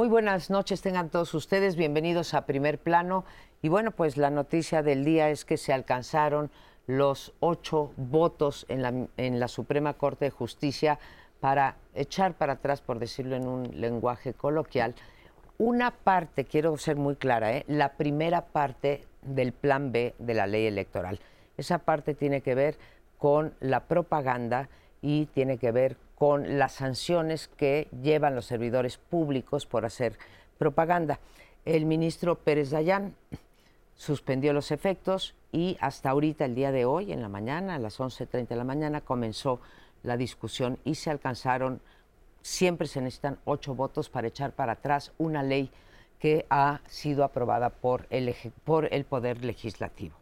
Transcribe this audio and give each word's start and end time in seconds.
Muy 0.00 0.08
buenas 0.08 0.48
noches, 0.48 0.80
tengan 0.80 1.10
todos 1.10 1.34
ustedes 1.34 1.76
bienvenidos 1.76 2.32
a 2.32 2.46
Primer 2.46 2.78
Plano. 2.78 3.26
Y 3.60 3.68
bueno, 3.68 3.90
pues 3.90 4.16
la 4.16 4.30
noticia 4.30 4.82
del 4.82 5.04
día 5.04 5.28
es 5.28 5.44
que 5.44 5.58
se 5.58 5.74
alcanzaron 5.74 6.50
los 6.86 7.34
ocho 7.40 7.92
votos 7.98 8.64
en 8.70 8.80
la, 8.80 8.94
en 9.18 9.38
la 9.38 9.46
Suprema 9.46 9.92
Corte 9.92 10.24
de 10.24 10.30
Justicia 10.30 10.98
para 11.38 11.76
echar 11.94 12.32
para 12.32 12.54
atrás, 12.54 12.80
por 12.80 12.98
decirlo 12.98 13.36
en 13.36 13.46
un 13.46 13.78
lenguaje 13.78 14.32
coloquial, 14.32 14.94
una 15.58 15.90
parte, 15.90 16.46
quiero 16.46 16.78
ser 16.78 16.96
muy 16.96 17.16
clara, 17.16 17.52
¿eh? 17.54 17.66
la 17.68 17.92
primera 17.92 18.46
parte 18.46 19.06
del 19.20 19.52
plan 19.52 19.92
B 19.92 20.14
de 20.18 20.32
la 20.32 20.46
ley 20.46 20.64
electoral. 20.64 21.20
Esa 21.58 21.76
parte 21.76 22.14
tiene 22.14 22.40
que 22.40 22.54
ver 22.54 22.78
con 23.18 23.52
la 23.60 23.80
propaganda 23.80 24.70
y 25.02 25.26
tiene 25.26 25.58
que 25.58 25.72
ver 25.72 25.98
con 26.20 26.58
las 26.58 26.72
sanciones 26.72 27.48
que 27.48 27.88
llevan 28.02 28.34
los 28.34 28.44
servidores 28.44 28.98
públicos 28.98 29.64
por 29.64 29.86
hacer 29.86 30.18
propaganda. 30.58 31.18
El 31.64 31.86
ministro 31.86 32.34
Pérez 32.34 32.68
Dayán 32.68 33.14
suspendió 33.94 34.52
los 34.52 34.70
efectos 34.70 35.34
y 35.50 35.78
hasta 35.80 36.10
ahorita, 36.10 36.44
el 36.44 36.54
día 36.54 36.72
de 36.72 36.84
hoy, 36.84 37.10
en 37.10 37.22
la 37.22 37.30
mañana, 37.30 37.76
a 37.76 37.78
las 37.78 38.00
11.30 38.00 38.48
de 38.48 38.56
la 38.56 38.64
mañana, 38.64 39.00
comenzó 39.00 39.62
la 40.02 40.18
discusión 40.18 40.78
y 40.84 40.96
se 40.96 41.08
alcanzaron, 41.08 41.80
siempre 42.42 42.86
se 42.86 43.00
necesitan 43.00 43.38
ocho 43.46 43.74
votos 43.74 44.10
para 44.10 44.28
echar 44.28 44.52
para 44.52 44.72
atrás 44.72 45.12
una 45.16 45.42
ley 45.42 45.70
que 46.18 46.44
ha 46.50 46.80
sido 46.86 47.24
aprobada 47.24 47.70
por 47.70 48.06
el, 48.10 48.36
por 48.64 48.92
el 48.92 49.06
Poder 49.06 49.42
Legislativo. 49.42 50.16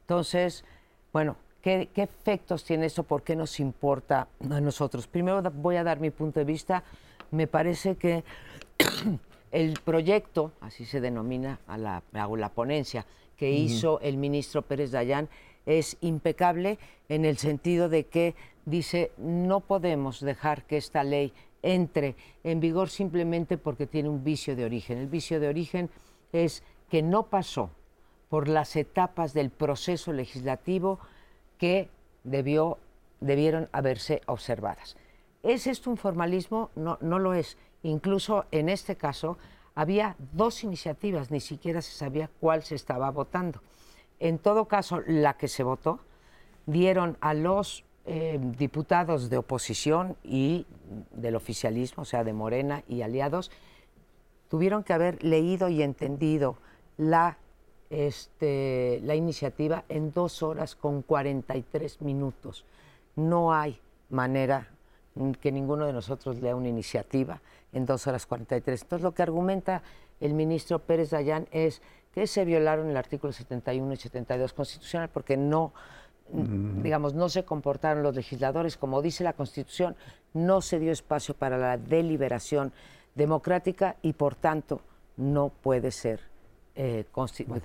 Entonces, 0.00 0.64
bueno, 1.12 1.36
¿qué, 1.62 1.88
efectos 1.94 2.64
tiene 2.64 2.86
eso? 2.86 3.04
¿Por 3.04 3.22
qué 3.22 3.34
nos 3.36 3.60
importa 3.60 4.28
a 4.50 4.60
nosotros? 4.60 5.06
Primero 5.06 5.40
voy 5.54 5.76
a 5.76 5.84
dar 5.84 6.00
mi 6.00 6.10
punto 6.10 6.40
de 6.40 6.44
vista. 6.44 6.82
Me 7.30 7.46
parece 7.46 7.96
que 7.96 8.24
el 9.52 9.78
proyecto, 9.84 10.52
así 10.60 10.84
se 10.84 11.00
denomina 11.00 11.60
a 11.66 11.78
la, 11.78 12.02
la 12.12 12.48
ponencia, 12.50 13.06
que 13.36 13.50
hizo 13.50 14.00
el 14.00 14.18
ministro 14.18 14.62
Pérez 14.62 14.90
Dayán 14.90 15.28
es 15.64 15.96
impecable 16.00 16.78
en 17.08 17.24
el 17.24 17.38
sentido 17.38 17.88
de 17.88 18.04
que 18.04 18.34
dice 18.66 19.12
no 19.16 19.60
podemos 19.60 20.20
dejar 20.20 20.64
que 20.64 20.76
esta 20.76 21.04
ley 21.04 21.32
entre 21.62 22.16
en 22.44 22.60
vigor 22.60 22.88
simplemente 22.88 23.58
porque 23.58 23.86
tiene 23.86 24.08
un 24.08 24.24
vicio 24.24 24.56
de 24.56 24.64
origen. 24.64 24.98
El 24.98 25.06
vicio 25.06 25.40
de 25.40 25.48
origen 25.48 25.90
es 26.32 26.62
que 26.90 27.02
no 27.02 27.24
pasó 27.24 27.70
por 28.28 28.48
las 28.48 28.76
etapas 28.76 29.34
del 29.34 29.50
proceso 29.50 30.12
legislativo 30.12 30.98
que 31.62 31.88
debió, 32.24 32.78
debieron 33.20 33.68
haberse 33.70 34.20
observadas. 34.26 34.96
¿Es 35.44 35.68
esto 35.68 35.90
un 35.90 35.96
formalismo? 35.96 36.70
No, 36.74 36.98
no 37.00 37.20
lo 37.20 37.34
es. 37.34 37.56
Incluso 37.84 38.46
en 38.50 38.68
este 38.68 38.96
caso 38.96 39.38
había 39.76 40.16
dos 40.32 40.64
iniciativas, 40.64 41.30
ni 41.30 41.38
siquiera 41.38 41.80
se 41.80 41.92
sabía 41.92 42.28
cuál 42.40 42.64
se 42.64 42.74
estaba 42.74 43.08
votando. 43.12 43.60
En 44.18 44.40
todo 44.40 44.64
caso, 44.64 45.02
la 45.06 45.34
que 45.34 45.46
se 45.46 45.62
votó 45.62 46.00
dieron 46.66 47.16
a 47.20 47.32
los 47.32 47.84
eh, 48.06 48.40
diputados 48.58 49.30
de 49.30 49.36
oposición 49.36 50.16
y 50.24 50.66
del 51.12 51.36
oficialismo, 51.36 52.02
o 52.02 52.06
sea, 52.06 52.24
de 52.24 52.32
Morena 52.32 52.82
y 52.88 53.02
aliados, 53.02 53.52
tuvieron 54.48 54.82
que 54.82 54.94
haber 54.94 55.22
leído 55.22 55.68
y 55.68 55.84
entendido 55.84 56.56
la, 56.96 57.38
este, 57.92 59.00
la 59.04 59.14
iniciativa 59.14 59.84
en 59.90 60.12
dos 60.12 60.42
horas 60.42 60.74
con 60.74 61.02
43 61.02 62.00
minutos. 62.00 62.64
No 63.16 63.52
hay 63.52 63.78
manera 64.08 64.68
que 65.40 65.52
ninguno 65.52 65.84
de 65.84 65.92
nosotros 65.92 66.40
lea 66.40 66.56
una 66.56 66.68
iniciativa 66.68 67.42
en 67.72 67.84
dos 67.84 68.06
horas 68.06 68.24
43. 68.24 68.82
Entonces, 68.82 69.04
lo 69.04 69.12
que 69.12 69.22
argumenta 69.22 69.82
el 70.20 70.32
ministro 70.32 70.78
Pérez 70.78 71.10
Dayán 71.10 71.46
es 71.50 71.82
que 72.14 72.26
se 72.26 72.46
violaron 72.46 72.88
el 72.88 72.96
artículo 72.96 73.30
71 73.32 73.92
y 73.92 73.96
72 73.96 74.54
constitucional 74.54 75.10
porque 75.10 75.36
no, 75.36 75.74
mm. 76.32 76.80
digamos, 76.80 77.12
no 77.12 77.28
se 77.28 77.44
comportaron 77.44 78.02
los 78.02 78.16
legisladores 78.16 78.78
como 78.78 79.02
dice 79.02 79.22
la 79.22 79.34
Constitución, 79.34 79.96
no 80.32 80.62
se 80.62 80.78
dio 80.78 80.92
espacio 80.92 81.34
para 81.34 81.58
la 81.58 81.76
deliberación 81.76 82.72
democrática 83.14 83.96
y 84.00 84.14
por 84.14 84.34
tanto 84.34 84.80
no 85.18 85.50
puede 85.50 85.90
ser, 85.90 86.20
eh, 86.74 87.04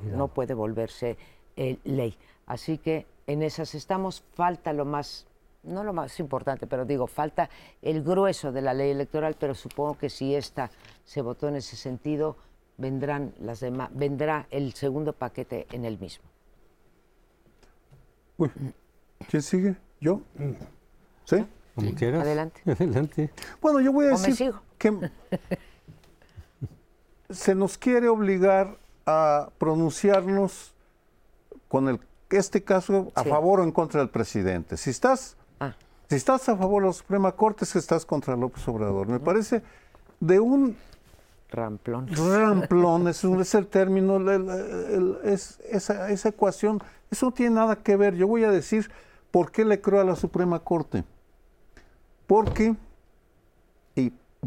no 0.03 0.27
puede 0.27 0.53
volverse 0.53 1.17
eh, 1.55 1.77
ley. 1.83 2.17
Así 2.45 2.77
que 2.77 3.05
en 3.25 3.43
esas 3.43 3.75
estamos, 3.75 4.23
falta 4.33 4.73
lo 4.73 4.85
más, 4.85 5.27
no 5.63 5.83
lo 5.83 5.93
más 5.93 6.19
importante, 6.19 6.67
pero 6.67 6.85
digo, 6.85 7.07
falta 7.07 7.49
el 7.81 8.03
grueso 8.03 8.51
de 8.51 8.61
la 8.61 8.73
ley 8.73 8.91
electoral, 8.91 9.35
pero 9.39 9.53
supongo 9.53 9.97
que 9.97 10.09
si 10.09 10.35
esta 10.35 10.71
se 11.03 11.21
votó 11.21 11.47
en 11.47 11.57
ese 11.57 11.75
sentido, 11.75 12.37
vendrán 12.77 13.33
las 13.39 13.59
demás, 13.59 13.89
vendrá 13.93 14.47
el 14.49 14.73
segundo 14.73 15.13
paquete 15.13 15.67
en 15.71 15.85
el 15.85 15.97
mismo. 15.97 16.25
¿Quién 19.29 19.41
sigue? 19.41 19.75
¿Yo? 19.99 20.21
¿Sí? 21.25 21.45
Como 21.75 21.93
quieras. 21.95 22.21
Adelante. 22.21 22.61
Adelante. 22.71 23.31
Bueno, 23.61 23.79
yo 23.81 23.91
voy 23.91 24.05
a 24.05 24.09
decir 24.09 24.53
que 24.77 25.09
se 27.29 27.55
nos 27.55 27.77
quiere 27.77 28.07
obligar 28.07 28.77
a 29.07 29.49
pronunciarnos 29.57 30.73
con 31.67 31.89
el 31.89 31.99
este 32.29 32.61
caso 32.61 33.11
a 33.15 33.23
favor 33.23 33.61
o 33.61 33.63
en 33.63 33.71
contra 33.71 34.01
del 34.01 34.09
presidente. 34.09 34.77
Si 34.77 34.89
estás, 34.89 35.37
ah. 35.59 35.73
si 36.09 36.15
estás 36.15 36.47
a 36.49 36.57
favor 36.57 36.83
de 36.83 36.89
la 36.89 36.93
Suprema 36.93 37.31
Corte, 37.31 37.63
es 37.63 37.71
que 37.71 37.79
estás 37.79 38.05
contra 38.05 38.35
López 38.35 38.67
Obrador. 38.67 39.07
Me 39.07 39.19
parece 39.19 39.63
de 40.19 40.39
un 40.39 40.75
Ramplón. 41.49 42.09
Ramplón 42.09 43.07
es, 43.07 43.23
es 43.23 43.55
el 43.55 43.67
término, 43.67 44.19
es, 45.23 45.59
esa, 45.69 46.09
esa, 46.09 46.29
ecuación, 46.29 46.81
eso 47.09 47.27
no 47.27 47.31
tiene 47.31 47.55
nada 47.55 47.77
que 47.77 47.95
ver. 47.95 48.15
Yo 48.15 48.27
voy 48.27 48.43
a 48.43 48.51
decir 48.51 48.91
por 49.31 49.51
qué 49.51 49.63
le 49.63 49.79
creo 49.79 50.01
a 50.01 50.03
la 50.03 50.15
Suprema 50.15 50.59
Corte. 50.59 51.03
Porque, 52.25 52.75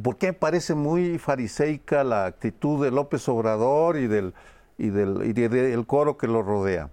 porque 0.03 0.29
me 0.29 0.33
parece 0.33 0.75
muy 0.75 1.19
fariseica 1.19 2.05
la 2.05 2.27
actitud 2.27 2.85
de 2.85 2.91
López 2.91 3.29
Obrador 3.29 3.97
y 3.97 4.07
del, 4.07 4.35
y 4.79 4.91
del, 4.91 5.23
y 5.25 5.33
del 5.33 5.87
coro 5.87 6.17
que 6.17 6.27
lo 6.27 6.43
rodea. 6.43 6.91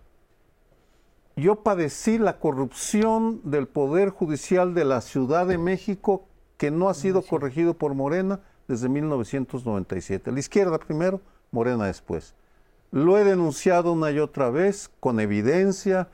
Yo 1.36 1.58
padecí 1.58 2.18
la 2.18 2.40
corrupción 2.40 3.42
del 3.44 3.68
Poder 3.68 4.10
Judicial 4.10 4.74
de 4.74 4.86
la 4.86 5.02
Ciudad 5.02 5.46
de 5.46 5.60
México 5.60 6.26
que 6.58 6.72
no 6.72 6.90
ha 6.90 6.96
sido 6.96 7.22
corregido 7.22 7.76
por 7.76 7.94
Morena 7.94 8.40
desde 8.68 8.90
1997. 8.90 10.32
La 10.32 10.40
izquierda 10.40 10.80
primero, 10.80 11.22
Morena 11.52 11.86
después. 11.86 12.34
Lo 12.92 13.18
he 13.18 13.24
denunciado 13.24 13.94
una 13.94 14.10
y 14.12 14.20
otra 14.20 14.50
vez 14.50 14.90
con 15.00 15.20
evidencia 15.20 16.08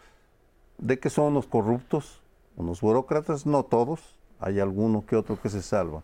de 0.78 1.00
que 1.00 1.10
son 1.10 1.28
unos 1.28 1.48
corruptos, 1.48 2.22
unos 2.58 2.82
burócratas, 2.82 3.46
no 3.46 3.64
todos, 3.64 4.18
hay 4.40 4.60
alguno 4.60 5.06
que 5.06 5.16
otro 5.16 5.40
que 5.42 5.50
se 5.50 5.62
salva. 5.62 6.04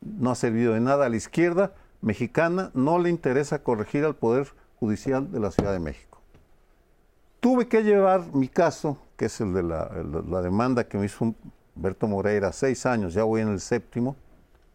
No 0.00 0.30
ha 0.30 0.34
servido 0.34 0.74
de 0.74 0.80
nada 0.80 1.06
a 1.06 1.08
la 1.08 1.16
izquierda 1.16 1.72
mexicana, 2.00 2.70
no 2.74 2.98
le 2.98 3.10
interesa 3.10 3.62
corregir 3.62 4.04
al 4.04 4.14
Poder 4.14 4.48
Judicial 4.78 5.30
de 5.32 5.40
la 5.40 5.50
Ciudad 5.50 5.72
de 5.72 5.80
México. 5.80 6.20
Tuve 7.40 7.68
que 7.68 7.82
llevar 7.82 8.34
mi 8.34 8.48
caso, 8.48 8.98
que 9.16 9.26
es 9.26 9.40
el 9.40 9.54
de 9.54 9.62
la, 9.62 10.42
demanda 10.42 10.84
que 10.84 10.98
me 10.98 11.06
hizo 11.06 11.34
Humberto 11.74 12.06
Moreira, 12.06 12.52
seis 12.52 12.86
años, 12.86 13.14
ya 13.14 13.24
voy 13.24 13.40
en 13.40 13.48
el 13.48 13.60
séptimo, 13.60 14.16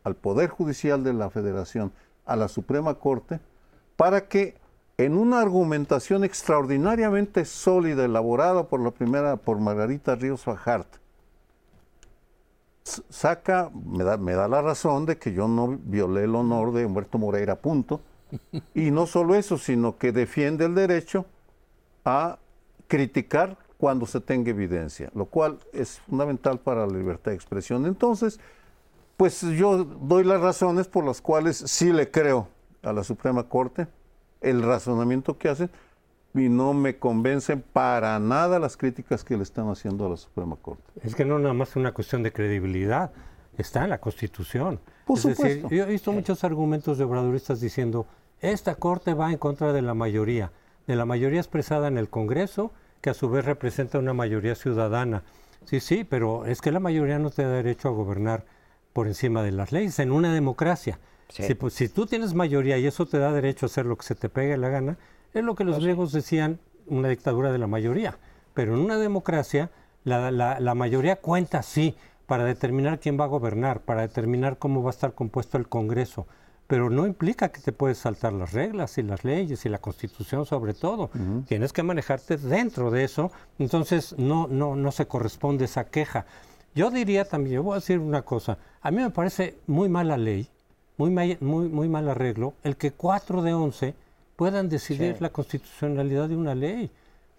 al 0.04 0.16
Poder 0.16 0.50
Judicial 0.50 1.04
de 1.04 1.14
la 1.14 1.30
Federación, 1.30 1.92
a 2.26 2.36
la 2.36 2.48
Suprema 2.48 2.96
Corte, 2.96 3.40
para 3.96 4.28
que 4.28 4.56
en 4.98 5.16
una 5.16 5.42
argumentación 5.42 6.24
extraordinariamente 6.24 7.46
sólida, 7.46 8.06
elaborada 8.06 8.64
por 8.64 8.80
la 8.80 8.92
primera, 8.92 9.36
por 9.36 9.60
Margarita 9.60 10.16
Ríos 10.16 10.44
Fajart, 10.44 11.01
saca, 12.84 13.72
me 13.74 14.04
da, 14.04 14.18
me 14.18 14.34
da 14.34 14.48
la 14.48 14.62
razón 14.62 15.06
de 15.06 15.18
que 15.18 15.34
yo 15.34 15.48
no 15.48 15.80
violé 15.84 16.24
el 16.24 16.36
honor 16.36 16.74
de 16.74 16.86
Humberto 16.86 17.18
Moreira, 17.18 17.56
punto. 17.56 18.02
Y 18.74 18.92
no 18.92 19.08
solo 19.08 19.36
eso, 19.36 19.58
sino 19.58 19.98
que 19.98 20.12
defiende 20.12 20.66
el 20.66 20.76
derecho 20.76 21.26
a 22.06 22.40
criticar 22.88 23.58
cuando 23.78 24.06
se 24.06 24.22
tenga 24.22 24.52
evidencia, 24.52 25.10
lo 25.16 25.26
cual 25.26 25.60
es 25.74 26.00
fundamental 26.02 26.60
para 26.60 26.86
la 26.86 26.98
libertad 26.98 27.32
de 27.32 27.36
expresión. 27.36 27.86
Entonces, 27.86 28.40
pues 29.18 29.42
yo 29.42 29.84
doy 29.84 30.24
las 30.24 30.42
razones 30.42 30.88
por 30.88 31.04
las 31.04 31.22
cuales 31.22 31.58
sí 31.58 31.92
le 31.92 32.10
creo 32.10 32.48
a 32.84 32.94
la 32.94 33.04
Suprema 33.04 33.44
Corte, 33.44 33.88
el 34.40 34.64
razonamiento 34.64 35.38
que 35.38 35.50
hace, 35.50 35.70
y 36.34 36.50
no 36.50 36.74
me 36.74 36.98
convencen 36.98 37.62
para 37.74 38.18
nada 38.20 38.60
las 38.60 38.78
críticas 38.78 39.24
que 39.24 39.36
le 39.36 39.44
están 39.44 39.70
haciendo 39.70 40.06
a 40.06 40.10
la 40.10 40.18
Suprema 40.18 40.56
Corte. 40.56 40.84
Es 41.04 41.16
que 41.16 41.26
no 41.26 41.40
nada 41.40 41.54
más 41.54 41.70
es 41.70 41.76
una 41.76 41.94
cuestión 41.94 42.24
de 42.24 42.32
credibilidad, 42.32 43.12
está 43.58 43.84
en 43.84 43.90
la 43.90 44.00
Constitución. 44.00 44.80
Por 45.06 45.20
supuesto. 45.20 45.70
yo 45.70 45.84
he 45.84 45.88
visto 45.88 46.12
muchos 46.12 46.44
argumentos 46.44 46.98
de 46.98 47.04
obradoristas 47.04 47.60
diciendo, 47.60 48.08
esta 48.40 48.76
Corte 48.76 49.14
va 49.14 49.32
en 49.32 49.38
contra 49.38 49.74
de 49.74 49.82
la 49.82 49.94
mayoría, 49.94 50.52
de 50.88 50.96
la 50.96 51.06
mayoría 51.06 51.40
expresada 51.40 51.88
en 51.88 51.98
el 51.98 52.10
Congreso, 52.10 52.72
que 53.02 53.10
a 53.10 53.14
su 53.14 53.30
vez 53.30 53.46
representa 53.46 54.00
una 54.00 54.14
mayoría 54.14 54.56
ciudadana. 54.56 55.24
Sí, 55.66 55.80
sí, 55.80 56.04
pero 56.04 56.46
es 56.46 56.62
que 56.62 56.72
la 56.72 56.80
mayoría 56.80 57.20
no 57.20 57.30
te 57.30 57.44
da 57.44 57.50
derecho 57.50 57.90
a 57.90 57.92
gobernar 57.92 58.46
por 58.94 59.08
encima 59.08 59.44
de 59.44 59.52
las 59.52 59.72
leyes 59.72 60.00
en 60.00 60.12
una 60.12 60.34
democracia. 60.34 61.00
Si, 61.30 61.56
pues, 61.56 61.74
si 61.74 61.88
tú 61.88 62.06
tienes 62.06 62.34
mayoría 62.34 62.78
y 62.78 62.86
eso 62.86 63.06
te 63.06 63.18
da 63.18 63.32
derecho 63.32 63.66
a 63.66 63.68
hacer 63.68 63.86
lo 63.86 63.96
que 63.96 64.04
se 64.04 64.16
te 64.16 64.28
pegue 64.28 64.58
la 64.58 64.70
gana, 64.70 64.98
es 65.34 65.44
lo 65.44 65.56
que 65.56 65.64
los 65.64 65.80
griegos 65.80 66.12
decían, 66.12 66.60
una 66.88 67.10
dictadura 67.10 67.52
de 67.52 67.58
la 67.58 67.68
mayoría. 67.68 68.18
Pero 68.54 68.74
en 68.74 68.82
una 68.82 68.98
democracia, 68.98 69.70
la, 70.04 70.32
la, 70.32 70.60
la 70.60 70.76
mayoría 70.76 71.16
cuenta, 71.18 71.62
sí, 71.64 71.96
para 72.26 72.46
determinar 72.46 73.00
quién 73.00 73.20
va 73.20 73.26
a 73.26 73.28
gobernar, 73.28 73.82
para 73.82 74.02
determinar 74.02 74.58
cómo 74.58 74.84
va 74.84 74.90
a 74.90 74.92
estar 74.92 75.14
compuesto 75.14 75.58
el 75.58 75.68
Congreso, 75.68 76.28
pero 76.66 76.90
no 76.90 77.06
implica 77.06 77.50
que 77.50 77.60
te 77.60 77.74
puedes 77.74 77.98
saltar 77.98 78.32
las 78.32 78.54
reglas 78.54 78.98
y 78.98 79.04
las 79.04 79.26
leyes 79.26 79.66
y 79.66 79.70
la 79.70 79.80
Constitución 79.80 80.46
sobre 80.46 80.74
todo. 80.74 81.10
Tienes 81.46 81.74
que 81.74 81.84
manejarte 81.84 82.38
dentro 82.38 82.90
de 82.90 83.04
eso, 83.04 83.34
entonces 83.60 84.16
no, 84.18 84.48
no, 84.48 84.78
no 84.78 84.92
se 84.94 85.08
corresponde 85.08 85.66
esa 85.66 85.84
queja. 85.84 86.26
Yo 86.74 86.90
diría 86.90 87.26
también, 87.26 87.56
yo 87.56 87.64
voy 87.64 87.74
a 87.74 87.80
decir 87.80 88.00
una 88.00 88.22
cosa, 88.22 88.58
a 88.82 88.92
mí 88.92 89.02
me 89.02 89.10
parece 89.10 89.58
muy 89.68 89.90
mala 89.90 90.16
ley, 90.16 90.48
muy, 90.96 91.10
muy, 91.10 91.68
muy 91.68 91.90
mal 91.90 92.08
arreglo, 92.08 92.54
el 92.64 92.78
que 92.78 92.92
cuatro 92.92 93.42
de 93.42 93.54
once 93.54 93.94
puedan 94.42 94.70
decidir 94.70 95.22
la 95.22 95.30
constitucionalidad 95.30 96.28
de 96.28 96.36
una 96.36 96.56
ley. 96.56 96.90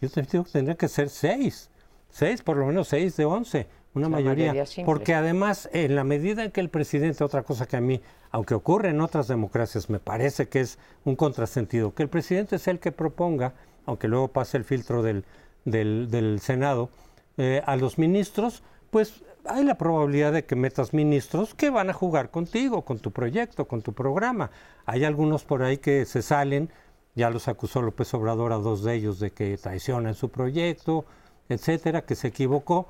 Yo 0.00 0.08
digo 0.08 0.44
que 0.44 0.52
tendría 0.52 0.76
que 0.76 0.86
ser 0.86 1.08
seis, 1.08 1.68
seis, 2.08 2.42
por 2.42 2.56
lo 2.56 2.64
menos 2.64 2.86
seis 2.86 3.16
de 3.16 3.24
once 3.24 3.66
una 3.92 4.08
mayoría, 4.08 4.54
porque 4.86 5.12
además 5.12 5.68
en 5.72 5.96
la 5.96 6.04
medida 6.04 6.44
en 6.44 6.52
que 6.52 6.60
el 6.60 6.68
presidente, 6.68 7.24
otra 7.24 7.42
cosa 7.42 7.66
que 7.66 7.76
a 7.76 7.80
mí, 7.80 8.00
aunque 8.30 8.54
ocurre 8.54 8.90
en 8.90 9.00
otras 9.00 9.26
democracias, 9.26 9.90
me 9.90 9.98
parece 9.98 10.46
que 10.46 10.60
es 10.60 10.78
un 11.04 11.16
contrasentido, 11.16 11.92
que 11.92 12.04
el 12.04 12.08
presidente 12.08 12.54
es 12.54 12.68
el 12.68 12.78
que 12.78 12.92
proponga, 12.92 13.52
aunque 13.84 14.06
luego 14.06 14.28
pase 14.28 14.56
el 14.56 14.64
filtro 14.64 15.02
del, 15.02 15.24
del, 15.64 16.38
Senado, 16.40 16.88
eh, 17.36 17.62
a 17.66 17.74
los 17.74 17.98
ministros, 17.98 18.62
pues 18.92 19.24
hay 19.44 19.64
la 19.64 19.76
probabilidad 19.76 20.32
de 20.32 20.44
que 20.44 20.54
metas 20.54 20.94
ministros 20.94 21.52
que 21.52 21.68
van 21.68 21.90
a 21.90 21.94
jugar 21.94 22.30
contigo, 22.30 22.82
con 22.82 23.00
tu 23.00 23.10
proyecto, 23.10 23.66
con 23.66 23.82
tu 23.82 23.92
programa. 23.92 24.52
Hay 24.86 25.02
algunos 25.02 25.42
por 25.42 25.64
ahí 25.64 25.78
que 25.78 26.04
se 26.04 26.22
salen, 26.22 26.70
ya 27.14 27.30
los 27.30 27.48
acusó 27.48 27.82
López 27.82 28.12
Obrador 28.14 28.52
a 28.52 28.56
dos 28.56 28.82
de 28.82 28.94
ellos 28.94 29.18
de 29.18 29.30
que 29.30 29.56
traicionan 29.58 30.14
su 30.14 30.30
proyecto, 30.30 31.04
etcétera, 31.48 32.02
que 32.02 32.14
se 32.14 32.28
equivocó. 32.28 32.88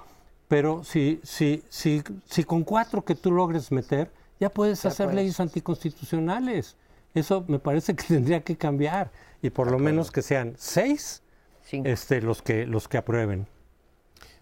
Pero 0.49 0.85
si, 0.85 1.21
si, 1.23 1.65
si, 1.69 2.03
si 2.27 2.45
con 2.45 2.63
cuatro 2.63 3.05
que 3.05 3.15
tú 3.15 3.33
logres 3.33 3.73
meter, 3.73 4.11
ya 4.39 4.51
puedes 4.51 4.85
hacer 4.85 5.15
leyes 5.15 5.41
anticonstitucionales. 5.41 6.77
Eso 7.15 7.45
me 7.49 7.59
parece 7.59 7.95
que 7.95 8.05
tendría 8.09 8.43
que 8.43 8.57
cambiar. 8.57 9.11
Y 9.41 9.51
por 9.51 9.71
lo 9.71 9.79
menos 9.79 10.11
que 10.11 10.23
sean 10.23 10.55
seis 10.59 11.23
este, 11.71 12.21
los, 12.21 12.43
que, 12.43 12.67
los 12.67 12.89
que 12.89 12.99
aprueben. 12.99 13.47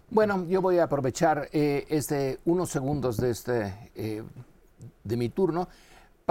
Bueno, 0.09 0.45
yo 0.47 0.61
voy 0.61 0.77
a 0.79 0.83
aprovechar 0.83 1.47
eh, 1.53 1.85
este 1.89 2.39
unos 2.45 2.69
segundos 2.69 3.15
de 3.17 3.29
este 3.29 3.91
eh, 3.95 4.23
de 5.03 5.17
mi 5.17 5.29
turno 5.29 5.69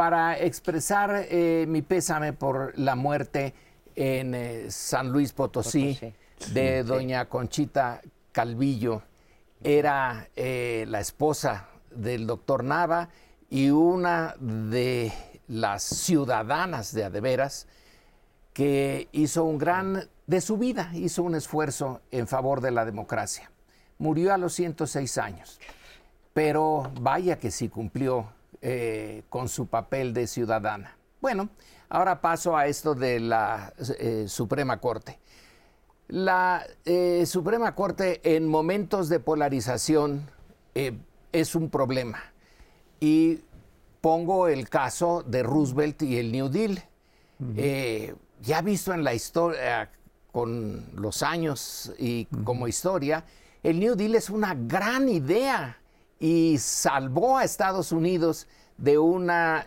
para 0.00 0.38
expresar 0.38 1.26
eh, 1.28 1.66
mi 1.68 1.82
pésame 1.82 2.32
por 2.32 2.72
la 2.78 2.94
muerte 2.94 3.52
en 3.94 4.70
San 4.70 5.12
Luis 5.12 5.34
Potosí, 5.34 6.00
de 6.54 6.84
doña 6.84 7.28
Conchita 7.28 8.00
Calvillo. 8.32 9.02
Era 9.62 10.30
eh, 10.34 10.86
la 10.88 11.00
esposa 11.00 11.68
del 11.90 12.26
doctor 12.26 12.64
Nava 12.64 13.10
y 13.50 13.68
una 13.68 14.36
de 14.40 15.12
las 15.48 15.82
ciudadanas 15.82 16.94
de 16.94 17.04
Adeveras 17.04 17.66
que 18.54 19.06
hizo 19.12 19.44
un 19.44 19.58
gran, 19.58 20.08
de 20.26 20.40
su 20.40 20.56
vida, 20.56 20.92
hizo 20.94 21.22
un 21.24 21.34
esfuerzo 21.34 22.00
en 22.10 22.26
favor 22.26 22.62
de 22.62 22.70
la 22.70 22.86
democracia. 22.86 23.50
Murió 23.98 24.32
a 24.32 24.38
los 24.38 24.54
106 24.54 25.18
años, 25.18 25.60
pero 26.32 26.90
vaya 27.02 27.38
que 27.38 27.50
sí 27.50 27.68
cumplió 27.68 28.39
eh, 28.62 29.22
con 29.30 29.48
su 29.48 29.68
papel 29.68 30.12
de 30.12 30.26
ciudadana. 30.26 30.94
Bueno, 31.22 31.48
ahora 31.88 32.20
paso 32.20 32.54
a 32.54 32.66
esto 32.66 32.94
de 32.94 33.18
la 33.18 33.72
eh, 33.98 34.26
Suprema 34.28 34.78
Corte. 34.78 35.18
La 36.08 36.66
eh, 36.84 37.24
Suprema 37.24 37.74
Corte 37.74 38.20
en 38.22 38.46
momentos 38.46 39.08
de 39.08 39.18
polarización 39.18 40.28
es 40.74 41.54
un 41.54 41.70
problema. 41.70 42.22
Y 43.00 43.40
pongo 44.02 44.46
el 44.46 44.68
caso 44.68 45.22
de 45.22 45.42
Roosevelt 45.42 46.02
y 46.02 46.18
el 46.18 46.30
New 46.30 46.50
Deal. 46.50 46.82
Ya 48.42 48.60
visto 48.60 48.92
en 48.92 49.04
la 49.04 49.14
historia, 49.14 49.90
con 50.32 50.84
los 50.96 51.22
años 51.22 51.92
y 51.98 52.26
como 52.44 52.68
historia, 52.68 53.24
el 53.62 53.80
New 53.80 53.94
Deal 53.94 54.14
es 54.16 54.28
una 54.28 54.54
gran 54.54 55.08
idea 55.08 55.79
y 56.20 56.56
salvó 56.58 57.38
a 57.38 57.44
Estados 57.44 57.90
Unidos 57.90 58.46
de 58.76 58.96
una 58.96 59.66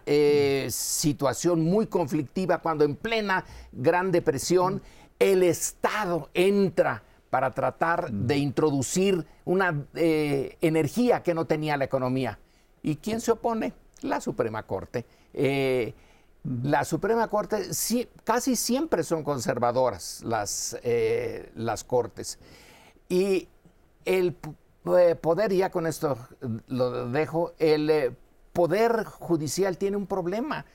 situación 0.69 1.65
muy 1.65 1.85
conflictiva 1.88 2.59
cuando 2.59 2.83
en 2.85 2.95
plena 2.95 3.44
Gran 3.71 4.11
Depresión 4.11 4.81
el 5.19 5.44
Estado 5.44 6.29
entra 6.33 7.03
para 7.33 7.50
tratar 7.50 8.11
de 8.11 8.38
introducir 8.38 9.25
una 9.45 9.85
eh, 9.95 10.55
energía 10.61 11.23
que 11.23 11.33
no 11.33 11.45
tenía 11.45 11.77
la 11.77 11.85
economía. 11.85 12.38
¿Y 12.83 12.97
quién 12.97 13.21
se 13.21 13.31
opone? 13.31 13.73
La 14.01 14.21
Suprema 14.21 14.61
Corte. 14.63 15.03
Eh, 15.33 15.95
la 16.44 16.83
Suprema 16.83 17.27
Corte 17.29 17.69
casi 18.23 18.55
siempre 18.55 19.03
son 19.03 19.23
conservadoras 19.23 20.21
las, 20.23 20.77
eh, 20.83 21.51
las 21.55 21.83
cortes. 21.83 22.38
Y 23.09 23.47
el 24.05 24.35
poder, 24.83 25.53
ya 25.53 25.69
con 25.69 25.88
esto 25.88 26.18
lo 26.68 27.09
dejo, 27.09 27.53
el 27.59 28.15
poder 28.51 29.03
judicial 29.06 29.77
tiene 29.77 29.97
un 29.97 30.07
problema 30.07 30.65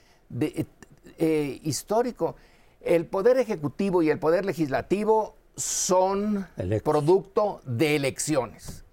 histórico 1.19 2.37
el 2.81 3.07
poder 3.07 3.39
ejecutivo 3.39 4.03
y 4.03 4.11
el 4.11 4.19
poder 4.19 4.45
legislativo 4.45 5.37
son 5.57 6.47
producto 6.83 7.61
de 7.65 7.97
elecciones. 7.97 8.85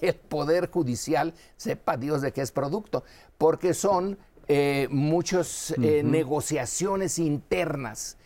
El 0.00 0.14
poder 0.14 0.70
judicial, 0.70 1.34
sepa 1.56 1.96
Dios 1.96 2.22
de 2.22 2.32
qué 2.32 2.42
es 2.42 2.52
producto, 2.52 3.02
porque 3.36 3.74
son 3.74 4.16
eh, 4.46 4.86
muchas 4.90 5.74
eh, 5.82 6.02
negociaciones 6.04 7.18
internas. 7.18 8.16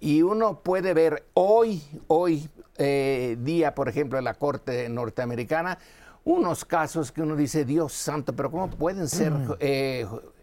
Y 0.00 0.22
uno 0.22 0.60
puede 0.60 0.94
ver 0.94 1.26
hoy, 1.34 1.82
hoy 2.06 2.48
eh, 2.78 3.36
día, 3.40 3.74
por 3.74 3.88
ejemplo, 3.88 4.18
en 4.18 4.24
la 4.24 4.34
Corte 4.34 4.88
norteamericana, 4.88 5.78
unos 6.24 6.64
casos 6.64 7.12
que 7.12 7.22
uno 7.22 7.36
dice, 7.36 7.64
Dios 7.64 7.92
santo, 7.92 8.34
pero 8.34 8.50
¿cómo 8.50 8.70
pueden 8.70 9.08
ser 9.08 9.32
mm. 9.32 9.56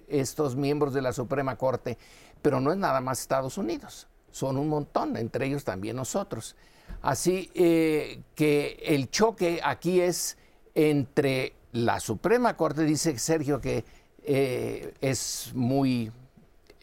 estos 0.08 0.56
miembros 0.56 0.94
de 0.94 1.02
la 1.02 1.14
Suprema 1.14 1.56
Corte? 1.58 1.98
Pero 2.42 2.60
no 2.60 2.72
es 2.72 2.78
nada 2.78 3.02
más 3.02 3.22
Estados 3.22 3.58
Unidos 3.58 4.08
son 4.36 4.58
un 4.58 4.68
montón, 4.68 5.16
entre 5.16 5.46
ellos 5.46 5.64
también 5.64 5.96
nosotros. 5.96 6.58
Así 7.02 7.50
eh, 7.54 8.22
que 8.36 8.78
el 8.86 9.10
choque 9.10 9.62
aquí 9.64 10.02
es 10.02 10.38
entre 10.74 11.54
la 11.72 12.02
Suprema 12.02 12.58
Corte, 12.58 12.84
dice 12.84 13.18
Sergio 13.18 13.62
que 13.62 13.86
eh, 14.24 14.94
es 15.00 15.52
muy 15.56 16.12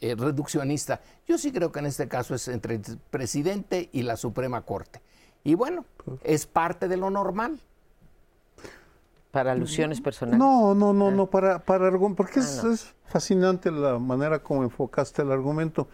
eh, 0.00 0.14
reduccionista. 0.14 1.02
Yo 1.26 1.37
sí 1.37 1.52
creo 1.52 1.71
que 1.71 1.80
en 1.80 1.87
este 1.87 2.09
caso 2.09 2.35
es 2.35 2.49
entre 2.49 2.76
el 2.76 2.99
presidente 3.11 3.90
y 3.92 4.00
la 4.00 4.16
Suprema 4.16 4.62
Corte. 4.62 5.02
Y 5.44 5.54
bueno, 5.54 5.84
es 6.22 6.46
parte 6.46 6.88
de 6.88 6.96
lo 6.96 7.11
normal. 7.11 7.61
Para 9.30 9.52
alusiones 9.52 10.00
personales. 10.00 10.38
No, 10.38 10.75
no, 10.75 10.92
no, 10.92 11.11
no, 11.11 11.26
para, 11.26 11.58
para 11.58 11.90
porque 12.14 12.40
ah, 12.40 12.70
es 12.72 12.94
fascinante 13.06 13.70
la 13.70 13.99
manera 13.99 14.38
como 14.40 14.62
enfocaste 14.62 15.22
el 15.22 15.32
argumento 15.32 15.88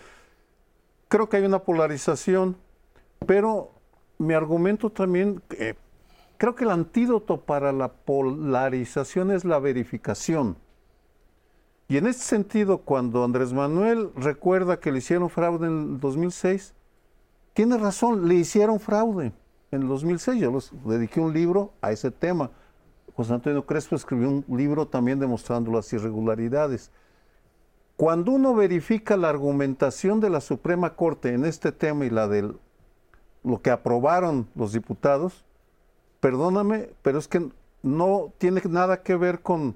creo 1.09 1.29
que 1.29 1.39
hay 1.39 1.45
una 1.45 1.61
polarización, 1.61 2.57
pero 3.27 3.73
mi 4.19 4.35
argumento 4.35 4.91
también, 4.91 5.43
eh, 5.51 5.75
creo 6.37 6.55
que 6.55 6.65
el 6.65 6.71
antídoto 6.71 7.41
para 7.41 7.73
la 7.73 7.89
polarización 7.89 9.33
es 9.33 9.45
la 9.45 9.59
verificación. 9.59 10.57
Y 11.89 11.97
en 11.97 12.07
este 12.07 12.23
sentido, 12.23 12.79
cuando 12.79 13.25
Andrés 13.25 13.53
Manuel 13.53 14.11
recuerda 14.15 14.79
que 14.79 14.93
le 14.93 14.99
hicieron 14.99 15.31
fraude 15.31 15.67
en 15.67 15.95
el 15.95 16.01
2006, 16.01 16.75
tiene 17.55 17.77
razón, 17.79 18.29
le 18.29 18.35
hicieron 18.35 18.81
fraude 18.81 19.33
en 19.71 19.83
el 19.83 19.89
2006. 19.89 20.41
Yo 20.41 20.53
les 20.53 20.71
dediqué 20.85 21.21
un 21.21 21.33
libro 21.33 21.73
a 21.81 21.93
ese 21.93 22.11
tema. 22.11 22.51
José 23.17 23.35
Antonio 23.35 23.67
Crespo 23.67 23.97
escribió 23.97 24.29
un 24.29 24.45
libro 24.49 24.87
también 24.87 25.19
demostrando 25.19 25.73
las 25.73 25.93
irregularidades. 25.93 26.91
Cuando 27.97 28.31
uno 28.31 28.55
verifica 28.55 29.17
la 29.17 29.29
argumentación 29.29 30.21
de 30.21 30.31
la 30.31 30.41
Suprema 30.41 30.95
Corte 30.95 31.35
en 31.35 31.45
este 31.45 31.73
tema 31.73 32.05
y 32.07 32.11
la 32.11 32.29
de 32.29 32.53
lo 33.43 33.61
que 33.61 33.71
aprobaron 33.71 34.49
los 34.55 34.73
diputados, 34.73 35.45
perdóname, 36.21 36.91
pero 37.03 37.19
es 37.19 37.27
que 37.27 37.51
no 37.83 38.33
tiene 38.39 38.63
nada 38.69 39.03
que 39.03 39.17
ver 39.17 39.41
con 39.41 39.75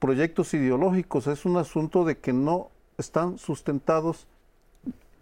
proyectos 0.00 0.52
ideológicos, 0.54 1.26
es 1.28 1.44
un 1.44 1.58
asunto 1.58 2.04
de 2.04 2.18
que 2.18 2.32
no 2.32 2.70
están 2.98 3.38
sustentados 3.38 4.26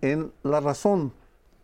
en 0.00 0.32
la 0.42 0.60
razón, 0.60 1.12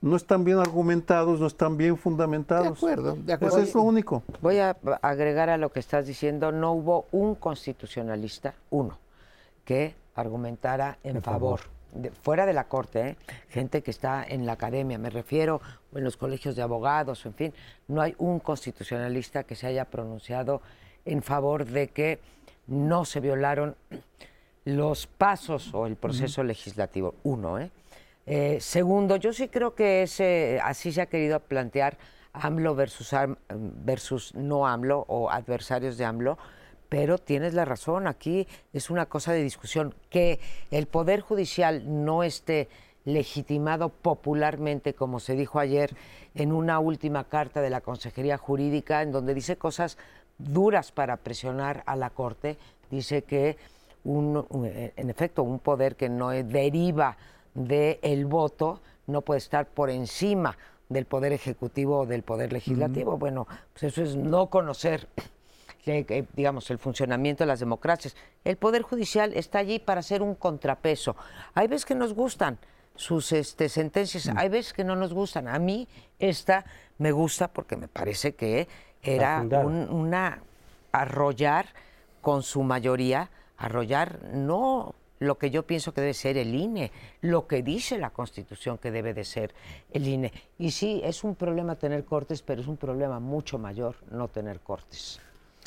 no 0.04 0.16
están 0.16 0.44
bien 0.44 0.58
argumentados, 0.58 1.40
no 1.40 1.46
están 1.46 1.78
bien 1.78 1.96
fundamentados. 1.96 2.78
De 2.78 2.92
acuerdo, 2.92 3.16
de 3.16 3.32
acuerdo. 3.32 3.56
Eso 3.56 3.66
es 3.66 3.74
lo 3.74 3.82
único. 3.82 4.22
Voy 4.42 4.58
a 4.58 4.76
agregar 5.00 5.48
a 5.48 5.56
lo 5.56 5.72
que 5.72 5.80
estás 5.80 6.06
diciendo, 6.06 6.52
no 6.52 6.72
hubo 6.72 7.06
un 7.10 7.34
constitucionalista, 7.34 8.52
uno, 8.68 8.98
que 9.64 9.94
argumentara 10.14 10.98
en, 11.02 11.22
favor. 11.22 11.60
fuera 12.20 12.44
de 12.44 12.52
la 12.52 12.64
corte, 12.64 13.08
¿eh? 13.08 13.16
gente 13.48 13.82
que 13.82 13.90
está 13.90 14.22
en 14.28 14.44
la 14.44 14.52
academia, 14.52 14.98
me 14.98 15.08
refiero, 15.08 15.62
o 15.90 15.96
en 15.96 16.04
los 16.04 16.18
colegios 16.18 16.54
de 16.54 16.60
abogados, 16.60 17.24
en 17.24 17.32
fin, 17.32 17.54
no 17.88 18.02
hay 18.02 18.14
un 18.18 18.40
constitucionalista 18.40 19.44
que 19.44 19.56
se 19.56 19.68
haya 19.68 19.86
pronunciado 19.86 20.60
en 21.06 21.22
favor 21.22 21.64
de 21.64 21.88
que 21.88 22.20
no 22.66 23.06
se 23.06 23.20
violaron 23.20 23.74
los 24.66 25.06
pasos 25.06 25.72
o 25.72 25.86
el 25.86 25.96
proceso 25.96 26.42
legislativo. 26.42 27.14
Uno, 27.22 27.58
¿eh? 27.58 27.70
¿Eh? 28.26 28.58
segundo, 28.60 29.16
yo 29.16 29.32
sí 29.32 29.48
creo 29.48 29.74
que 29.74 30.02
ese, 30.02 30.60
así 30.62 30.92
se 30.92 31.02
ha 31.02 31.06
querido 31.06 31.40
plantear 31.40 31.98
AMLO 32.32 32.74
versus, 32.74 33.14
versus 33.48 34.34
no 34.34 34.66
AMLO 34.66 35.04
o 35.08 35.30
adversarios 35.30 35.96
de 35.96 36.04
AMLO, 36.04 36.38
pero 36.88 37.18
tienes 37.18 37.54
la 37.54 37.64
razón, 37.64 38.06
aquí 38.06 38.46
es 38.72 38.90
una 38.90 39.06
cosa 39.06 39.32
de 39.32 39.42
discusión. 39.42 39.94
Que 40.10 40.40
el 40.70 40.86
Poder 40.86 41.20
Judicial 41.20 42.04
no 42.04 42.22
esté 42.22 42.68
legitimado 43.04 43.88
popularmente, 43.88 44.94
como 44.94 45.20
se 45.20 45.34
dijo 45.34 45.58
ayer 45.58 45.94
en 46.34 46.52
una 46.52 46.78
última 46.78 47.24
carta 47.24 47.60
de 47.60 47.70
la 47.70 47.80
Consejería 47.80 48.38
Jurídica, 48.38 49.02
en 49.02 49.12
donde 49.12 49.34
dice 49.34 49.56
cosas 49.56 49.98
duras 50.38 50.92
para 50.92 51.16
presionar 51.18 51.82
a 51.86 51.96
la 51.96 52.10
Corte, 52.10 52.58
dice 52.90 53.22
que 53.22 53.56
un, 54.04 54.46
en 54.96 55.10
efecto 55.10 55.42
un 55.42 55.58
poder 55.58 55.96
que 55.96 56.08
no 56.08 56.30
deriva 56.30 57.16
del 57.54 58.26
voto 58.26 58.80
no 59.06 59.22
puede 59.22 59.38
estar 59.38 59.66
por 59.66 59.90
encima 59.90 60.56
del 60.88 61.06
poder 61.06 61.32
ejecutivo 61.32 62.00
o 62.00 62.06
del 62.06 62.22
poder 62.22 62.52
legislativo. 62.52 63.16
Bueno, 63.16 63.46
pues 63.72 63.84
eso 63.84 64.02
es 64.02 64.16
no 64.16 64.48
conocer 64.48 65.08
digamos, 66.34 66.70
el 66.70 66.78
funcionamiento 66.78 67.44
de 67.44 67.48
las 67.48 67.60
democracias. 67.60 68.16
El 68.44 68.56
Poder 68.56 68.82
Judicial 68.82 69.32
está 69.34 69.58
allí 69.58 69.78
para 69.78 70.02
ser 70.02 70.22
un 70.22 70.34
contrapeso. 70.34 71.16
Hay 71.54 71.68
veces 71.68 71.84
que 71.84 71.94
nos 71.94 72.14
gustan 72.14 72.58
sus 72.96 73.32
este, 73.32 73.68
sentencias, 73.68 74.30
hay 74.36 74.48
veces 74.48 74.72
que 74.72 74.84
no 74.84 74.96
nos 74.96 75.12
gustan. 75.12 75.48
A 75.48 75.58
mí 75.58 75.88
esta 76.18 76.64
me 76.98 77.12
gusta 77.12 77.48
porque 77.48 77.76
me 77.76 77.88
parece 77.88 78.34
que 78.34 78.68
era 79.02 79.42
una 79.42 80.40
arrollar 80.92 81.66
con 82.22 82.42
su 82.42 82.62
mayoría, 82.62 83.30
arrollar 83.58 84.20
no 84.32 84.94
lo 85.24 85.38
que 85.38 85.50
yo 85.50 85.64
pienso 85.64 85.92
que 85.92 86.00
debe 86.00 86.14
ser 86.14 86.36
el 86.36 86.54
INE, 86.54 86.92
lo 87.20 87.46
que 87.46 87.62
dice 87.62 87.98
la 87.98 88.10
Constitución 88.10 88.78
que 88.78 88.90
debe 88.90 89.14
de 89.14 89.24
ser 89.24 89.54
el 89.92 90.06
INE. 90.06 90.32
Y 90.58 90.70
sí, 90.70 91.00
es 91.04 91.24
un 91.24 91.34
problema 91.34 91.76
tener 91.76 92.04
cortes, 92.04 92.42
pero 92.42 92.60
es 92.60 92.68
un 92.68 92.76
problema 92.76 93.20
mucho 93.20 93.58
mayor 93.58 93.96
no 94.10 94.28
tener 94.28 94.60
cortes. 94.60 95.20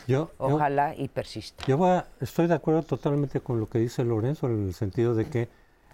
Yo, 0.08 0.32
Ojalá 0.38 0.96
y 0.96 1.08
persista. 1.08 1.66
Yo 1.66 2.04
estoy 2.22 2.48
de 2.48 2.54
acuerdo 2.54 2.84
totalmente 2.84 3.42
con 3.42 3.60
lo 3.60 3.68
que 3.68 3.80
dice 3.80 4.04
Lorenzo 4.04 4.48
en 4.48 4.68
el 4.68 4.74
sentido 4.74 5.16
de 5.16 5.30
que 5.30 5.50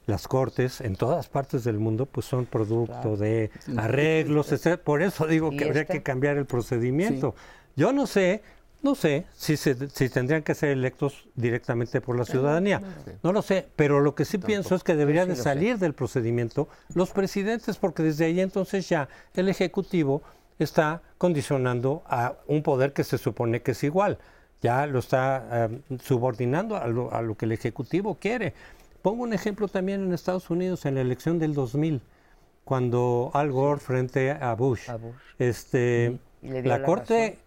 las 0.06 0.28
cortes 0.28 0.82
en 0.82 0.96
todas 0.96 1.30
partes 1.30 1.64
del 1.64 1.80
mundo 1.80 2.06
pues 2.06 2.26
son 2.26 2.46
producto 2.46 3.16
de 3.16 3.52
arreglos, 3.78 4.52
etc. 4.52 4.80
Por 4.80 5.02
eso 5.02 5.26
digo 5.26 5.52
que 5.52 5.66
habría 5.66 5.86
que 5.86 6.04
cambiar 6.04 6.38
el 6.38 6.46
procedimiento. 6.46 7.36
Yo 7.76 7.94
no 7.94 8.06
sé, 8.06 8.44
no 8.84 8.96
sé 8.96 9.26
si, 9.34 9.56
si 9.56 10.10
tendrían 10.10 10.44
que 10.44 10.54
ser 10.54 10.70
electos 10.70 11.26
directamente 11.36 12.02
por 12.02 12.18
la 12.18 12.26
ciudadanía. 12.26 12.82
No 13.24 13.32
lo 13.32 13.42
sé, 13.42 13.66
pero 13.78 14.02
lo 14.02 14.14
que 14.14 14.26
sí 14.26 14.38
pienso 14.38 14.76
es 14.76 14.84
que 14.84 14.96
deberían 14.96 15.30
de 15.30 15.38
salir 15.38 15.80
del 15.80 15.94
procedimiento 15.94 16.68
los 16.94 17.12
presidentes, 17.12 17.78
porque 17.78 18.04
desde 18.04 18.26
ahí 18.26 18.42
entonces 18.42 18.88
ya 18.90 19.08
el 19.36 19.48
Ejecutivo 19.48 20.22
está 20.60 21.02
condicionando 21.18 22.04
a 22.08 22.36
un 22.48 22.62
poder 22.62 22.92
que 22.92 23.06
se 23.06 23.18
supone 23.18 23.62
que 23.62 23.72
es 23.72 23.84
igual. 23.86 24.18
Ya 24.62 24.86
lo 24.86 25.00
está 25.00 25.70
eh, 25.72 25.80
subordinando 26.02 26.76
a 26.76 26.88
lo, 26.88 27.14
a 27.14 27.22
lo, 27.22 27.36
que 27.36 27.46
el 27.46 27.54
Ejecutivo 27.54 28.18
quiere. 28.20 28.54
Pongo 29.02 29.24
un 29.24 29.34
ejemplo 29.34 29.70
también 29.70 30.04
en 30.04 30.14
Estados 30.14 30.50
Unidos, 30.50 30.86
en 30.86 30.96
la 30.96 31.02
elección 31.02 31.40
del 31.40 31.54
2000, 31.54 32.02
cuando 32.66 33.32
Al 33.34 33.52
Gore 33.52 33.80
frente 33.80 34.32
a 34.32 34.54
Bush. 34.56 34.90
Este, 35.40 36.18
la, 36.42 36.84
Corte 36.84 37.40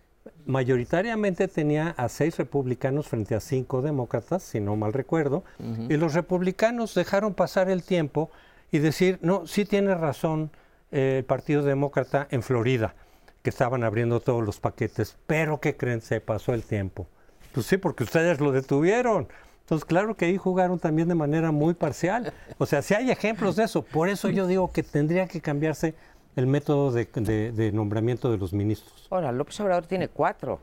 mayoritariamente 0.44 1.48
tenía 1.48 1.90
a 1.96 2.08
seis 2.08 2.36
republicanos 2.36 3.08
frente 3.08 3.34
a 3.34 3.40
cinco 3.40 3.82
demócratas, 3.82 4.42
si 4.42 4.60
no 4.60 4.76
mal 4.76 4.92
recuerdo, 4.92 5.44
y 5.88 5.96
los 5.96 6.14
republicanos 6.14 6.94
dejaron 6.94 7.34
pasar 7.34 7.68
el 7.70 7.82
tiempo 7.82 8.30
y 8.70 8.78
decir, 8.78 9.18
no, 9.22 9.46
sí 9.46 9.64
tiene 9.64 9.94
razón 9.94 10.50
el 10.90 11.24
Partido 11.24 11.62
Demócrata 11.62 12.26
en 12.30 12.42
Florida, 12.42 12.94
que 13.42 13.50
estaban 13.50 13.84
abriendo 13.84 14.20
todos 14.20 14.44
los 14.44 14.60
paquetes, 14.60 15.16
pero 15.26 15.60
¿qué 15.60 15.76
creen? 15.76 16.00
Se 16.00 16.20
pasó 16.20 16.54
el 16.54 16.62
tiempo. 16.62 17.06
Pues 17.52 17.66
sí, 17.66 17.76
porque 17.76 18.04
ustedes 18.04 18.40
lo 18.40 18.52
detuvieron. 18.52 19.28
Entonces, 19.60 19.84
claro 19.84 20.16
que 20.16 20.26
ahí 20.26 20.36
jugaron 20.36 20.78
también 20.78 21.08
de 21.08 21.14
manera 21.16 21.50
muy 21.50 21.74
parcial. 21.74 22.32
O 22.58 22.66
sea, 22.66 22.82
si 22.82 22.94
hay 22.94 23.10
ejemplos 23.10 23.56
de 23.56 23.64
eso. 23.64 23.82
Por 23.82 24.08
eso 24.08 24.28
yo 24.30 24.46
digo 24.46 24.70
que 24.70 24.82
tendría 24.82 25.26
que 25.26 25.40
cambiarse 25.40 25.94
el 26.36 26.46
método 26.46 26.92
de, 26.92 27.70
nombramiento 27.72 28.30
de 28.30 28.38
los 28.38 28.52
ministros. 28.52 29.08
Ahora, 29.10 29.32
López 29.32 29.58
Obrador 29.60 29.86
tiene 29.86 30.08
cuatro. 30.08 30.60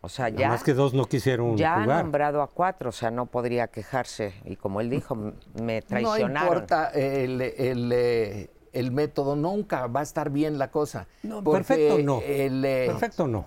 O 0.00 0.08
sea, 0.08 0.28
ya. 0.28 0.48
Más 0.48 0.62
que 0.62 0.74
dos 0.74 0.94
no 0.94 1.06
quisieron 1.06 1.56
ya 1.56 1.82
jugar. 1.82 1.90
ha 1.90 2.02
nombrado 2.02 2.42
a 2.42 2.48
cuatro, 2.48 2.88
o 2.90 2.92
sea, 2.92 3.10
no 3.10 3.26
podría 3.26 3.68
quejarse. 3.68 4.34
Y 4.44 4.56
como 4.56 4.80
él 4.80 4.90
dijo, 4.90 5.14
me 5.60 5.82
traicionaron. 5.82 6.32
No 6.32 6.40
importa 6.40 6.90
el, 6.90 7.40
el, 7.40 8.48
el 8.72 8.92
método, 8.92 9.36
nunca 9.36 9.86
va 9.86 10.00
a 10.00 10.02
estar 10.02 10.30
bien 10.30 10.58
la 10.58 10.70
cosa. 10.70 11.06
No, 11.22 11.42
perfecto 11.42 11.98
no. 11.98 12.20
Eh, 12.22 12.86
perfecto 12.88 13.26
no. 13.26 13.46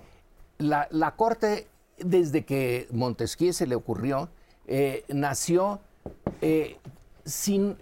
La, 0.57 0.87
la, 0.91 1.11
Corte, 1.11 1.67
desde 1.97 2.43
que 2.43 2.87
Montesquieu 2.91 3.53
se 3.53 3.67
le 3.67 3.75
ocurrió, 3.75 4.29
eh, 4.67 5.05
nació 5.07 5.79
eh, 6.41 6.77
sin, 7.23 7.77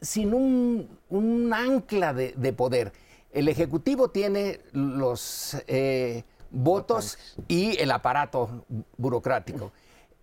sin 0.00 0.34
un, 0.34 0.98
un 1.08 1.52
ancla 1.52 2.12
de, 2.12 2.34
de 2.36 2.52
poder. 2.52 2.92
El 3.32 3.48
Ejecutivo 3.48 4.10
tiene 4.10 4.60
los 4.72 5.56
eh, 5.66 6.24
votos 6.50 7.18
y 7.48 7.78
el 7.80 7.90
aparato 7.90 8.66
burocrático. 8.98 9.72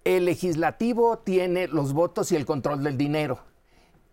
El 0.03 0.25
legislativo 0.25 1.17
tiene 1.17 1.67
los 1.67 1.93
votos 1.93 2.31
y 2.31 2.35
el 2.35 2.45
control 2.45 2.83
del 2.83 2.97
dinero. 2.97 3.39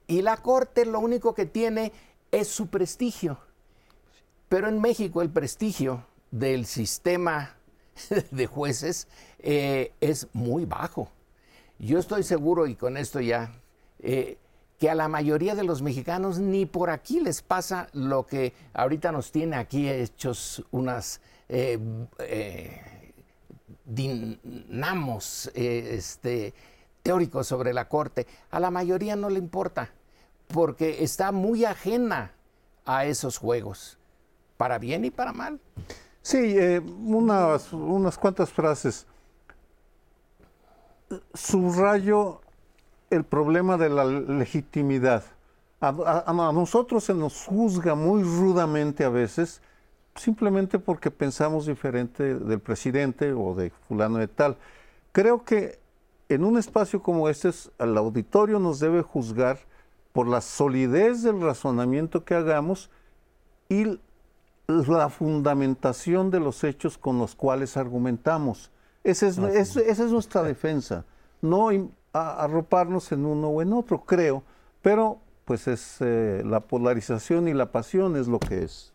Y 0.07 0.23
la 0.23 0.39
Corte 0.39 0.87
lo 0.87 1.01
único 1.01 1.35
que 1.35 1.47
tiene 1.47 1.93
es 2.33 2.49
su 2.49 2.69
prestigio. 2.69 3.39
Pero 4.49 4.69
en 4.69 4.81
México 4.81 5.21
el 5.21 5.31
prestigio 5.31 6.07
del 6.31 6.65
sistema 6.65 7.57
de 8.31 8.47
jueces 8.47 9.09
eh, 9.39 9.93
es 10.01 10.29
muy 10.33 10.65
bajo. 10.65 11.11
Yo 11.79 11.99
estoy 11.99 12.23
seguro, 12.23 12.67
y 12.67 12.75
con 12.75 12.97
esto 12.97 13.21
ya, 13.21 13.53
eh, 13.99 14.39
que 14.79 14.91
a 14.91 14.95
la 14.95 15.09
mayoría 15.09 15.55
de 15.55 15.65
los 15.65 15.83
mexicanos 15.83 16.39
ni 16.39 16.67
por 16.67 16.91
aquí 16.91 17.21
les 17.21 17.43
pasa 17.43 17.89
lo 17.93 18.27
que 18.27 18.53
ahorita 18.75 19.13
nos 19.13 19.33
tiene 19.33 19.57
aquí 19.57 19.89
hechos 19.89 20.65
unas 20.71 21.21
eh, 21.49 21.79
eh, 22.19 23.13
dinamos 23.85 25.51
este, 25.55 26.53
teóricos 27.03 27.47
sobre 27.47 27.73
la 27.73 27.89
Corte. 27.89 28.27
A 28.51 28.61
la 28.61 28.71
mayoría 28.71 29.17
no 29.17 29.31
le 29.31 29.39
importa, 29.39 29.91
porque 30.49 31.03
está 31.03 31.33
muy 31.33 31.65
ajena 31.65 32.33
a 32.85 33.07
esos 33.07 33.39
juegos, 33.39 33.99
para 34.57 34.79
bien 34.79 35.05
y 35.05 35.11
para 35.11 35.33
mal. 35.33 35.61
Sí, 36.21 36.57
unas, 36.59 37.73
unas 37.73 38.19
cuantas 38.19 38.51
frases. 38.51 39.07
Subrayo 41.33 42.41
el 43.11 43.25
problema 43.25 43.77
de 43.77 43.89
la 43.89 44.05
legitimidad. 44.05 45.25
A, 45.81 46.53
nosotros 46.55 47.05
se 47.05 47.15
nos 47.15 47.45
juzga 47.45 47.95
muy 47.95 48.23
rudamente 48.23 49.05
a 49.05 49.11
veces, 49.11 49.61
simplemente 50.15 50.79
porque 50.79 51.11
pensamos 51.11 51.67
diferente 51.67 52.35
del 52.35 52.61
presidente 52.61 53.33
o 53.33 53.55
de 53.55 53.71
fulano 53.87 54.19
de 54.19 54.29
tal. 54.29 54.57
Creo 55.13 55.45
que 55.45 55.79
en 56.29 56.45
un 56.45 56.59
espacio 56.59 57.03
como 57.03 57.29
este, 57.29 57.51
el 57.79 57.97
auditorio 57.97 58.59
nos 58.59 58.81
debe 58.81 59.03
juzgar 59.03 59.59
por 60.13 60.27
la 60.27 60.41
solidez 60.41 61.23
del 61.23 61.41
razonamiento 61.41 62.25
que 62.25 62.35
hagamos 62.35 62.91
y 63.69 64.01
la 64.67 65.09
fundamentación 65.11 66.31
de 66.31 66.41
los 66.41 66.65
hechos 66.65 66.99
con 66.99 67.19
los 67.19 67.35
cuales 67.35 67.77
argumentamos. 67.77 68.71
Esa 69.05 69.29
es, 69.29 69.39
esa 69.39 70.05
es 70.05 70.11
nuestra 70.11 70.43
defensa. 70.43 71.05
No 71.41 71.71
arroparnos 72.17 73.13
en 73.13 73.27
uno 73.27 73.49
o 73.49 73.63
en 73.63 73.73
otro, 73.73 74.05
creo, 74.05 74.43
pero 74.83 75.21
pues 75.45 75.69
es 75.69 75.99
eh, 76.01 76.43
la 76.45 76.61
polarización 76.61 77.49
y 77.49 77.55
la 77.55 77.71
pasión 77.71 78.17
es 78.17 78.27
lo 78.27 78.39
que 78.39 78.65
es. 78.65 78.93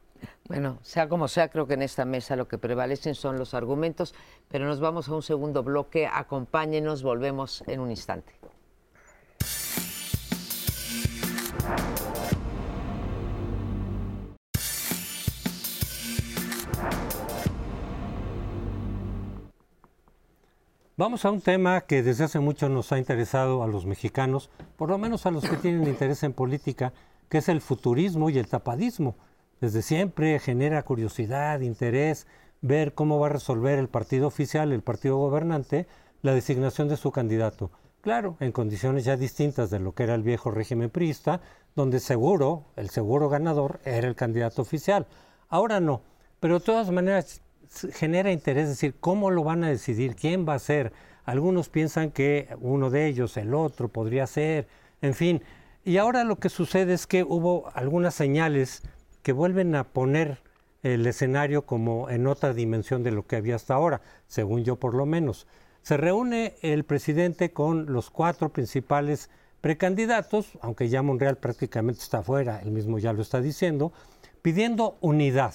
Bueno, 0.48 0.80
sea 0.82 1.08
como 1.08 1.28
sea, 1.28 1.50
creo 1.50 1.66
que 1.66 1.76
en 1.76 1.82
esta 1.82 2.06
mesa 2.06 2.36
lo 2.36 2.48
que 2.48 2.58
prevalecen 2.58 3.16
son 3.16 3.40
los 3.40 3.54
argumentos, 3.54 4.14
pero 4.50 4.66
nos 4.66 4.80
vamos 4.80 5.08
a 5.08 5.16
un 5.16 5.24
segundo 5.24 5.64
bloque. 5.64 6.08
Acompáñenos, 6.12 7.04
volvemos 7.04 7.64
en 7.68 7.80
un 7.80 7.90
instante. 7.90 8.34
Vamos 21.02 21.26
a 21.26 21.32
un 21.32 21.42
tema 21.42 21.82
que 21.82 22.04
desde 22.04 22.26
hace 22.26 22.40
mucho 22.40 22.70
nos 22.70 22.92
ha 22.92 23.00
interesado 23.00 23.64
a 23.64 23.68
los 23.68 23.88
mexicanos, 23.88 24.52
por 24.78 24.92
lo 24.92 25.00
menos 25.00 25.26
a 25.26 25.32
los 25.32 25.50
que 25.50 25.58
tienen 25.58 25.88
interés 25.88 26.22
en 26.22 26.32
política, 26.32 26.94
que 27.28 27.40
es 27.40 27.50
el 27.50 27.60
futurismo 27.60 28.30
y 28.30 28.38
el 28.38 28.46
tapadismo. 28.46 29.16
Desde 29.60 29.82
siempre 29.82 30.38
genera 30.38 30.84
curiosidad, 30.84 31.62
interés, 31.62 32.28
ver 32.62 32.94
cómo 32.94 33.18
va 33.18 33.26
a 33.26 33.30
resolver 33.32 33.80
el 33.80 33.90
partido 33.90 34.28
oficial, 34.28 34.72
el 34.72 34.84
partido 34.84 35.18
gobernante, 35.18 35.88
la 36.22 36.36
designación 36.36 36.88
de 36.88 36.98
su 36.98 37.12
candidato. 37.12 37.72
Claro, 38.02 38.38
en 38.40 38.52
condiciones 38.52 39.04
ya 39.04 39.18
distintas 39.18 39.72
de 39.72 39.80
lo 39.80 39.96
que 39.96 40.04
era 40.04 40.14
el 40.14 40.22
viejo 40.22 40.52
régimen 40.52 40.92
priista, 40.92 41.42
donde 41.76 42.00
seguro, 42.00 42.66
el 42.76 42.92
seguro 42.92 43.28
ganador 43.28 43.80
era 43.86 44.08
el 44.08 44.14
candidato 44.14 44.62
oficial. 44.62 45.08
Ahora 45.50 45.80
no, 45.80 46.04
pero 46.40 46.60
de 46.60 46.66
todas 46.66 46.92
maneras 46.92 47.42
genera 47.94 48.32
interés 48.32 48.68
decir 48.70 48.96
cómo 49.00 49.32
lo 49.32 49.44
van 49.44 49.64
a 49.64 49.70
decidir, 49.70 50.16
quién 50.16 50.48
va 50.48 50.56
a 50.56 50.60
ser. 50.60 50.94
Algunos 51.26 51.70
piensan 51.70 52.12
que 52.12 52.50
uno 52.60 52.90
de 52.90 53.08
ellos, 53.08 53.38
el 53.38 53.54
otro, 53.54 53.88
podría 53.88 54.28
ser, 54.28 54.68
en 55.02 55.14
fin. 55.14 55.44
Y 55.84 55.98
ahora 55.98 56.24
lo 56.24 56.38
que 56.38 56.50
sucede 56.50 56.94
es 56.94 57.08
que 57.08 57.24
hubo 57.24 57.72
algunas 57.74 58.14
señales 58.14 58.84
que 59.24 59.34
vuelven 59.34 59.76
a 59.76 59.86
poner 59.86 60.40
el 60.84 61.06
escenario 61.06 61.66
como 61.66 62.10
en 62.10 62.28
otra 62.28 62.54
dimensión 62.54 63.04
de 63.04 63.12
lo 63.12 63.26
que 63.26 63.36
había 63.36 63.56
hasta 63.56 63.76
ahora, 63.76 64.02
según 64.28 64.64
yo 64.64 64.78
por 64.78 64.94
lo 64.94 65.06
menos. 65.06 65.48
Se 65.82 65.98
reúne 65.98 66.56
el 66.62 66.84
presidente 66.84 67.52
con 67.52 67.92
los 67.92 68.10
cuatro 68.10 68.50
principales 68.50 69.30
precandidatos, 69.62 70.58
aunque 70.62 70.90
ya 70.90 71.02
Monreal 71.02 71.38
prácticamente 71.38 72.02
está 72.02 72.24
fuera, 72.24 72.62
él 72.62 72.72
mismo 72.72 72.98
ya 72.98 73.14
lo 73.14 73.22
está 73.22 73.42
diciendo, 73.42 73.92
pidiendo 74.42 74.98
unidad. 75.02 75.54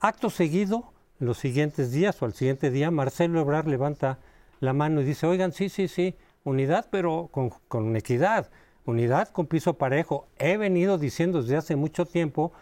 Acto 0.00 0.30
seguido, 0.30 0.92
los 1.18 1.38
siguientes 1.38 1.90
días 1.90 2.20
o 2.22 2.24
al 2.24 2.34
siguiente 2.34 2.70
día, 2.70 2.90
Marcelo 2.90 3.40
Ebrard 3.40 3.66
levanta 3.66 4.18
la 4.60 4.72
mano 4.72 5.00
y 5.00 5.04
dice, 5.04 5.26
oigan, 5.26 5.52
sí, 5.52 5.68
sí, 5.68 5.88
sí, 5.88 6.14
unidad, 6.44 6.86
pero 6.90 7.28
con, 7.30 7.50
con 7.68 7.94
equidad, 7.96 8.50
unidad 8.84 9.28
con 9.28 9.46
piso 9.46 9.74
parejo. 9.74 10.26
He 10.38 10.56
venido 10.56 10.98
diciendo 10.98 11.42
desde 11.42 11.56
hace 11.56 11.76
mucho 11.76 12.06
tiempo 12.06 12.52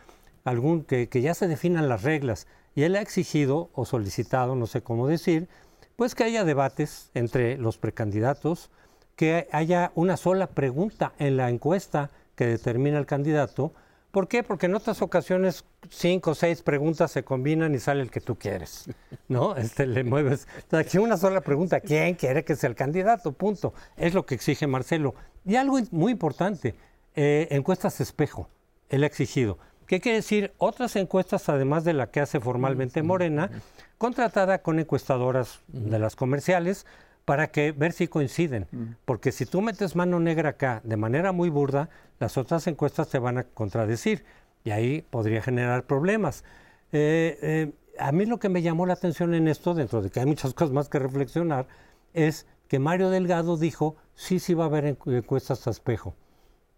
algún, 0.45 0.85
que, 0.85 1.09
que 1.09 1.21
ya 1.21 1.35
se 1.35 1.49
definan 1.49 1.89
las 1.89 2.03
reglas 2.03 2.47
y 2.75 2.83
él 2.83 2.97
ha 2.97 3.01
exigido 3.01 3.71
o 3.75 3.85
solicitado, 3.85 4.55
no 4.55 4.67
sé 4.67 4.83
cómo 4.83 5.09
decir, 5.09 5.49
pues 5.97 6.15
que 6.15 6.25
haya 6.25 6.45
debates 6.45 7.11
entre 7.15 7.57
los 7.57 7.79
precandidatos, 7.79 8.71
que 9.17 9.49
haya 9.51 9.93
una 9.95 10.19
sola 10.19 10.49
pregunta 10.49 11.15
en 11.19 11.39
la 11.39 11.49
encuesta 11.49 12.11
que 12.35 12.47
determina 12.47 12.99
el 12.99 13.07
candidato 13.07 13.73
¿Por 14.17 14.29
qué? 14.29 14.43
Porque 14.43 14.65
en 14.65 14.75
otras 14.75 15.03
ocasiones 15.03 15.67
cinco 15.91 16.31
o 16.31 16.35
seis 16.35 16.63
preguntas 16.63 17.11
se 17.11 17.23
combinan 17.23 17.75
y 17.75 17.79
sale 17.79 18.01
el 18.01 18.11
que 18.11 18.23
tú 18.23 18.37
quieres, 18.37 18.89
¿no? 19.29 19.55
Este, 19.57 19.87
le 19.87 20.05
mueves. 20.05 20.49
Aquí 20.71 20.97
una 20.97 21.19
sola 21.19 21.43
pregunta, 21.43 21.81
¿quién 21.81 22.15
quiere 22.15 22.43
que 22.43 22.57
sea 22.57 22.71
el 22.71 22.77
candidato? 22.77 23.33
Punto. 23.33 23.75
Es 23.95 24.15
lo 24.15 24.25
que 24.25 24.35
exige 24.35 24.67
Marcelo. 24.67 25.15
Y 25.45 25.57
algo 25.57 25.79
muy 25.91 26.13
importante, 26.13 26.75
eh, 27.15 27.49
encuestas 27.51 28.01
espejo, 28.01 28.49
él 28.89 29.05
ha 29.05 29.07
exigido. 29.07 29.59
¿Qué 29.87 30.01
quiere 30.01 30.17
decir? 30.17 30.55
Otras 30.57 30.97
encuestas, 30.97 31.51
además 31.51 31.85
de 31.85 31.93
la 31.93 32.11
que 32.11 32.21
hace 32.21 32.41
formalmente 32.41 33.03
Morena, 33.03 33.51
contratada 33.99 34.63
con 34.63 34.79
encuestadoras 34.79 35.61
de 35.69 35.99
las 35.99 36.17
comerciales, 36.17 36.87
para 37.27 37.49
que 37.49 37.73
ver 37.73 37.93
si 37.93 38.09
coinciden. 38.09 38.67
Mm. 38.71 38.85
Porque 39.05 39.33
si 39.33 39.45
tú 39.45 39.61
metes 39.61 39.95
mano 39.97 40.19
negra 40.19 40.51
acá 40.51 40.81
de 40.85 40.97
manera 40.97 41.33
muy 41.33 41.51
burda, 41.51 41.91
las 42.19 42.39
otras 42.39 42.67
encuestas 42.69 43.11
te 43.11 43.19
van 43.19 43.37
a 43.37 43.45
contradecir 43.45 44.25
y 44.65 44.71
ahí 44.71 45.03
podría 45.11 45.43
generar 45.43 45.85
problemas. 45.85 46.45
Eh, 46.93 47.39
eh, 47.43 47.73
a 47.99 48.13
mí 48.13 48.27
lo 48.27 48.39
que 48.39 48.49
me 48.49 48.63
llamó 48.63 48.87
la 48.87 48.95
atención 48.95 49.35
en 49.35 49.49
esto, 49.49 49.75
dentro 49.75 50.01
de 50.01 50.11
que 50.11 50.21
hay 50.21 50.27
muchas 50.27 50.55
cosas 50.55 50.73
más 50.73 50.89
que 50.89 51.01
reflexionar, 51.01 51.67
es 52.15 52.47
que 52.69 52.79
Mario 52.79 53.11
Delgado 53.11 53.57
dijo, 53.57 53.97
sí, 54.15 54.39
sí 54.39 54.55
va 54.55 54.65
a 54.65 54.69
haber 54.69 54.97
encuestas 55.07 55.67
a 55.67 55.71
espejo. 55.71 56.15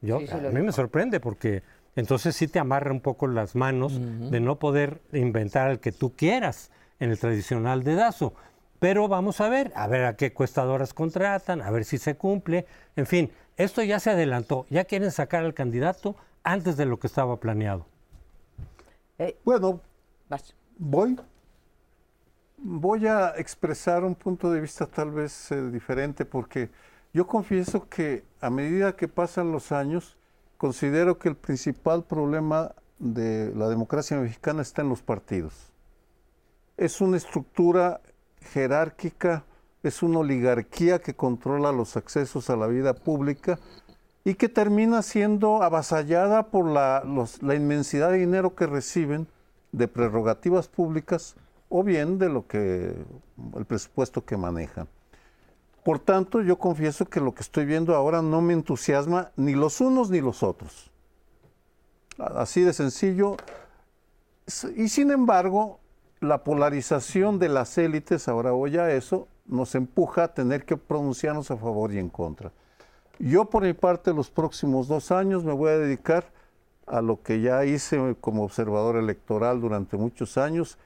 Yo, 0.00 0.16
a 0.16 0.50
mí 0.50 0.62
me 0.62 0.72
sorprende 0.72 1.20
porque 1.20 1.62
entonces 1.94 2.36
sí 2.36 2.48
te 2.48 2.58
amarra 2.58 2.92
un 2.92 3.00
poco 3.00 3.26
las 3.26 3.54
manos 3.54 3.98
de 3.98 4.40
no 4.40 4.58
poder 4.58 5.02
inventar 5.12 5.70
el 5.70 5.80
que 5.80 5.90
tú 5.90 6.14
quieras 6.14 6.70
en 7.00 7.10
el 7.10 7.18
tradicional 7.18 7.82
dedazo. 7.82 8.34
Pero 8.78 9.08
vamos 9.08 9.40
a 9.40 9.48
ver, 9.48 9.72
a 9.74 9.86
ver 9.88 10.04
a 10.04 10.16
qué 10.16 10.32
cuestadoras 10.32 10.94
contratan, 10.94 11.62
a 11.62 11.70
ver 11.70 11.84
si 11.84 11.98
se 11.98 12.16
cumple. 12.16 12.66
En 12.96 13.06
fin, 13.06 13.30
esto 13.56 13.82
ya 13.82 13.98
se 13.98 14.10
adelantó. 14.10 14.66
Ya 14.70 14.84
quieren 14.84 15.10
sacar 15.10 15.44
al 15.44 15.54
candidato 15.54 16.14
antes 16.44 16.76
de 16.76 16.86
lo 16.86 16.98
que 16.98 17.08
estaba 17.08 17.38
planeado. 17.38 17.86
Eh, 19.18 19.36
bueno, 19.44 19.80
voy. 20.78 21.18
Voy 22.60 23.06
a 23.06 23.34
expresar 23.36 24.04
un 24.04 24.14
punto 24.14 24.50
de 24.50 24.60
vista 24.60 24.86
tal 24.86 25.12
vez 25.12 25.52
eh, 25.52 25.70
diferente 25.70 26.24
porque 26.24 26.70
yo 27.12 27.26
confieso 27.26 27.88
que 27.88 28.24
a 28.40 28.50
medida 28.50 28.96
que 28.96 29.06
pasan 29.06 29.52
los 29.52 29.70
años, 29.70 30.16
considero 30.56 31.18
que 31.18 31.28
el 31.28 31.36
principal 31.36 32.04
problema 32.04 32.74
de 32.98 33.52
la 33.54 33.68
democracia 33.68 34.16
mexicana 34.18 34.62
está 34.62 34.82
en 34.82 34.88
los 34.88 35.02
partidos. 35.02 35.72
Es 36.76 37.00
una 37.00 37.16
estructura 37.16 38.00
jerárquica, 38.40 39.44
es 39.82 40.02
una 40.02 40.20
oligarquía 40.20 41.00
que 41.00 41.14
controla 41.14 41.72
los 41.72 41.96
accesos 41.96 42.50
a 42.50 42.56
la 42.56 42.66
vida 42.66 42.94
pública 42.94 43.58
y 44.24 44.34
que 44.34 44.48
termina 44.48 45.02
siendo 45.02 45.62
avasallada 45.62 46.48
por 46.48 46.66
la, 46.66 47.02
la 47.40 47.54
inmensidad 47.54 48.10
de 48.10 48.18
dinero 48.18 48.54
que 48.54 48.66
reciben 48.66 49.28
de 49.72 49.88
prerrogativas 49.88 50.68
públicas 50.68 51.36
o 51.68 51.82
bien 51.82 52.18
de 52.18 52.28
lo 52.28 52.46
que 52.46 52.94
el 53.56 53.64
presupuesto 53.64 54.24
que 54.24 54.36
manejan. 54.36 54.88
Por 55.84 55.98
tanto, 55.98 56.42
yo 56.42 56.58
confieso 56.58 57.06
que 57.06 57.20
lo 57.20 57.34
que 57.34 57.42
estoy 57.42 57.64
viendo 57.64 57.94
ahora 57.94 58.20
no 58.20 58.42
me 58.42 58.52
entusiasma 58.52 59.30
ni 59.36 59.54
los 59.54 59.80
unos 59.80 60.10
ni 60.10 60.20
los 60.20 60.42
otros. 60.42 60.90
Así 62.18 62.62
de 62.62 62.72
sencillo. 62.72 63.36
Y 64.76 64.88
sin 64.88 65.10
embargo, 65.10 65.78
la 66.20 66.44
polarización 66.44 67.38
de 67.38 67.48
las 67.48 67.78
élites, 67.78 68.28
ahora 68.28 68.50
voy 68.50 68.76
a 68.76 68.90
eso, 68.90 69.28
nos 69.46 69.74
empuja 69.74 70.24
a 70.24 70.34
tener 70.34 70.64
que 70.64 70.76
pronunciarnos 70.76 71.50
a 71.50 71.56
favor 71.56 71.92
y 71.92 71.98
en 71.98 72.08
contra. 72.08 72.52
Yo 73.18 73.46
por 73.46 73.62
mi 73.62 73.72
parte 73.72 74.12
los 74.12 74.30
próximos 74.30 74.88
dos 74.88 75.10
años 75.10 75.44
me 75.44 75.52
voy 75.52 75.70
a 75.70 75.78
dedicar 75.78 76.30
a 76.86 77.02
lo 77.02 77.22
que 77.22 77.40
ya 77.40 77.64
hice 77.64 78.16
como 78.20 78.44
observador 78.44 78.96
electoral 78.96 79.60
durante 79.60 79.96
muchos 79.96 80.38
años, 80.38 80.78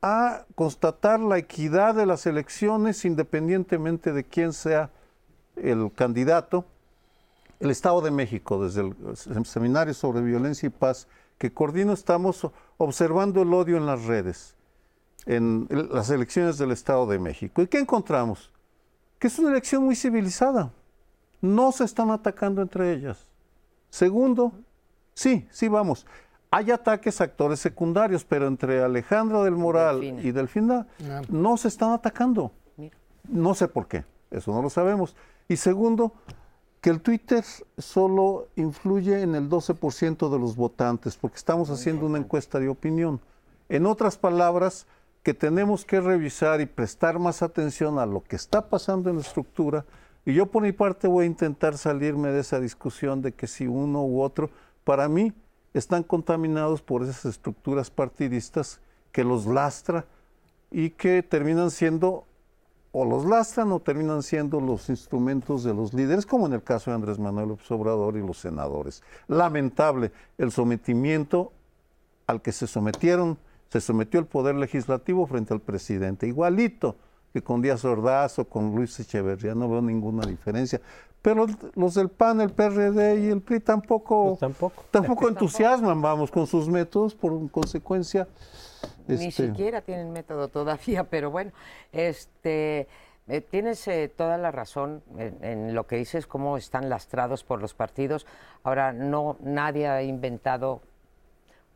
a 0.00 0.44
constatar 0.54 1.18
la 1.18 1.38
equidad 1.38 1.94
de 1.94 2.06
las 2.06 2.26
elecciones 2.26 3.04
independientemente 3.04 4.12
de 4.12 4.24
quién 4.24 4.52
sea 4.52 4.90
el 5.56 5.90
candidato. 5.92 6.64
El 7.58 7.70
Estado 7.70 8.00
de 8.00 8.12
México, 8.12 8.62
desde 8.62 8.82
el 8.82 9.44
Seminario 9.44 9.92
sobre 9.92 10.20
Violencia 10.20 10.68
y 10.68 10.70
Paz, 10.70 11.08
que 11.38 11.52
coordino 11.52 11.92
estamos 11.92 12.46
observando 12.76 13.42
el 13.42 13.54
odio 13.54 13.76
en 13.76 13.86
las 13.86 14.04
redes, 14.04 14.56
en 15.26 15.68
las 15.70 16.10
elecciones 16.10 16.58
del 16.58 16.72
Estado 16.72 17.06
de 17.06 17.18
México. 17.18 17.62
¿Y 17.62 17.68
qué 17.68 17.78
encontramos? 17.78 18.52
Que 19.18 19.28
es 19.28 19.38
una 19.38 19.50
elección 19.50 19.84
muy 19.84 19.96
civilizada. 19.96 20.72
No 21.40 21.70
se 21.72 21.84
están 21.84 22.10
atacando 22.10 22.60
entre 22.60 22.92
ellas. 22.92 23.28
Segundo, 23.90 24.52
sí, 25.14 25.46
sí 25.50 25.68
vamos. 25.68 26.06
Hay 26.50 26.70
ataques 26.70 27.20
a 27.20 27.24
actores 27.24 27.60
secundarios, 27.60 28.24
pero 28.24 28.46
entre 28.46 28.82
Alejandra 28.82 29.42
del 29.44 29.54
Moral 29.54 30.02
y 30.02 30.32
Delfina 30.32 30.86
ah. 31.08 31.22
no 31.28 31.56
se 31.56 31.68
están 31.68 31.92
atacando. 31.92 32.52
No 33.28 33.54
sé 33.54 33.68
por 33.68 33.86
qué, 33.86 34.04
eso 34.30 34.52
no 34.52 34.62
lo 34.62 34.70
sabemos. 34.70 35.14
Y 35.46 35.56
segundo, 35.56 36.14
que 36.80 36.90
el 36.90 37.00
Twitter 37.00 37.44
solo 37.76 38.48
influye 38.56 39.22
en 39.22 39.34
el 39.34 39.48
12% 39.48 40.30
de 40.30 40.38
los 40.38 40.56
votantes, 40.56 41.16
porque 41.16 41.36
estamos 41.36 41.70
haciendo 41.70 42.06
una 42.06 42.18
encuesta 42.18 42.60
de 42.60 42.68
opinión. 42.68 43.20
En 43.68 43.86
otras 43.86 44.16
palabras, 44.16 44.86
que 45.22 45.34
tenemos 45.34 45.84
que 45.84 46.00
revisar 46.00 46.60
y 46.60 46.66
prestar 46.66 47.18
más 47.18 47.42
atención 47.42 47.98
a 47.98 48.06
lo 48.06 48.22
que 48.22 48.36
está 48.36 48.68
pasando 48.68 49.10
en 49.10 49.16
la 49.16 49.22
estructura. 49.22 49.84
Y 50.24 50.34
yo 50.34 50.46
por 50.46 50.62
mi 50.62 50.72
parte 50.72 51.08
voy 51.08 51.24
a 51.24 51.26
intentar 51.26 51.76
salirme 51.76 52.30
de 52.30 52.40
esa 52.40 52.60
discusión 52.60 53.22
de 53.22 53.32
que 53.32 53.46
si 53.46 53.66
uno 53.66 54.04
u 54.04 54.22
otro, 54.22 54.50
para 54.84 55.08
mí, 55.08 55.32
están 55.74 56.02
contaminados 56.02 56.80
por 56.80 57.02
esas 57.02 57.24
estructuras 57.26 57.90
partidistas 57.90 58.80
que 59.12 59.24
los 59.24 59.46
lastra 59.46 60.06
y 60.70 60.90
que 60.90 61.22
terminan 61.22 61.70
siendo 61.70 62.24
o 63.00 63.04
los 63.04 63.24
lastran 63.24 63.70
o 63.70 63.78
terminan 63.78 64.24
siendo 64.24 64.60
los 64.60 64.88
instrumentos 64.88 65.62
de 65.62 65.72
los 65.72 65.94
líderes, 65.94 66.26
como 66.26 66.46
en 66.46 66.54
el 66.54 66.64
caso 66.64 66.90
de 66.90 66.96
Andrés 66.96 67.16
Manuel 67.16 67.50
López 67.50 67.70
Obrador 67.70 68.16
y 68.16 68.26
los 68.26 68.38
senadores. 68.38 69.04
Lamentable 69.28 70.10
el 70.36 70.50
sometimiento 70.50 71.52
al 72.26 72.42
que 72.42 72.50
se 72.50 72.66
sometieron, 72.66 73.38
se 73.68 73.80
sometió 73.80 74.18
el 74.18 74.26
Poder 74.26 74.56
Legislativo 74.56 75.28
frente 75.28 75.54
al 75.54 75.60
presidente, 75.60 76.26
igualito 76.26 76.96
que 77.32 77.40
con 77.40 77.62
Díaz 77.62 77.84
Ordaz 77.84 78.40
o 78.40 78.48
con 78.48 78.74
Luis 78.74 78.98
Echeverría, 78.98 79.54
no 79.54 79.70
veo 79.70 79.80
ninguna 79.80 80.26
diferencia. 80.26 80.80
Pero 81.28 81.46
los 81.74 81.94
del 81.94 82.08
PAN, 82.08 82.40
el 82.40 82.50
PRD 82.50 83.20
y 83.20 83.28
el 83.28 83.42
PRI 83.42 83.60
tampoco, 83.60 84.28
pues 84.28 84.40
tampoco. 84.40 84.84
tampoco 84.90 85.28
entusiasman, 85.28 86.00
vamos, 86.00 86.30
con 86.30 86.46
sus 86.46 86.68
métodos, 86.68 87.14
por 87.14 87.50
consecuencia 87.50 88.26
ni 89.06 89.26
este, 89.26 89.48
siquiera 89.48 89.82
tienen 89.82 90.10
método 90.10 90.48
todavía, 90.48 91.04
pero 91.10 91.30
bueno, 91.30 91.52
este, 91.92 92.88
eh, 93.28 93.40
tienes 93.42 93.86
eh, 93.88 94.10
toda 94.14 94.38
la 94.38 94.50
razón 94.50 95.02
en, 95.18 95.44
en, 95.44 95.74
lo 95.74 95.86
que 95.86 95.96
dices, 95.96 96.26
cómo 96.26 96.56
están 96.56 96.88
lastrados 96.88 97.44
por 97.44 97.60
los 97.60 97.74
partidos. 97.74 98.26
Ahora, 98.62 98.94
no, 98.94 99.36
nadie 99.40 99.86
ha 99.86 100.02
inventado 100.02 100.80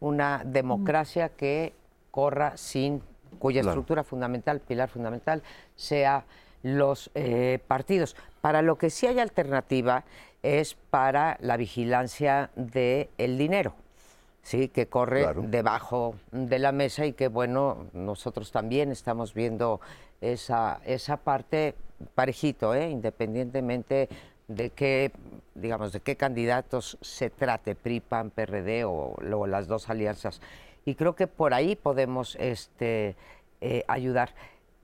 una 0.00 0.42
democracia 0.46 1.28
que 1.28 1.74
corra 2.10 2.56
sin, 2.56 3.02
cuya 3.38 3.60
Claro. 3.60 3.72
estructura 3.72 4.02
fundamental, 4.02 4.60
pilar 4.60 4.88
fundamental, 4.88 5.42
sea 5.76 6.24
los 6.62 7.10
eh, 7.14 7.58
partidos. 7.66 8.16
Para 8.40 8.62
lo 8.62 8.76
que 8.76 8.90
sí 8.90 9.06
hay 9.06 9.18
alternativa 9.18 10.04
es 10.42 10.74
para 10.90 11.36
la 11.40 11.56
vigilancia 11.56 12.50
del 12.56 13.38
dinero. 13.38 13.74
Sí, 14.42 14.68
que 14.68 14.86
corre 14.88 15.22
Claro. 15.22 15.42
debajo 15.46 16.16
de 16.32 16.58
la 16.58 16.72
mesa 16.72 17.06
y 17.06 17.12
que 17.12 17.28
bueno, 17.28 17.86
nosotros 17.92 18.50
también 18.50 18.90
estamos 18.90 19.34
viendo 19.34 19.80
esa, 20.20 20.80
esa 20.84 21.16
parte 21.18 21.76
parejito, 22.16 22.74
¿eh? 22.74 22.90
independientemente 22.90 24.08
de 24.48 24.70
qué, 24.70 25.12
digamos, 25.54 25.92
de 25.92 26.00
qué 26.00 26.16
candidatos 26.16 26.98
se 27.00 27.30
trate, 27.30 27.76
PRI, 27.76 28.00
PAN, 28.00 28.30
PRD 28.30 28.84
o 28.84 29.14
las 29.46 29.68
dos 29.68 29.88
alianzas. 29.88 30.40
Y 30.84 30.96
creo 30.96 31.14
que 31.14 31.28
por 31.28 31.54
ahí 31.54 31.76
podemos 31.76 32.36
este, 32.40 33.14
eh, 33.60 33.84
ayudar. 33.86 34.34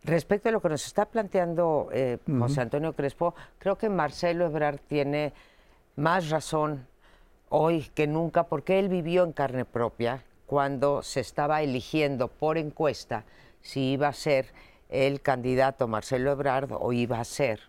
Respecto 0.05 0.49
a 0.49 0.53
lo 0.53 0.61
que 0.63 0.69
nos 0.69 0.87
está 0.87 1.07
planteando 1.07 1.89
eh, 1.93 2.19
José 2.39 2.61
Antonio 2.61 2.93
Crespo, 2.95 3.35
creo 3.59 3.77
que 3.77 3.89
Marcelo 3.89 4.47
Ebrard 4.47 4.79
tiene 4.87 5.33
más 5.97 6.31
razón 6.31 6.87
hoy 7.49 7.91
que 7.95 8.07
nunca, 8.07 8.45
porque 8.45 8.79
él 8.79 8.89
vivió 8.89 9.25
en 9.25 9.33
carne 9.33 9.65
propia 9.65 10.23
cuando 10.47 11.03
se 11.03 11.21
estaba 11.21 11.63
eligiendo 11.63 12.29
por 12.29 12.57
encuesta 12.59 13.25
si 13.61 13.93
iba 13.93 14.09
a 14.09 14.13
ser 14.13 14.47
el 14.89 15.21
candidato 15.21 15.89
Marcelo 15.89 16.31
Ebrard 16.33 16.71
o 16.73 16.93
iba 16.93 17.19
a 17.21 17.25
ser 17.25 17.61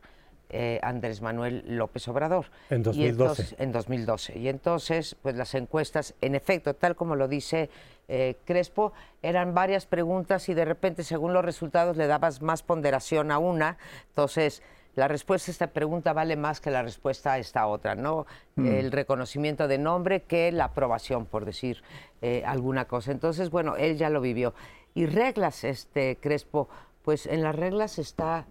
eh, 0.51 0.79
Andrés 0.81 1.21
Manuel 1.21 1.63
López 1.77 2.07
Obrador. 2.07 2.45
En 2.69 2.79
Y 2.81 2.83
2012. 2.83 3.09
entonces- 3.41 3.55
en 3.59 3.71
2012. 3.71 4.39
Y 4.39 4.47
entonces, 4.47 5.15
pues 5.21 5.35
las 5.35 5.53
encuestas, 5.55 6.13
en 6.21 6.35
efecto, 6.35 6.73
tal 6.75 6.95
como 6.95 7.15
lo 7.15 7.27
dice 7.27 7.69
eh, 8.09 8.35
Crespo, 8.43 8.91
eran 9.21 9.53
varias 9.53 9.85
preguntas 9.85 10.49
y 10.49 10.53
de 10.53 10.65
repente, 10.65 11.03
según 11.03 11.31
los 11.31 11.45
resultados, 11.45 11.95
le 11.95 12.07
dabas 12.07 12.41
más 12.41 12.63
ponderación 12.63 13.31
a 13.31 13.37
una. 13.37 13.77
Entonces, 14.09 14.61
la 14.95 15.07
respuesta 15.07 15.51
a 15.51 15.53
esta 15.53 15.67
pregunta 15.67 16.11
vale 16.11 16.35
más 16.35 16.59
que 16.59 16.71
la 16.71 16.81
respuesta 16.81 17.33
a 17.33 17.37
esta 17.37 17.67
otra, 17.67 17.95
¿no? 17.95 18.25
El 18.57 18.91
reconocimiento 18.91 19.67
de 19.69 19.77
nombre 19.77 20.23
que 20.23 20.51
la 20.51 20.65
aprobación, 20.65 21.25
por 21.25 21.45
decir 21.45 21.83
eh, 22.21 22.43
alguna 22.45 22.85
cosa. 22.85 23.11
Entonces, 23.11 23.49
bueno, 23.51 23.75
él 23.77 23.97
ya 23.97 24.09
lo 24.09 24.19
vivió. 24.19 24.53
Y 24.95 25.05
reglas, 25.05 25.63
este 25.63 26.17
Crespo, 26.19 26.67
pues 27.03 27.27
en 27.27 27.43
las 27.43 27.55
reglas 27.55 27.99
está 27.99 28.45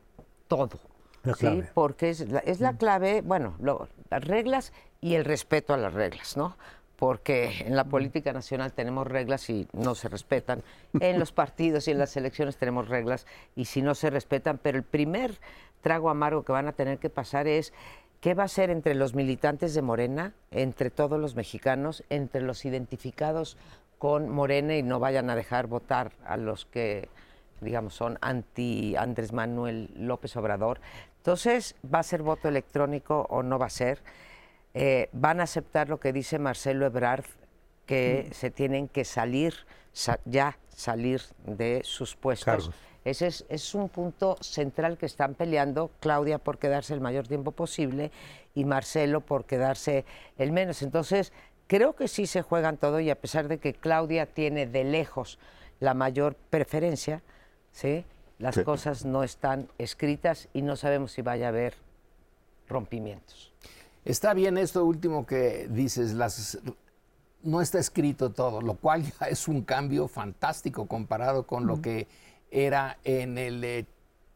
todo. 0.47 0.79
La 1.25 1.35
¿sí? 1.35 1.40
clave. 1.40 1.68
porque 1.75 2.11
es 2.11 2.29
la, 2.31 2.38
es 2.38 2.61
la 2.61 2.77
clave, 2.79 3.21
bueno, 3.23 3.57
lo- 3.61 3.88
las 4.09 4.25
reglas 4.25 4.73
y 5.01 5.16
el 5.16 5.25
respeto 5.25 5.75
a 5.75 5.77
las 5.77 5.92
reglas, 5.92 6.37
¿no? 6.37 6.57
Porque 6.99 7.65
en 7.65 7.77
la 7.77 7.85
política 7.85 8.33
nacional 8.33 8.73
tenemos 8.73 9.07
reglas 9.07 9.49
y 9.51 9.69
no 9.73 9.95
se 9.95 10.09
respetan. 10.09 10.63
En 11.01 11.19
los 11.19 11.33
partidos 11.43 11.87
y 11.87 11.93
en 11.93 11.99
las 11.99 12.17
elecciones 12.17 12.57
tenemos 12.57 12.89
reglas 12.89 13.27
y 13.55 13.67
si 13.67 13.83
no 13.83 13.95
se 13.95 14.11
respetan, 14.11 14.59
pero 14.59 14.79
el 14.79 14.85
primer 14.85 15.39
trago 15.81 16.11
amargo 16.11 16.43
que 16.43 16.53
van 16.53 16.67
a 16.67 16.73
tener 16.73 16.99
que 16.99 17.09
pasar 17.09 17.47
es 17.47 17.73
qué 18.21 18.35
va 18.35 18.45
a 18.45 18.49
ser 18.49 18.71
entre 18.71 18.95
los 18.95 19.15
militantes 19.15 19.75
de 19.75 19.83
Morena, 19.83 20.35
entre 20.51 20.91
todos 20.91 21.21
los 21.21 21.37
mexicanos, 21.37 22.03
entre 22.11 22.43
los 22.43 22.65
identificados 22.65 23.57
con 23.99 24.29
Morena 24.29 24.77
y 24.77 24.83
no 24.83 24.99
vayan 24.99 25.31
a 25.31 25.37
dejar 25.37 25.69
votar 25.69 26.13
a 26.25 26.37
los 26.37 26.67
que 26.67 27.09
digamos, 27.61 27.95
son 27.95 28.19
anti 28.21 28.97
Andrés 28.97 29.33
Manuel 29.33 29.91
López 29.97 30.37
Obrador. 30.37 30.81
Entonces, 31.19 31.75
¿va 31.93 32.01
a 32.01 32.05
ser 32.05 32.23
voto 32.23 32.49
electrónico 32.49 33.27
o 33.31 33.43
no 33.43 33.59
va 33.59 33.67
a 33.67 33.71
ser? 33.71 34.01
Eh, 34.74 35.09
¿Van 35.12 35.40
a 35.40 35.44
aceptar 35.44 35.88
lo 35.88 35.98
que 35.98 36.12
dice 36.12 36.38
Marcelo 36.38 36.87
Ebrard, 36.87 37.24
que 37.87 38.28
se 38.33 38.50
tienen 38.50 38.88
que 38.88 39.04
salir, 39.04 39.54
sa- 39.92 40.20
ya 40.24 40.59
salir 40.68 41.22
de 41.46 41.81
sus 41.85 42.14
puestos? 42.16 42.70
Ese 43.04 43.26
es, 43.28 43.46
es 43.48 43.74
un 43.74 43.88
punto 43.88 44.37
central 44.40 44.98
que 44.98 45.07
están 45.07 45.35
peleando 45.35 45.90
Claudia 46.00 46.38
por 46.38 46.59
quedarse 46.59 46.92
el 46.92 47.00
mayor 47.00 47.26
tiempo 47.26 47.52
posible 47.52 48.11
y 48.54 48.64
Marcelo 48.64 49.20
por 49.22 49.46
quedarse 49.46 50.04
el 50.37 50.52
menos. 50.52 50.83
Entonces, 50.83 51.33
creo 51.66 51.94
que 51.96 52.07
sí 52.09 52.26
se 52.26 52.42
juegan 52.42 52.76
todo 52.76 53.00
y 53.00 53.09
a 53.09 53.14
pesar 53.18 53.48
de 53.48 53.59
que 53.59 53.72
Claudia 53.72 54.26
tiene 54.26 54.66
de 54.66 54.85
lejos 54.85 55.38
la 55.81 55.94
mayor 55.94 56.35
preferencia, 56.50 57.22
¿sí? 57.72 58.04
las 58.38 58.57
Sí. 58.57 58.64
cosas 58.64 59.04
no 59.07 59.22
están 59.24 59.68
escritas 59.78 60.48
y 60.52 60.61
no 60.62 60.76
sabemos 60.76 61.12
si 61.12 61.22
vaya 61.22 61.46
a 61.46 61.48
haber 61.48 61.74
rompimientos. 62.68 63.52
Está 64.09 64.33
bien 64.33 64.57
esto 64.57 64.87
último 64.87 65.27
que 65.27 65.68
dices, 65.68 66.14
las, 66.14 66.59
no 67.42 67.61
está 67.61 67.79
escrito 67.79 68.31
todo, 68.31 68.62
lo 68.62 68.73
cual 68.73 69.03
ya 69.03 69.27
es 69.27 69.49
un 69.49 69.61
cambio 69.61 70.09
fantástico 70.09 70.87
comparado 70.87 71.47
con 71.47 71.66
lo 71.66 71.83
que 71.83 72.09
era 72.51 72.97
en 73.05 73.37
el 73.37 73.62
eh, 73.62 73.85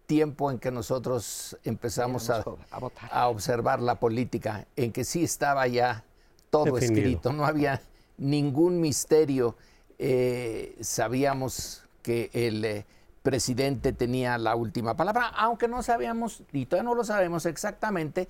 tiempo 0.05 0.51
en 0.51 0.59
que 0.59 0.71
nosotros 0.71 1.57
empezamos 1.65 2.29
a, 2.29 2.41
Íbamos 2.41 2.67
a 2.71 2.79
votar. 2.81 3.11
a 3.11 3.29
observar 3.29 3.81
la 3.81 3.95
política, 3.99 4.67
en 4.77 4.93
que 4.93 5.05
sí 5.05 5.25
estaba 5.25 5.67
ya 5.67 6.05
todo 6.51 6.67
Definido. 6.67 6.99
escrito, 6.99 7.33
no 7.33 7.47
había 7.47 7.81
ningún 8.19 8.79
misterio. 8.79 9.57
Eh, 9.99 10.77
sabíamos 10.83 11.83
que 12.03 12.29
el 12.35 12.63
eh, 12.63 12.85
presidente 13.23 13.95
tenía 13.95 14.37
la 14.37 14.55
última 14.55 14.99
palabra, 14.99 15.29
aunque 15.29 15.67
no 15.67 15.83
sabíamos, 15.83 16.43
y 16.53 16.67
todavía 16.67 16.91
no 16.91 16.95
lo 16.95 17.05
sabemos 17.05 17.47
exactamente, 17.47 18.29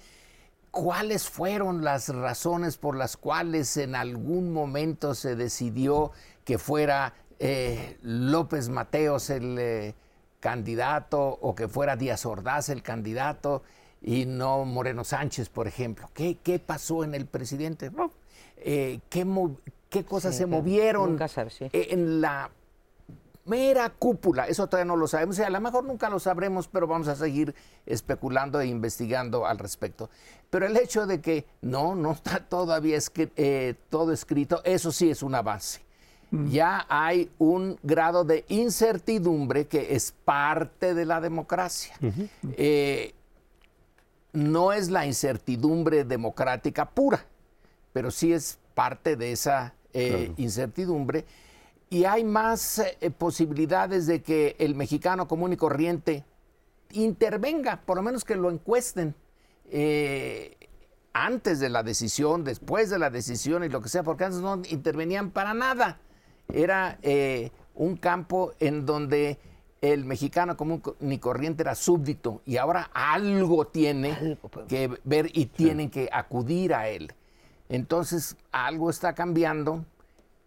cuáles 0.72 1.28
fueron 1.28 1.84
las 1.84 2.08
razones 2.08 2.78
por 2.78 2.96
las 2.96 3.16
cuales 3.16 3.76
en 3.76 3.94
algún 3.94 4.52
momento 4.52 5.14
se 5.14 5.36
decidió 5.36 6.12
que 6.44 6.58
fuera 6.58 7.12
eh, 7.38 7.98
López 8.02 8.70
Mateos 8.70 9.28
el 9.30 9.58
eh, 9.58 9.94
candidato 10.40 11.20
o 11.40 11.54
que 11.54 11.68
fuera 11.68 11.94
Díaz 11.94 12.24
Ordaz 12.24 12.70
el 12.70 12.82
candidato 12.82 13.62
y 14.00 14.24
no 14.24 14.64
Moreno 14.64 15.04
Sánchez, 15.04 15.50
por 15.50 15.68
ejemplo. 15.68 16.08
¿Qué, 16.14 16.38
qué 16.42 16.58
pasó 16.58 17.04
en 17.04 17.14
el 17.14 17.26
presidente? 17.26 17.90
Eh, 18.56 19.00
¿qué, 19.10 19.26
qué 19.90 20.04
cosas 20.04 20.34
Sí, 20.34 20.38
se 20.38 20.46
movieron 20.46 21.10
nunca 21.10 21.28
sabes, 21.28 21.54
sí. 21.54 21.68
en 21.72 22.22
la 22.22 22.50
mera 23.44 23.90
cúpula, 23.90 24.46
eso 24.46 24.66
todavía 24.68 24.86
no 24.86 24.96
lo 24.96 25.08
sabemos, 25.08 25.38
y 25.38 25.42
a 25.42 25.50
lo 25.50 25.60
mejor 25.60 25.84
nunca 25.84 26.08
lo 26.08 26.20
sabremos, 26.20 26.68
pero 26.68 26.86
vamos 26.86 27.08
a 27.08 27.16
seguir 27.16 27.54
especulando 27.86 28.60
e 28.60 28.66
investigando 28.66 29.46
al 29.46 29.58
respecto. 29.58 30.10
Pero 30.50 30.66
el 30.66 30.76
hecho 30.76 31.06
de 31.06 31.20
que 31.20 31.46
no, 31.60 31.94
no 31.94 32.12
está 32.12 32.38
todavía 32.40 32.96
escri- 32.96 33.32
eh, 33.36 33.74
todo 33.90 34.12
escrito, 34.12 34.60
eso 34.64 34.92
sí 34.92 35.10
es 35.10 35.22
un 35.22 35.34
avance. 35.34 35.80
Ya 36.50 36.86
hay 36.88 37.30
un 37.38 37.78
grado 37.82 38.24
de 38.24 38.46
incertidumbre 38.48 39.66
que 39.66 39.94
es 39.94 40.14
parte 40.24 40.94
de 40.94 41.04
la 41.04 41.20
democracia. 41.20 41.94
Eh, 42.56 43.12
no 44.32 44.72
es 44.72 44.88
la 44.88 45.04
incertidumbre 45.04 46.04
democrática 46.04 46.88
pura, 46.88 47.26
pero 47.92 48.10
sí 48.10 48.32
es 48.32 48.58
parte 48.72 49.16
de 49.16 49.32
esa 49.32 49.74
eh, 49.92 50.32
incertidumbre. 50.38 51.26
Y 51.92 52.06
hay 52.06 52.24
más 52.24 52.78
eh, 52.78 53.10
posibilidades 53.10 54.06
de 54.06 54.22
que 54.22 54.56
el 54.58 54.74
mexicano 54.74 55.28
común 55.28 55.52
y 55.52 55.58
corriente 55.58 56.24
intervenga, 56.92 57.82
por 57.84 57.98
lo 57.98 58.02
menos 58.02 58.24
que 58.24 58.34
lo 58.34 58.50
encuesten 58.50 59.14
eh, 59.70 60.56
antes 61.12 61.60
de 61.60 61.68
la 61.68 61.82
decisión, 61.82 62.44
después 62.44 62.88
de 62.88 62.98
la 62.98 63.10
decisión 63.10 63.62
y 63.62 63.68
lo 63.68 63.82
que 63.82 63.90
sea, 63.90 64.02
porque 64.02 64.24
antes 64.24 64.40
no 64.40 64.62
intervenían 64.70 65.32
para 65.32 65.52
nada. 65.52 65.98
Era 66.50 66.98
eh, 67.02 67.50
un 67.74 67.98
campo 67.98 68.54
en 68.58 68.86
donde 68.86 69.38
el 69.82 70.06
mexicano 70.06 70.56
común 70.56 70.78
co- 70.78 70.96
ni 71.00 71.18
corriente 71.18 71.62
era 71.62 71.74
súbdito 71.74 72.40
y 72.46 72.56
ahora 72.56 72.90
algo 72.94 73.66
tiene 73.66 74.12
Algo 74.12 74.50
que 74.66 74.90
ver 75.04 75.28
y 75.34 75.44
tienen 75.44 75.90
que 75.90 76.08
acudir 76.10 76.72
a 76.72 76.88
él. 76.88 77.12
Entonces, 77.68 78.36
algo 78.50 78.88
está 78.88 79.14
cambiando. 79.14 79.84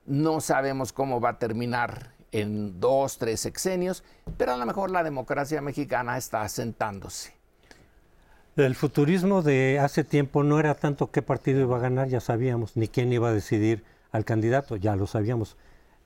No 0.05 0.41
sabemos 0.41 0.93
cómo 0.93 1.19
va 1.19 1.29
a 1.29 1.39
terminar 1.39 2.11
en 2.31 2.79
dos, 2.79 3.17
tres 3.17 3.39
sexenios, 3.39 4.03
pero 4.37 4.53
a 4.53 4.57
lo 4.57 4.65
mejor 4.65 4.91
la 4.91 5.03
democracia 5.03 5.61
mexicana 5.61 6.17
está 6.17 6.41
asentándose. 6.41 7.33
El 8.57 8.75
futurismo 8.75 9.41
de 9.41 9.79
hace 9.79 10.03
tiempo 10.03 10.43
no 10.43 10.59
era 10.59 10.75
tanto 10.75 11.11
qué 11.11 11.21
partido 11.21 11.61
iba 11.61 11.77
a 11.77 11.81
ganar, 11.81 12.07
ya 12.07 12.19
sabíamos, 12.19 12.77
ni 12.77 12.87
quién 12.87 13.11
iba 13.11 13.29
a 13.29 13.33
decidir 13.33 13.83
al 14.11 14.25
candidato, 14.25 14.75
ya 14.75 14.95
lo 14.95 15.07
sabíamos. 15.07 15.57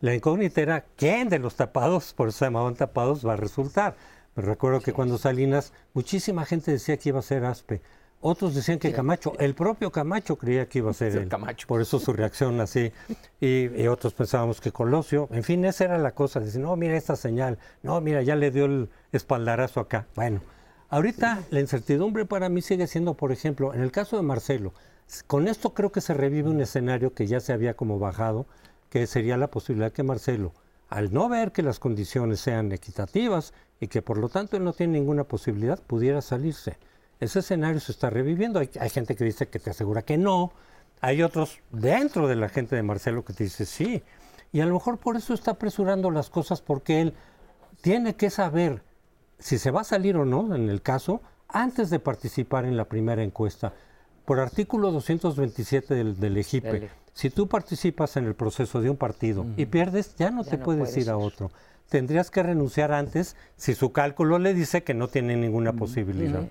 La 0.01 0.15
incógnita 0.15 0.61
era 0.61 0.85
quién 0.95 1.29
de 1.29 1.39
los 1.39 1.55
tapados, 1.55 2.13
por 2.13 2.29
eso 2.29 2.39
se 2.39 2.45
llamaban 2.45 2.75
tapados, 2.75 3.25
va 3.25 3.33
a 3.33 3.37
resultar. 3.37 3.95
Me 4.35 4.43
recuerdo 4.43 4.79
que 4.79 4.93
cuando 4.93 5.17
Salinas, 5.17 5.73
muchísima 5.93 6.45
gente 6.45 6.71
decía 6.71 6.97
que 6.97 7.09
iba 7.09 7.19
a 7.19 7.23
ser 7.23 7.43
Aspe. 7.43 7.81
Otros 8.21 8.53
decían 8.53 8.79
que 8.79 8.91
Camacho, 8.91 9.33
el 9.39 9.55
propio 9.55 9.91
Camacho 9.91 10.35
creía 10.35 10.67
que 10.67 10.79
iba 10.79 10.91
a 10.91 10.93
ser 10.93 11.15
él. 11.15 11.29
Camacho. 11.29 11.67
Por 11.67 11.81
eso 11.81 11.99
su 11.99 12.11
reacción 12.11 12.59
así. 12.59 12.91
Y, 13.39 13.69
y 13.81 13.87
otros 13.87 14.13
pensábamos 14.13 14.59
que 14.59 14.71
Colosio. 14.71 15.29
En 15.31 15.43
fin, 15.43 15.63
esa 15.63 15.85
era 15.85 15.97
la 15.97 16.11
cosa. 16.11 16.39
Decir, 16.39 16.59
no, 16.59 16.75
mira 16.75 16.97
esta 16.97 17.15
señal. 17.15 17.57
No, 17.81 18.01
mira, 18.01 18.21
ya 18.21 18.35
le 18.35 18.51
dio 18.51 18.65
el 18.65 18.89
espaldarazo 19.13 19.79
acá. 19.79 20.07
Bueno, 20.15 20.41
Ahorita 20.91 21.43
la 21.51 21.59
incertidumbre 21.59 22.25
para 22.25 22.49
mí 22.49 22.63
sigue 22.63 22.87
siendo, 22.87 23.13
por 23.13 23.31
ejemplo, 23.31 23.75
en 23.75 23.81
el 23.81 23.91
caso 23.91 24.17
de 24.17 24.23
Marcelo, 24.23 24.73
con 25.27 25.47
esto 25.47 25.75
creo 25.75 25.91
que 25.91 26.01
se 26.01 26.15
revive 26.15 26.49
un 26.49 26.61
escenario 26.61 27.13
que 27.13 27.27
ya 27.27 27.39
se 27.39 27.53
había 27.53 27.75
como 27.75 27.99
bajado, 27.99 28.47
que 28.89 29.05
sería 29.05 29.37
la 29.37 29.51
posibilidad 29.51 29.91
que 29.91 30.01
Marcelo, 30.01 30.51
al 30.87 31.13
no 31.13 31.29
ver 31.29 31.51
que 31.51 31.61
las 31.61 31.77
condiciones 31.77 32.39
sean 32.39 32.71
equitativas 32.71 33.53
y 33.79 33.87
que 33.87 34.01
por 34.01 34.17
lo 34.17 34.29
tanto 34.29 34.57
él 34.57 34.63
no 34.63 34.73
tiene 34.73 34.93
ninguna 34.93 35.25
posibilidad, 35.25 35.79
pudiera 35.79 36.23
salirse. 36.23 36.79
Ese 37.19 37.39
escenario 37.39 37.79
se 37.79 37.91
está 37.91 38.09
reviviendo. 38.09 38.59
Hay, 38.59 38.69
hay 38.79 38.89
gente 38.89 39.15
que 39.15 39.23
dice 39.23 39.47
que 39.47 39.59
te 39.59 39.71
asegura 39.71 40.01
que 40.01 40.17
no. 40.17 40.53
Hay 41.01 41.21
otros 41.23 41.59
dentro 41.71 42.27
de 42.27 42.35
la 42.35 42.49
gente 42.49 42.75
de 42.75 42.83
Marcelo 42.83 43.23
que 43.23 43.33
te 43.33 43.43
dice 43.43 43.65
sí. 43.65 44.03
Y 44.51 44.61
a 44.61 44.65
lo 44.65 44.73
mejor 44.73 44.97
por 44.97 45.15
eso 45.15 45.33
está 45.33 45.51
apresurando 45.51 46.11
las 46.11 46.29
cosas 46.29 46.61
porque 46.61 47.01
él 47.01 47.13
tiene 47.81 48.15
que 48.15 48.29
saber 48.29 48.83
si 49.37 49.57
se 49.57 49.71
va 49.71 49.81
a 49.81 49.85
salir 49.85 50.17
o 50.17 50.25
no 50.25 50.55
en 50.55 50.69
el 50.69 50.81
caso 50.81 51.21
antes 51.47 51.89
de 51.89 51.99
participar 51.99 52.65
en 52.65 52.77
la 52.77 52.85
primera 52.85 53.23
encuesta. 53.23 53.73
Por 54.25 54.39
artículo 54.39 54.91
227 54.91 55.95
del, 55.95 56.19
del 56.19 56.37
EGIPE, 56.37 56.89
si 57.13 57.29
tú 57.29 57.47
participas 57.47 58.15
en 58.17 58.25
el 58.25 58.35
proceso 58.35 58.81
de 58.81 58.89
un 58.89 58.97
partido 58.97 59.45
y 59.57 59.65
pierdes, 59.65 60.15
ya 60.15 60.29
no 60.29 60.43
te 60.43 60.57
puedes, 60.57 60.95
ir 60.97 61.09
a 61.09 61.17
otro. 61.17 61.51
Tendrías 61.89 62.29
que 62.29 62.43
renunciar 62.43 62.91
antes 62.91 63.35
si 63.55 63.73
su 63.73 63.91
cálculo 63.91 64.37
le 64.37 64.53
dice 64.53 64.83
que 64.83 64.93
no 64.93 65.07
tiene 65.07 65.35
ninguna 65.35 65.73
posibilidad. 65.73 66.43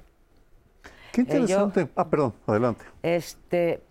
Qué 1.19 1.23
interesante. 1.23 1.89
ah, 1.97 2.09
perdón, 2.09 2.33
adelante. 2.47 2.85
Este, 3.03 3.83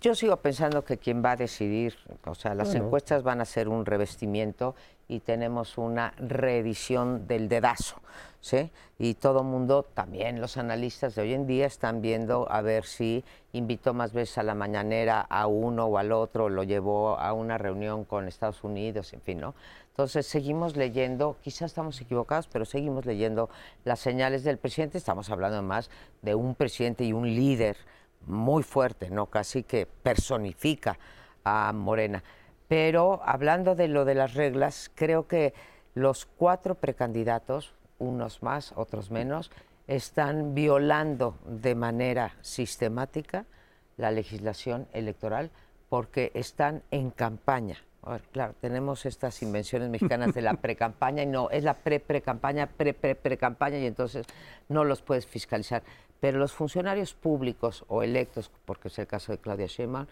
yo 0.00 0.14
sigo 0.14 0.36
pensando 0.36 0.84
que 0.84 0.98
quien 0.98 1.20
va 1.24 1.32
a 1.32 1.36
decidir, 1.36 1.96
o 2.26 2.36
sea, 2.36 2.54
las 2.54 2.76
encuestas 2.76 3.24
van 3.24 3.40
a 3.40 3.44
ser 3.44 3.68
un 3.68 3.84
revestimiento 3.84 4.76
y 5.08 5.18
tenemos 5.18 5.78
una 5.78 6.14
reedición 6.16 7.26
del 7.26 7.48
dedazo, 7.48 7.96
¿sí? 8.40 8.70
Y 9.00 9.14
todo 9.14 9.42
mundo, 9.42 9.82
también 9.82 10.40
los 10.40 10.58
analistas 10.58 11.16
de 11.16 11.22
hoy 11.22 11.34
en 11.34 11.48
día, 11.48 11.66
están 11.66 12.00
viendo 12.00 12.46
a 12.48 12.62
ver 12.62 12.84
si 12.84 13.24
invitó 13.52 13.92
más 13.92 14.12
veces 14.12 14.38
a 14.38 14.44
la 14.44 14.54
mañanera 14.54 15.20
a 15.20 15.48
uno 15.48 15.86
o 15.86 15.98
al 15.98 16.12
otro, 16.12 16.48
lo 16.48 16.62
llevó 16.62 17.18
a 17.18 17.32
una 17.32 17.58
reunión 17.58 18.04
con 18.04 18.28
Estados 18.28 18.62
Unidos, 18.62 19.12
en 19.12 19.22
fin, 19.22 19.40
¿no? 19.40 19.56
Entonces 20.00 20.24
seguimos 20.24 20.78
leyendo, 20.78 21.36
quizás 21.42 21.72
estamos 21.72 22.00
equivocados, 22.00 22.48
pero 22.48 22.64
seguimos 22.64 23.04
leyendo 23.04 23.50
las 23.84 24.00
señales 24.00 24.44
del 24.44 24.56
presidente. 24.56 24.96
Estamos 24.96 25.28
hablando 25.28 25.60
más 25.60 25.90
de 26.22 26.34
un 26.34 26.54
presidente 26.54 27.04
y 27.04 27.12
un 27.12 27.26
líder 27.26 27.76
muy 28.24 28.62
fuerte, 28.62 29.10
¿no? 29.10 29.26
Casi 29.26 29.62
que 29.62 29.84
personifica 29.84 30.98
a 31.44 31.70
Morena. 31.74 32.24
Pero 32.66 33.20
hablando 33.26 33.74
de 33.74 33.88
lo 33.88 34.06
de 34.06 34.14
las 34.14 34.32
reglas, 34.32 34.90
creo 34.94 35.28
que 35.28 35.52
los 35.92 36.24
cuatro 36.24 36.76
precandidatos, 36.76 37.74
unos 37.98 38.42
más, 38.42 38.72
otros 38.76 39.10
menos, 39.10 39.50
están 39.86 40.54
violando 40.54 41.36
de 41.44 41.74
manera 41.74 42.36
sistemática 42.40 43.44
la 43.98 44.10
legislación 44.12 44.88
electoral 44.94 45.50
porque 45.90 46.32
están 46.32 46.84
en 46.90 47.10
campaña. 47.10 47.76
Claro, 48.32 48.54
tenemos 48.60 49.06
estas 49.06 49.42
invenciones 49.42 49.90
mexicanas 49.90 50.34
de 50.34 50.42
la 50.42 50.54
pre-campaña 50.60 51.22
y 51.22 51.26
no, 51.26 51.50
es 51.50 51.64
la 51.64 51.74
pre-pre-campaña, 51.74 52.66
pre-pre-pre-campaña 52.66 53.78
y 53.78 53.86
entonces 53.86 54.26
no 54.68 54.84
los 54.84 55.02
puedes 55.02 55.26
fiscalizar. 55.26 55.82
Pero 56.20 56.38
los 56.38 56.52
funcionarios 56.52 57.14
públicos 57.14 57.84
o 57.88 58.02
electos, 58.02 58.50
porque 58.64 58.88
es 58.88 58.98
el 58.98 59.06
caso 59.06 59.32
de 59.32 59.38
Claudia 59.38 59.66
Sheinbaum, 59.66 60.06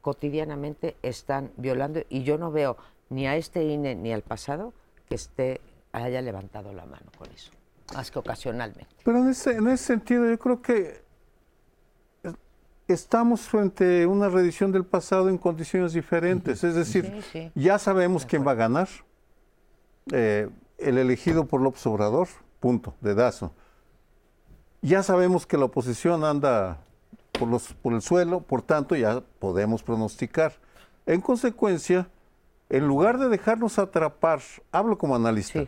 cotidianamente 0.00 0.96
están 1.02 1.50
violando 1.56 2.02
y 2.08 2.22
yo 2.22 2.36
no 2.36 2.50
veo 2.50 2.76
ni 3.08 3.26
a 3.26 3.36
este 3.36 3.64
INE 3.64 3.94
ni 3.94 4.12
al 4.12 4.22
pasado 4.22 4.74
que 5.08 5.14
esté 5.14 5.60
haya 5.92 6.20
levantado 6.20 6.72
la 6.72 6.84
mano 6.84 7.06
con 7.16 7.30
eso, 7.30 7.52
más 7.94 8.10
que 8.10 8.18
ocasionalmente. 8.18 8.94
Pero 9.04 9.18
en 9.18 9.28
ese, 9.30 9.52
en 9.52 9.68
ese 9.68 9.84
sentido 9.84 10.28
yo 10.28 10.38
creo 10.38 10.60
que 10.60 11.03
estamos 12.88 13.42
frente 13.42 14.02
a 14.02 14.08
una 14.08 14.28
reedición 14.28 14.72
del 14.72 14.84
pasado 14.84 15.28
en 15.28 15.38
condiciones 15.38 15.92
diferentes, 15.92 16.64
es 16.64 16.74
decir, 16.74 17.50
ya 17.54 17.78
sabemos 17.78 18.26
quién 18.26 18.46
va 18.46 18.52
a 18.52 18.56
ganar, 18.56 18.88
eh, 20.12 20.48
el 20.78 20.98
elegido 20.98 21.46
por 21.46 21.60
López 21.60 21.86
Obrador, 21.86 22.28
punto, 22.60 22.94
dedazo. 23.00 23.52
Ya 24.82 25.02
sabemos 25.02 25.46
que 25.46 25.56
la 25.56 25.64
oposición 25.64 26.24
anda 26.24 26.78
por, 27.32 27.48
los, 27.48 27.72
por 27.74 27.94
el 27.94 28.02
suelo, 28.02 28.40
por 28.40 28.60
tanto 28.62 28.94
ya 28.96 29.22
podemos 29.38 29.82
pronosticar. 29.82 30.52
En 31.06 31.20
consecuencia, 31.20 32.08
en 32.68 32.86
lugar 32.86 33.18
de 33.18 33.28
dejarnos 33.28 33.78
atrapar, 33.78 34.40
hablo 34.72 34.98
como 34.98 35.16
analista, 35.16 35.66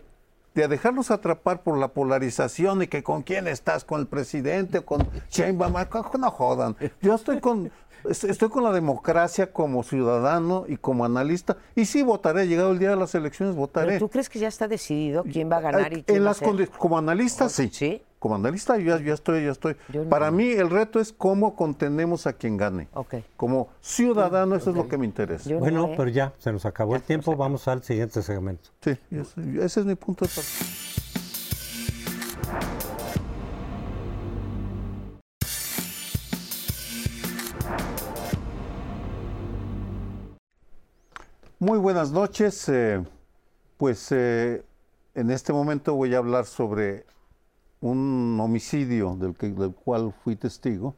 de 0.63 0.69
dejarnos 0.69 1.11
atrapar 1.11 1.63
por 1.63 1.77
la 1.79 1.89
polarización 1.89 2.83
y 2.83 2.87
que 2.87 3.03
con 3.03 3.23
quién 3.23 3.47
estás, 3.47 3.85
con 3.85 4.01
el 4.01 4.07
presidente, 4.07 4.81
con 4.81 5.07
Sheinbaum, 5.31 5.75
no 6.19 6.31
jodan. 6.31 6.77
Yo 7.03 7.15
estoy 7.15 7.41
con, 7.41 7.71
estoy 8.09 8.49
con 8.49 8.65
la 8.65 8.73
democracia 8.73 9.53
como 9.53 9.83
ciudadano 9.83 10.65
y 10.67 10.79
como 10.79 11.05
analista 11.05 11.59
y 11.75 11.85
sí 11.85 12.03
votaré, 12.03 12.47
llegado 12.47 12.73
el 12.73 12.79
día 12.79 12.91
de 12.91 12.97
las 12.97 13.15
elecciones 13.15 13.55
votaré. 13.55 13.99
¿Tú 13.99 14.09
crees 14.09 14.31
que 14.31 14.39
ya 14.39 14.49
está 14.49 14.67
decidido 14.67 15.25
quién 15.25 15.51
va 15.51 15.59
a 15.59 15.61
ganar 15.61 15.93
y 15.93 16.03
quién 16.03 16.17
en 16.19 16.23
va 16.25 16.29
las 16.31 16.43
a 16.43 16.47
Como 16.79 16.97
analista 16.97 17.49
sí. 17.49 17.69
¿Sí? 17.71 18.03
Como 18.19 18.35
analista 18.35 18.77
yo 18.79 18.99
ya, 18.99 19.15
estoy, 19.15 19.45
ya 19.45 19.51
estoy. 19.51 19.77
Para 20.09 20.31
mí 20.31 20.51
el 20.51 20.71
reto 20.71 21.01
es 21.01 21.13
cómo 21.13 21.55
contenemos 21.55 22.27
a 22.27 22.33
quien 22.33 22.57
gane. 22.57 22.89
Como 23.37 23.69
ciudadano 23.81 24.57
eso 24.57 24.71
es 24.71 24.77
lo 24.77 24.89
que 24.89 24.99
me 24.99 25.07
interesa. 25.07 25.55
bueno, 25.57 25.91
pero 25.97 26.09
ya 26.09 26.33
se 26.39 26.53
nos 26.53 26.67
acabó 26.67 26.97
el 26.97 27.03
tiempo, 27.03 27.37
vamos 27.37 27.69
al 27.69 27.83
siguiente 27.83 28.23
segmento. 28.23 28.71
Sí, 28.81 28.97
ese, 29.11 29.65
ese 29.65 29.81
es 29.81 29.87
mi 29.87 29.95
punto 29.95 30.25
de 30.25 30.31
partida. 30.31 30.97
Muy 41.59 41.79
buenas 41.79 42.13
noches. 42.13 42.69
Eh, 42.69 43.03
pues 43.79 44.13
eh, 44.13 44.63
en 45.15 45.31
este 45.31 45.55
momento 45.55 45.95
voy 45.95 46.15
a 46.15 46.19
hablar 46.19 46.45
sobre 46.45 47.07
un 47.87 48.39
homicidio 48.41 49.17
del, 49.17 49.35
que, 49.35 49.49
del 49.49 49.75
cual 49.75 50.13
fui 50.25 50.37
testigo. 50.37 50.95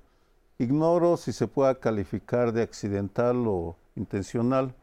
Ignoro 0.59 1.16
si 1.16 1.33
se 1.33 1.46
pueda 1.46 1.74
calificar 1.77 2.53
de 2.53 2.62
accidental 2.62 3.44
o 3.46 3.77
intencional. 3.96 4.74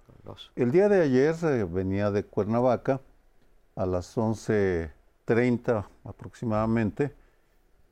El 0.55 0.71
día 0.71 0.89
de 0.89 1.01
ayer 1.01 1.35
eh, 1.43 1.65
venía 1.65 2.11
de 2.11 2.23
Cuernavaca 2.23 3.01
a 3.75 3.85
las 3.85 4.17
11.30 4.17 5.85
aproximadamente. 6.03 7.13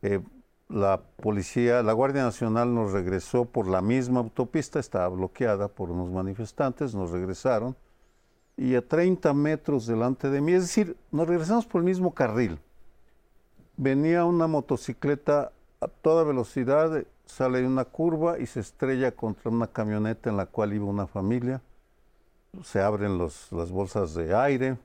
Eh, 0.01 0.21
la 0.69 1.01
policía, 1.17 1.83
la 1.83 1.93
Guardia 1.93 2.23
Nacional 2.23 2.73
nos 2.73 2.91
regresó 2.91 3.45
por 3.45 3.67
la 3.67 3.81
misma 3.81 4.21
autopista, 4.21 4.79
estaba 4.79 5.09
bloqueada 5.09 5.67
por 5.67 5.91
unos 5.91 6.09
manifestantes, 6.09 6.95
nos 6.95 7.11
regresaron 7.11 7.75
y 8.55 8.75
a 8.75 8.87
30 8.87 9.33
metros 9.33 9.87
delante 9.87 10.29
de 10.29 10.39
mí, 10.41 10.53
es 10.53 10.63
decir, 10.63 10.95
nos 11.11 11.27
regresamos 11.27 11.65
por 11.65 11.81
el 11.81 11.85
mismo 11.85 12.13
carril 12.13 12.59
venía 13.77 14.25
una 14.25 14.47
motocicleta 14.47 15.51
a 15.79 15.87
toda 15.87 16.23
velocidad, 16.23 17.03
sale 17.25 17.61
de 17.61 17.67
una 17.67 17.85
curva 17.85 18.39
y 18.39 18.45
se 18.45 18.59
estrella 18.59 19.11
contra 19.11 19.49
una 19.49 19.67
camioneta 19.67 20.29
en 20.29 20.37
la 20.37 20.45
cual 20.45 20.73
iba 20.73 20.85
una 20.85 21.07
familia. 21.07 21.61
Se 22.63 22.81
abren 22.81 23.17
las 23.17 23.71
bolsas 23.71 24.13
de 24.13 24.35
aire, 24.35 24.77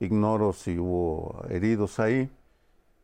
ignoro 0.00 0.52
si 0.52 0.78
hubo 0.78 1.42
heridos 1.48 1.98
ahí. 1.98 2.30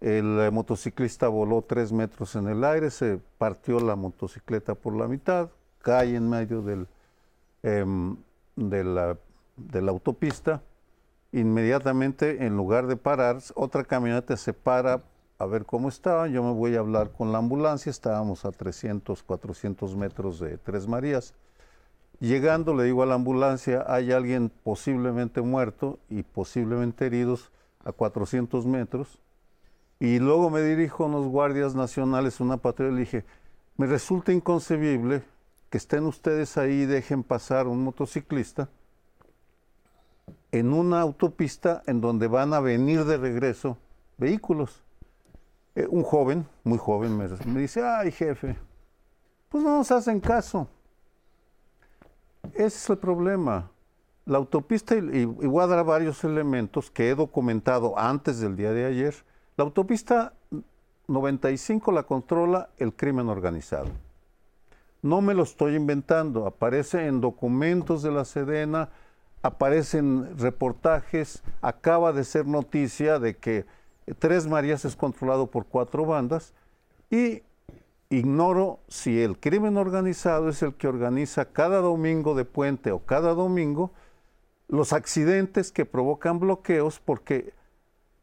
El 0.00 0.40
eh, 0.40 0.50
motociclista 0.50 1.28
voló 1.28 1.62
tres 1.62 1.92
metros 1.92 2.34
en 2.34 2.48
el 2.48 2.64
aire, 2.64 2.90
se 2.90 3.20
partió 3.38 3.80
la 3.80 3.96
motocicleta 3.96 4.74
por 4.74 4.94
la 4.94 5.06
mitad, 5.06 5.50
cae 5.80 6.16
en 6.16 6.28
medio 6.28 6.64
em, 7.62 8.16
de 8.56 8.84
la 8.84 9.90
autopista. 9.90 10.62
Inmediatamente, 11.32 12.44
en 12.44 12.56
lugar 12.56 12.86
de 12.86 12.96
parar, 12.96 13.38
otra 13.54 13.84
camioneta 13.84 14.36
se 14.36 14.52
para 14.52 15.02
a 15.40 15.46
ver 15.46 15.64
cómo 15.64 15.88
estaban. 15.88 16.32
Yo 16.32 16.42
me 16.42 16.52
voy 16.52 16.76
a 16.76 16.80
hablar 16.80 17.12
con 17.12 17.32
la 17.32 17.38
ambulancia. 17.38 17.88
Estábamos 17.88 18.44
a 18.44 18.52
300, 18.52 19.22
400 19.22 19.96
metros 19.96 20.38
de 20.38 20.58
Tres 20.58 20.86
Marías. 20.86 21.32
Llegando, 22.20 22.74
le 22.74 22.84
digo 22.84 23.02
a 23.02 23.06
la 23.06 23.14
ambulancia, 23.14 23.82
hay 23.88 24.12
alguien 24.12 24.52
posiblemente 24.62 25.40
muerto 25.40 25.98
y 26.10 26.24
posiblemente 26.24 27.06
heridos 27.06 27.50
a 27.82 27.92
400 27.92 28.66
metros. 28.66 29.18
Y 29.98 30.18
luego 30.18 30.50
me 30.50 30.60
dirijo 30.60 31.04
a 31.04 31.06
unos 31.06 31.26
guardias 31.26 31.74
nacionales, 31.74 32.40
una 32.40 32.58
patrulla, 32.58 32.90
y 32.90 32.94
le 32.94 33.00
dije, 33.00 33.24
me 33.78 33.86
resulta 33.86 34.32
inconcebible 34.32 35.22
que 35.70 35.78
estén 35.78 36.04
ustedes 36.04 36.58
ahí 36.58 36.82
y 36.82 36.86
dejen 36.86 37.22
pasar 37.22 37.66
un 37.66 37.82
motociclista 37.82 38.68
en 40.52 40.74
una 40.74 41.00
autopista 41.00 41.82
en 41.86 42.02
donde 42.02 42.28
van 42.28 42.52
a 42.52 42.60
venir 42.60 43.06
de 43.06 43.16
regreso 43.16 43.78
vehículos. 44.18 44.82
Eh, 45.74 45.86
un 45.88 46.02
joven, 46.02 46.46
muy 46.64 46.78
joven, 46.78 47.16
me, 47.16 47.60
dice, 47.60 47.82
ay 47.84 48.10
jefe, 48.10 48.56
pues 49.48 49.62
no 49.62 49.78
nos 49.78 49.90
hacen 49.90 50.20
caso. 50.20 50.68
Ese 52.52 52.66
es 52.66 52.90
el 52.90 52.98
problema. 52.98 53.70
La 54.26 54.38
autopista, 54.38 54.96
y, 54.96 55.26
dar 55.26 55.84
varios 55.84 56.24
elementos 56.24 56.90
que 56.90 57.10
he 57.10 57.14
documentado 57.14 57.98
antes 57.98 58.40
del 58.40 58.56
día 58.56 58.72
de 58.72 58.84
ayer, 58.84 59.14
la 59.56 59.64
autopista 59.64 60.34
95 61.06 61.92
la 61.92 62.04
controla 62.04 62.70
el 62.78 62.94
crimen 62.94 63.28
organizado. 63.28 63.88
No 65.02 65.20
me 65.20 65.34
lo 65.34 65.44
estoy 65.44 65.76
inventando, 65.76 66.46
aparece 66.46 67.06
en 67.06 67.20
documentos 67.20 68.02
de 68.02 68.10
la 68.10 68.24
Sedena, 68.24 68.90
aparecen 69.42 70.38
reportajes, 70.38 71.42
acaba 71.62 72.12
de 72.12 72.24
ser 72.24 72.46
noticia 72.46 73.18
de 73.18 73.36
que 73.36 73.64
Tres 74.18 74.46
Marías 74.46 74.84
es 74.84 74.96
controlado 74.96 75.46
por 75.46 75.66
cuatro 75.66 76.04
bandas 76.06 76.52
y 77.10 77.42
ignoro 78.08 78.80
si 78.88 79.22
el 79.22 79.38
crimen 79.38 79.76
organizado 79.76 80.48
es 80.48 80.62
el 80.62 80.74
que 80.74 80.88
organiza 80.88 81.46
cada 81.46 81.80
domingo 81.80 82.34
de 82.34 82.44
puente 82.44 82.90
o 82.90 83.00
cada 83.00 83.34
domingo 83.34 83.92
los 84.68 84.92
accidentes 84.92 85.72
que 85.72 85.84
provocan 85.84 86.38
bloqueos 86.38 87.00
porque 87.00 87.52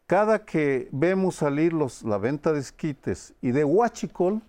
cada 0.08 0.46
que 0.46 0.88
vemos 0.92 1.36
salir 1.36 1.74
los, 1.74 2.04
la 2.04 2.18
venta 2.18 2.54
de 2.54 2.62
esquites 2.62 3.34
y 3.42 3.52
de 3.52 3.66
huachicol, 3.66 4.42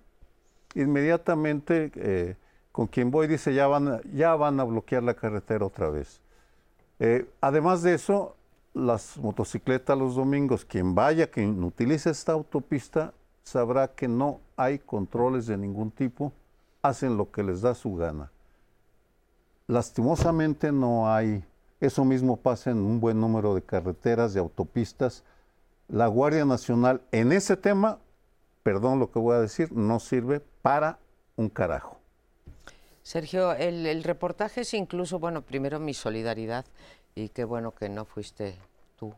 inmediatamente 0.75 1.91
eh, 1.97 2.37
con 2.71 2.87
quien 2.87 3.11
voy 3.11 3.27
dice 3.27 3.53
ya 3.53 3.67
van, 3.67 3.89
a, 3.89 4.01
ya 4.15 4.37
van 4.37 4.61
a 4.61 4.65
bloquear 4.65 5.03
la 5.03 5.15
carretera 5.15 5.67
otra 5.67 5.91
vez. 5.91 6.21
Eh, 7.01 7.29
además 7.41 7.83
de 7.83 7.95
eso, 7.95 8.37
las 8.75 9.17
motocicletas 9.19 9.99
los 9.99 10.15
domingos, 10.15 10.65
quien 10.65 10.95
vaya, 10.95 11.31
quien 11.31 11.63
utilice 11.65 12.11
esta 12.11 12.33
autopista, 12.33 13.13
sabrá 13.43 13.89
que 13.89 14.09
no 14.09 14.41
hay 14.57 14.79
controles 14.79 15.47
de 15.47 15.57
ningún 15.57 15.91
tipo, 15.91 16.33
hacen 16.83 17.17
lo 17.17 17.31
que 17.31 17.43
les 17.43 17.63
da 17.63 17.75
su 17.75 17.95
gana. 17.97 18.31
Lastimosamente 19.67 20.73
no 20.73 21.13
hay, 21.13 21.45
eso 21.81 22.05
mismo 22.05 22.37
pasa 22.37 22.71
en 22.71 22.79
un 22.79 23.01
buen 23.01 23.21
número 23.21 23.55
de 23.55 23.63
carreteras, 23.63 24.33
de 24.35 24.41
autopistas. 24.41 25.25
La 25.89 26.07
Guardia 26.07 26.45
Nacional 26.45 27.01
en 27.13 27.33
ese 27.33 27.57
tema, 27.57 27.99
perdón 28.63 28.99
lo 28.99 29.11
que 29.11 29.19
voy 29.19 29.37
a 29.37 29.41
decir, 29.41 29.73
no 29.73 29.99
sirve 30.01 30.41
para 30.63 30.99
un 31.37 31.49
carajo. 31.49 31.99
Sergio, 33.03 33.53
el, 33.55 33.87
el 33.87 34.05
reportaje 34.05 34.61
es 34.61 34.75
incluso, 34.75 35.19
bueno, 35.19 35.41
primero 35.41 35.81
mi 35.81 35.95
solidaridad 35.95 36.67
y 37.19 37.29
qué 37.31 37.45
bueno 37.45 37.75
que 37.75 37.89
no 37.89 38.05
fuiste 38.05 38.55
tú 38.97 39.13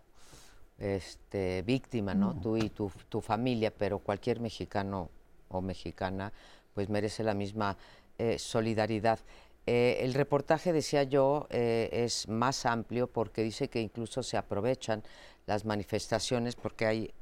este, 0.78 1.62
víctima, 1.62 2.14
¿no? 2.14 2.34
Tú 2.40 2.56
y 2.56 2.70
tu, 2.70 2.90
tu, 3.08 3.20
familia, 3.20 3.70
pero 3.70 3.98
cualquier 3.98 4.40
mexicano 4.40 5.10
o 5.48 5.60
mexicana 5.60 6.32
pues 6.74 6.88
merece 6.88 7.22
la 7.22 7.34
misma 7.34 7.76
eh, 8.18 8.38
solidaridad. 8.38 9.18
Eh, 9.66 9.98
el 10.00 10.14
reportaje, 10.14 10.72
decía 10.72 11.02
yo, 11.02 11.46
eh, 11.50 11.90
es 11.92 12.28
más 12.28 12.64
amplio 12.64 13.06
porque 13.06 13.42
dice 13.42 13.68
que 13.68 13.80
incluso 13.80 14.22
se 14.22 14.38
aprovechan 14.38 15.02
las 15.46 15.64
manifestaciones 15.64 16.56
porque 16.56 16.86
hay 16.86 17.14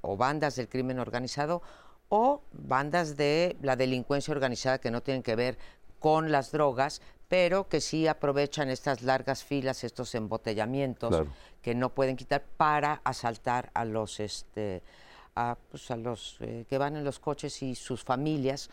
o 0.00 0.16
bandas 0.16 0.56
del 0.56 0.68
crimen 0.68 0.98
organizado 0.98 1.62
o 2.08 2.42
bandas 2.52 3.16
de 3.16 3.56
la 3.62 3.76
delincuencia 3.76 4.32
organizada 4.32 4.80
que 4.80 4.90
no 4.90 5.02
tienen 5.02 5.22
que 5.22 5.36
ver 5.36 5.58
con 6.00 6.32
las 6.32 6.50
drogas, 6.50 7.00
pero 7.32 7.66
que 7.66 7.80
sí 7.80 8.06
aprovechan 8.08 8.68
estas 8.68 9.00
largas 9.00 9.42
filas, 9.42 9.84
estos 9.84 10.14
embotellamientos 10.14 11.08
Claro. 11.08 11.28
que 11.62 11.74
no 11.74 11.88
pueden 11.88 12.14
quitar 12.14 12.42
para 12.58 13.00
asaltar 13.04 13.70
a 13.72 13.86
los 13.86 14.20
este 14.20 14.82
a, 15.34 15.56
pues, 15.70 15.90
a 15.90 15.96
los 15.96 16.36
eh, 16.40 16.66
que 16.68 16.76
van 16.76 16.94
en 16.94 17.04
los 17.04 17.18
coches 17.18 17.62
y 17.62 17.74
sus 17.74 18.04
familias 18.04 18.68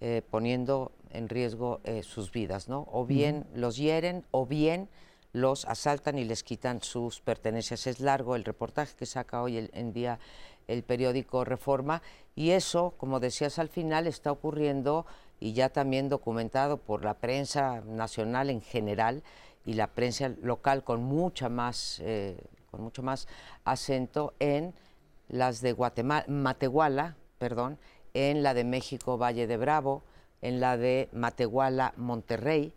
eh, 0.00 0.22
poniendo 0.28 0.90
en 1.10 1.28
riesgo 1.28 1.80
eh, 1.84 2.02
sus 2.02 2.32
vidas, 2.32 2.68
¿no? 2.68 2.88
O 2.90 3.06
bien 3.06 3.46
los 3.54 3.76
hieren 3.76 4.24
o 4.32 4.44
bien 4.44 4.88
los 5.32 5.64
asaltan 5.66 6.18
y 6.18 6.24
les 6.24 6.42
quitan 6.42 6.82
sus 6.82 7.20
pertenencias. 7.20 7.86
Es 7.86 8.00
largo 8.00 8.34
el 8.34 8.42
reportaje 8.44 8.96
que 8.96 9.06
saca 9.06 9.40
hoy 9.40 9.56
el- 9.56 9.70
en 9.72 9.92
día 9.92 10.18
el 10.66 10.82
periódico 10.82 11.44
Reforma 11.44 12.02
y 12.34 12.50
eso, 12.50 12.92
como 12.96 13.20
decías 13.20 13.60
al 13.60 13.68
final, 13.68 14.08
está 14.08 14.32
ocurriendo 14.32 15.06
y 15.40 15.54
ya 15.54 15.70
también 15.70 16.08
documentado 16.08 16.76
por 16.76 17.04
la 17.04 17.14
prensa 17.14 17.80
nacional 17.80 18.50
en 18.50 18.60
general 18.60 19.22
y 19.64 19.72
la 19.72 19.88
prensa 19.88 20.28
local 20.42 20.84
con 20.84 21.02
mucha 21.02 21.48
más, 21.48 22.00
eh, 22.04 22.36
con 22.70 22.82
mucho 22.82 23.02
más 23.02 23.26
acento 23.64 24.34
en 24.38 24.74
las 25.28 25.60
de 25.60 25.72
Guatemala, 25.72 26.24
Matehuala, 26.28 27.16
perdón, 27.38 27.78
en 28.14 28.42
la 28.42 28.54
de 28.54 28.64
México 28.64 29.16
Valle 29.16 29.46
de 29.46 29.56
Bravo, 29.56 30.02
en 30.42 30.60
la 30.60 30.76
de 30.76 31.08
Matehuala 31.12 31.94
Monterrey 31.96 32.74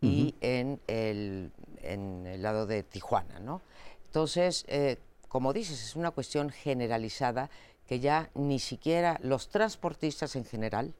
y 0.00 0.34
en, 0.40 0.80
el, 0.86 1.50
en 1.82 2.26
el 2.26 2.42
lado 2.42 2.66
de 2.66 2.82
Tijuana, 2.82 3.40
¿no? 3.40 3.62
Entonces, 4.06 4.64
eh, 4.68 4.98
como 5.28 5.52
dices, 5.52 5.82
es 5.82 5.96
una 5.96 6.12
cuestión 6.12 6.50
generalizada 6.50 7.50
que 7.86 7.98
ya 8.00 8.30
ni 8.34 8.58
siquiera 8.58 9.18
los 9.22 9.48
transportistas 9.48 10.36
en 10.36 10.44
general, 10.44 10.94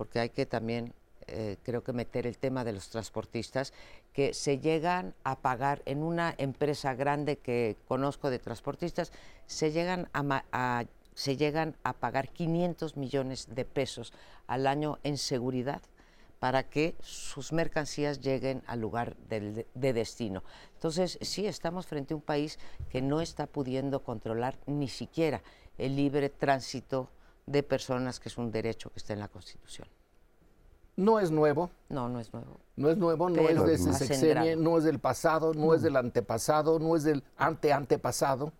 porque 0.00 0.18
hay 0.18 0.30
que 0.30 0.46
también, 0.46 0.94
eh, 1.26 1.58
creo 1.62 1.84
que 1.84 1.92
meter 1.92 2.26
el 2.26 2.38
tema 2.38 2.64
de 2.64 2.72
los 2.72 2.88
transportistas, 2.88 3.74
que 4.14 4.32
se 4.32 4.58
llegan 4.58 5.14
a 5.24 5.40
pagar 5.40 5.82
en 5.84 6.02
una 6.02 6.34
empresa 6.38 6.94
grande 6.94 7.36
que 7.36 7.76
conozco 7.86 8.30
de 8.30 8.38
transportistas, 8.38 9.12
se 9.44 9.72
llegan 9.72 10.08
a, 10.14 10.86
se 11.12 11.36
llegan 11.36 11.76
a 11.82 11.92
pagar 11.92 12.30
500 12.30 12.96
millones 12.96 13.54
de 13.54 13.66
pesos 13.66 14.14
al 14.46 14.66
año 14.66 14.98
en 15.02 15.18
seguridad 15.18 15.82
para 16.38 16.62
que 16.62 16.96
sus 17.02 17.52
mercancías 17.52 18.22
lleguen 18.22 18.62
al 18.66 18.80
lugar 18.80 19.18
de 19.28 19.92
destino. 19.92 20.42
Entonces, 20.76 21.18
sí, 21.20 21.46
estamos 21.46 21.86
frente 21.86 22.14
a 22.14 22.16
un 22.16 22.22
país 22.22 22.58
que 22.88 23.02
no 23.02 23.20
está 23.20 23.46
pudiendo 23.46 24.02
controlar 24.02 24.56
ni 24.64 24.88
siquiera 24.88 25.42
el 25.76 25.94
libre 25.94 26.30
tránsito 26.30 27.10
de 27.50 27.62
personas, 27.62 28.20
que 28.20 28.28
es 28.28 28.38
un 28.38 28.50
derecho 28.50 28.90
que 28.90 28.98
está 28.98 29.12
en 29.12 29.20
la 29.20 29.28
Constitución. 29.28 29.88
No 30.96 31.18
es 31.18 31.30
nuevo, 31.30 31.70
No, 31.88 32.08
no 32.08 32.20
es 32.20 32.32
nuevo. 32.32 32.60
no 32.76 32.90
es 32.90 32.96
nuevo, 32.96 33.28
no 33.30 33.42
Pero 33.42 33.48
es 33.48 33.66
de 33.66 33.90
ese 33.90 34.06
sexenio, 34.06 34.56
no 34.56 34.76
es 34.76 34.84
del 34.84 34.98
pasado, 34.98 35.54
no 35.54 35.74
es 35.74 35.82
del 35.82 35.96
antepasado, 35.96 36.78
no 36.78 36.94
es 36.94 37.04
del 37.04 37.24
ante 37.36 37.72
antepasado. 37.72 38.52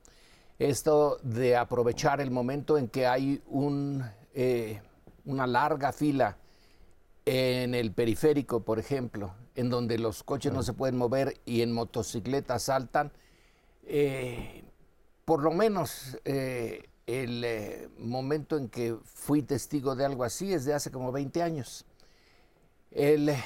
Esto 0.58 1.18
de 1.22 1.56
aprovechar 1.56 2.20
el 2.20 2.30
momento 2.30 2.78
en 2.78 2.88
que 2.88 3.06
hay 3.06 3.42
un, 3.46 4.04
eh, 4.34 4.80
una 5.24 5.46
larga 5.46 5.92
fila 5.92 6.36
en 7.26 7.74
el 7.74 7.92
periférico, 7.92 8.60
por 8.60 8.78
ejemplo, 8.78 9.34
en 9.54 9.70
donde 9.70 9.98
los 9.98 10.22
coches 10.22 10.52
no 10.52 10.62
se 10.62 10.72
pueden 10.72 10.96
mover 10.96 11.40
y 11.44 11.62
en 11.62 11.72
motocicletas 11.72 12.64
saltan, 12.64 13.12
eh, 13.84 14.64
por 15.24 15.42
lo 15.42 15.50
menos 15.50 16.18
eh, 16.24 16.89
el 17.06 17.44
eh, 17.44 17.88
momento 17.98 18.56
en 18.56 18.68
que 18.68 18.96
fui 19.04 19.42
testigo 19.42 19.96
de 19.96 20.04
algo 20.04 20.24
así 20.24 20.52
es 20.52 20.64
de 20.64 20.74
hace 20.74 20.90
como 20.90 21.12
20 21.12 21.42
años. 21.42 21.84
El 22.90 23.28
eh, 23.28 23.42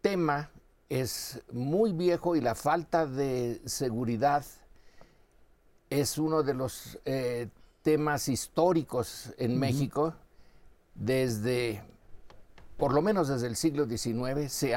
tema 0.00 0.50
es 0.88 1.42
muy 1.52 1.92
viejo 1.92 2.36
y 2.36 2.40
la 2.40 2.54
falta 2.54 3.06
de 3.06 3.60
seguridad 3.66 4.44
es 5.90 6.18
uno 6.18 6.42
de 6.42 6.54
los 6.54 6.98
eh, 7.04 7.48
temas 7.82 8.28
históricos 8.28 9.32
en 9.38 9.58
México 9.58 10.14
desde, 10.94 11.82
por 12.76 12.92
lo 12.92 13.02
menos 13.02 13.28
desde 13.28 13.46
el 13.46 13.56
siglo 13.56 13.86
XIX, 13.86 14.52
se 14.52 14.74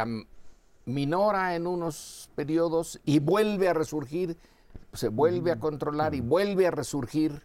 minora 0.86 1.56
en 1.56 1.68
unos 1.68 2.30
periodos 2.36 3.00
y 3.06 3.20
vuelve 3.20 3.70
a 3.70 3.74
resurgir, 3.74 4.38
se 4.94 5.10
vuelve 5.10 5.52
a 5.52 5.60
controlar 5.60 6.16
y 6.16 6.22
vuelve 6.22 6.68
a 6.68 6.72
resurgir. 6.72 7.42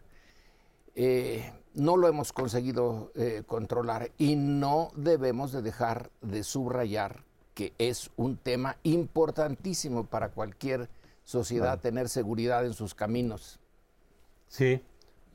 Eh, 0.96 1.52
no 1.74 1.96
lo 1.98 2.08
hemos 2.08 2.32
conseguido 2.32 3.12
eh, 3.14 3.42
controlar 3.46 4.10
y 4.16 4.34
no 4.34 4.88
debemos 4.96 5.52
de 5.52 5.60
dejar 5.62 6.10
de 6.22 6.42
subrayar 6.42 7.22
que 7.54 7.72
es 7.78 8.10
un 8.16 8.36
tema 8.38 8.76
importantísimo 8.82 10.04
para 10.04 10.30
cualquier 10.30 10.88
sociedad 11.24 11.80
tener 11.80 12.08
seguridad 12.08 12.64
en 12.66 12.72
sus 12.74 12.94
caminos. 12.94 13.60
Sí, 14.48 14.80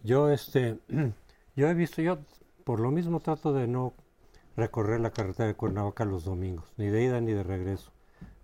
yo 0.04 0.30
este, 0.30 0.80
yo 1.56 1.68
he 1.68 1.74
visto, 1.74 2.02
yo 2.02 2.18
por 2.64 2.80
lo 2.80 2.92
mismo 2.92 3.20
trato 3.20 3.54
de 3.54 3.68
no 3.68 3.94
recorrer 4.56 5.00
la 5.00 5.12
carretera 5.12 5.48
de 5.48 5.56
Cuernavaca 5.56 6.06
los 6.06 6.24
domingos, 6.26 6.66
ni 6.78 6.88
de 6.88 7.04
ida 7.04 7.22
ni 7.22 7.34
de 7.34 7.44
regreso. 7.44 7.92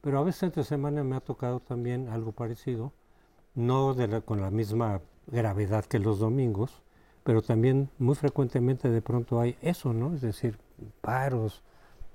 Pero 0.02 0.20
a 0.20 0.24
veces 0.24 0.44
entre 0.44 0.64
semana 0.64 1.04
me 1.04 1.16
ha 1.16 1.20
tocado 1.22 1.60
también 1.60 2.10
algo 2.10 2.32
parecido, 2.32 2.94
no 3.56 3.94
de 3.94 4.08
la- 4.08 4.22
con 4.22 4.40
la 4.42 4.52
misma 4.52 5.02
gravedad 5.28 5.86
que 5.86 6.00
los 6.00 6.20
domingos, 6.20 6.82
pero 7.28 7.42
también 7.42 7.90
muy 8.00 8.16
frecuentemente 8.16 8.90
de 8.90 9.02
pronto 9.02 9.42
hay 9.42 9.58
eso, 9.62 9.92
¿no? 9.92 10.14
Es 10.16 10.22
decir, 10.22 10.58
paros 11.02 11.62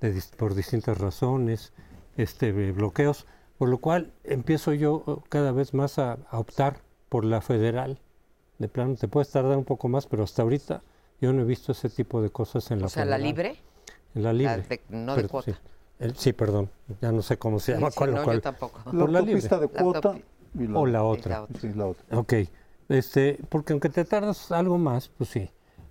de 0.01 0.11
dis- 0.15 0.35
por 0.35 0.55
distintas 0.55 0.97
razones, 0.97 1.71
este, 2.17 2.47
eh, 2.49 2.71
bloqueos, 2.71 3.27
por 3.59 3.69
lo 3.69 3.77
cual 3.77 4.11
empiezo 4.23 4.73
yo 4.73 5.03
eh, 5.05 5.15
cada 5.29 5.51
vez 5.51 5.75
más 5.75 5.99
a, 5.99 6.17
a 6.31 6.39
optar 6.39 6.77
por 7.09 7.25
la 7.25 7.41
federal. 7.41 7.99
De 8.57 8.67
plano, 8.67 8.95
te 8.95 9.07
puedes 9.07 9.29
tardar 9.29 9.55
un 9.55 9.65
poco 9.65 9.87
más, 9.87 10.07
pero 10.07 10.23
hasta 10.23 10.41
ahorita 10.41 10.81
yo 11.21 11.31
no 11.31 11.43
he 11.43 11.45
visto 11.45 11.73
ese 11.73 11.89
tipo 11.89 12.19
de 12.23 12.31
cosas 12.31 12.71
en 12.71 12.79
la 12.79 12.87
O 12.87 12.89
sea, 12.89 13.05
la 13.05 13.19
libre, 13.19 13.57
En 14.15 14.23
la 14.23 14.33
libre. 14.33 14.63
de- 14.67 14.81
no 14.89 15.15
de 15.15 15.27
cuota. 15.27 15.51
Sí. 15.51 15.57
El- 15.99 16.15
sí, 16.15 16.33
perdón, 16.33 16.71
ya 17.01 17.11
no 17.11 17.21
sé 17.21 17.37
cómo 17.37 17.59
se 17.59 17.73
llama. 17.73 17.91
sí, 17.91 17.97
cuál, 17.99 18.11
no, 18.13 18.17
yo 18.17 18.23
cuál. 18.23 18.41
tampoco. 18.41 18.79
La 18.91 18.99
Por 18.99 19.09
la 19.11 19.19
libre. 19.19 19.33
autopista 19.35 19.59
de 19.59 19.67
cuota 19.67 20.15
y 20.57 20.67
la, 20.67 20.79
O 20.79 20.85
la 20.87 21.03
otra. 21.03 21.35
la 21.35 21.43
otra. 21.43 21.61
sí, 21.61 21.71
la 21.75 21.85
otra. 21.85 22.17
Ok, 22.17 22.33
este, 22.93 23.39
porque 23.49 23.73
aunque 23.73 23.89
te 23.89 24.05
tardas 24.05 24.51
algo 24.51 24.77
más, 24.77 25.09
pues 25.09 25.31
sí. 25.31 25.49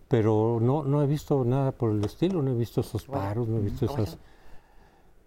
pero 0.08 0.58
no, 0.60 0.84
no 0.84 1.02
he 1.02 1.06
visto 1.06 1.44
nada 1.44 1.72
por 1.72 1.90
el 1.90 2.04
estilo, 2.04 2.42
no 2.42 2.52
he 2.52 2.54
visto 2.54 2.80
esos 2.80 3.04
paros, 3.04 3.48
no 3.48 3.58
he 3.58 3.62
visto 3.62 3.86
esas... 3.86 4.18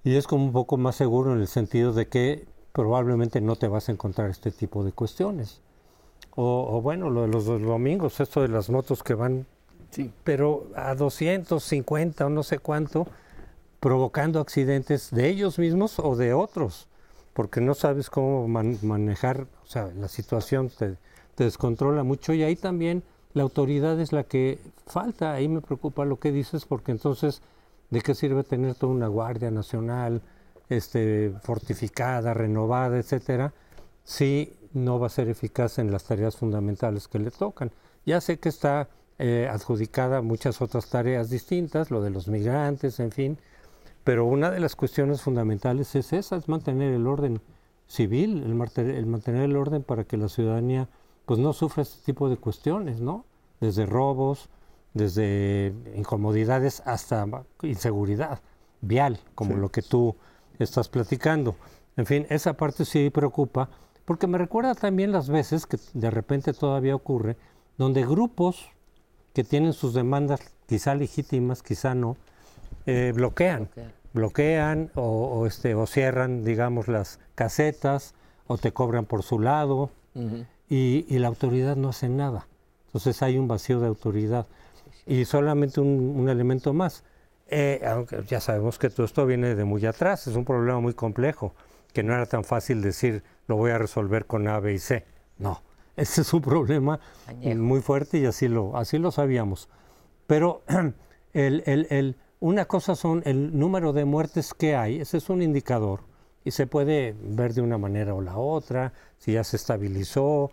Y 0.03 0.15
es 0.15 0.27
como 0.27 0.45
un 0.45 0.53
poco 0.53 0.77
más 0.77 0.95
seguro 0.95 1.33
en 1.33 1.41
el 1.41 1.47
sentido 1.47 1.91
de 1.91 2.07
que 2.07 2.47
probablemente 2.71 3.41
no 3.41 3.55
te 3.55 3.67
vas 3.67 3.89
a 3.89 3.91
encontrar 3.91 4.29
este 4.29 4.51
tipo 4.51 4.83
de 4.83 4.91
cuestiones. 4.91 5.61
O, 6.35 6.81
bueno, 6.81 7.09
lo 7.09 7.23
de 7.23 7.27
los, 7.29 7.45
domingos, 7.45 8.19
esto 8.19 8.41
de 8.41 8.49
las 8.49 8.69
motos 8.69 9.01
que 9.03 9.15
van, 9.15 9.45
sí. 9.89 10.13
pero 10.23 10.67
a 10.75 10.93
250 10.93 12.25
o 12.25 12.29
no 12.29 12.43
sé 12.43 12.59
cuánto, 12.59 13.07
provocando 13.79 14.39
accidentes 14.39 15.11
de 15.11 15.27
ellos 15.27 15.59
mismos 15.59 15.99
o 15.99 16.15
de 16.15 16.33
otros, 16.33 16.87
porque 17.33 17.59
no 17.59 17.73
sabes 17.73 18.09
cómo 18.09 18.47
manejar, 18.47 19.47
o 19.63 19.67
sea, 19.67 19.91
la 19.95 20.07
situación 20.07 20.69
te, 20.69 20.97
te 21.35 21.43
descontrola 21.43 22.03
mucho 22.03 22.33
y 22.33 22.43
ahí 22.43 22.55
también 22.55 23.03
la 23.33 23.43
autoridad 23.43 23.99
es 23.99 24.13
la 24.13 24.23
que 24.23 24.59
falta. 24.87 25.33
Ahí 25.33 25.47
me 25.47 25.61
preocupa 25.61 26.05
lo 26.05 26.17
que 26.19 26.31
dices, 26.31 26.65
porque 26.65 26.91
entonces, 26.91 27.41
¿de 27.89 28.01
qué 28.01 28.15
sirve 28.15 28.43
tener 28.43 28.75
toda 28.75 28.93
una 28.93 29.07
Guardia 29.07 29.51
Nacional 29.51 30.21
este, 30.69 31.33
fortificada, 31.43 32.33
renovada, 32.33 32.97
etcétera, 32.97 33.53
si 34.03 34.53
no 34.73 34.99
va 34.99 35.07
a 35.07 35.09
ser 35.09 35.29
eficaz 35.29 35.79
en 35.79 35.91
las 35.91 36.05
tareas 36.05 36.37
fundamentales 36.37 37.09
que 37.09 37.19
le 37.19 37.29
tocan? 37.29 37.71
Ya 38.05 38.21
sé 38.21 38.39
que 38.39 38.49
está 38.49 38.87
eh, 39.19 39.49
adjudicada 39.51 40.21
muchas 40.21 40.61
otras 40.61 40.89
tareas 40.89 41.29
distintas, 41.29 41.91
lo 41.91 42.01
de 42.01 42.11
los 42.11 42.29
migrantes, 42.29 43.01
en 43.01 43.11
fin, 43.11 43.37
pero 44.05 44.25
una 44.25 44.49
de 44.51 44.61
las 44.61 44.77
cuestiones 44.77 45.21
fundamentales 45.21 45.93
es 45.95 46.13
esa, 46.13 46.37
es 46.37 46.47
mantener 46.47 46.93
el 46.93 47.05
orden 47.05 47.41
civil, 47.87 48.43
el, 48.43 48.89
el 48.91 49.05
mantener 49.05 49.41
el 49.43 49.57
orden 49.57 49.83
para 49.83 50.05
que 50.05 50.15
la 50.15 50.29
ciudadanía 50.29 50.87
pues 51.25 51.39
no 51.39 51.53
sufre 51.53 51.83
este 51.83 52.03
tipo 52.05 52.29
de 52.29 52.37
cuestiones, 52.37 53.01
¿no? 53.01 53.25
Desde 53.59 53.85
robos, 53.85 54.49
desde 54.93 55.73
incomodidades 55.95 56.81
hasta 56.85 57.27
inseguridad 57.63 58.41
vial, 58.81 59.19
como 59.33 59.55
lo 59.55 59.69
que 59.69 59.81
tú 59.81 60.15
estás 60.59 60.87
platicando. 60.87 61.55
En 61.97 62.05
fin, 62.05 62.25
esa 62.29 62.53
parte 62.53 62.85
sí 62.85 63.09
preocupa, 63.09 63.69
porque 64.05 64.27
me 64.27 64.37
recuerda 64.37 64.75
también 64.75 65.11
las 65.11 65.29
veces 65.29 65.65
que 65.65 65.77
de 65.93 66.11
repente 66.11 66.53
todavía 66.53 66.95
ocurre, 66.95 67.37
donde 67.77 68.05
grupos 68.05 68.69
que 69.33 69.43
tienen 69.43 69.73
sus 69.73 69.93
demandas 69.93 70.39
quizá 70.67 70.95
legítimas, 70.95 71.61
quizá 71.61 71.93
no, 71.93 72.15
eh, 72.85 73.11
bloquean, 73.13 73.69
bloquean. 74.13 74.91
O, 74.95 75.45
este, 75.45 75.75
o 75.75 75.85
cierran, 75.87 76.43
digamos, 76.43 76.87
las 76.87 77.19
casetas 77.35 78.13
o 78.47 78.57
te 78.57 78.71
cobran 78.71 79.05
por 79.05 79.23
su 79.23 79.39
lado 79.39 79.89
y, 80.69 81.05
la 81.19 81.27
autoridad 81.27 81.75
no 81.75 81.89
hace 81.89 82.09
nada. 82.09 82.47
Entonces 82.87 83.21
hay 83.21 83.37
un 83.37 83.47
vacío 83.47 83.79
de 83.79 83.87
autoridad. 83.87 84.47
Y 85.05 85.25
solamente 85.25 85.81
un, 85.81 86.27
elemento 86.29 86.73
más. 86.73 87.03
Eh, 87.47 87.81
aunque 87.87 88.23
ya 88.23 88.39
sabemos 88.39 88.79
que 88.79 88.89
todo 88.89 89.05
esto 89.05 89.25
viene 89.25 89.53
de 89.53 89.63
muy 89.65 89.85
atrás, 89.85 90.25
es 90.25 90.35
un 90.35 90.45
problema 90.45 90.79
muy 90.79 90.93
complejo, 90.93 91.53
que 91.93 92.01
no 92.01 92.13
era 92.13 92.25
tan 92.25 92.43
fácil 92.43 92.81
decir 92.81 93.23
lo 93.47 93.55
voy 93.55 93.69
a 93.69 93.77
resolver 93.77 94.25
con 94.25 94.47
A, 94.47 94.59
B 94.59 94.73
y 94.73 94.79
C. 94.79 95.05
No, 95.37 95.61
ese 95.95 96.21
es 96.21 96.33
un 96.33 96.41
problema 96.41 96.99
muy 97.55 97.81
fuerte 97.81 98.17
y 98.17 98.25
así 98.25 98.47
lo, 98.47 98.75
así 98.75 98.97
lo 98.97 99.11
sabíamos. 99.11 99.69
Pero 100.25 100.63
el, 101.33 101.61
el, 101.67 101.87
el, 101.91 102.15
una 102.39 102.65
cosa 102.65 102.95
son 102.95 103.21
el 103.25 103.57
número 103.57 103.93
de 103.93 104.05
muertes 104.05 104.55
que 104.55 104.75
hay, 104.75 104.99
ese 104.99 105.17
es 105.17 105.29
un 105.29 105.43
indicador 105.43 106.01
y 106.45 106.51
se 106.51 106.67
puede 106.67 107.15
ver 107.19 107.53
de 107.53 107.61
una 107.61 107.79
manera 107.79 108.13
o 108.13 108.21
la 108.21 108.37
otra, 108.37 108.93
si 109.17 109.33
ya 109.33 109.43
se 109.43 109.57
estabilizó. 109.57 110.51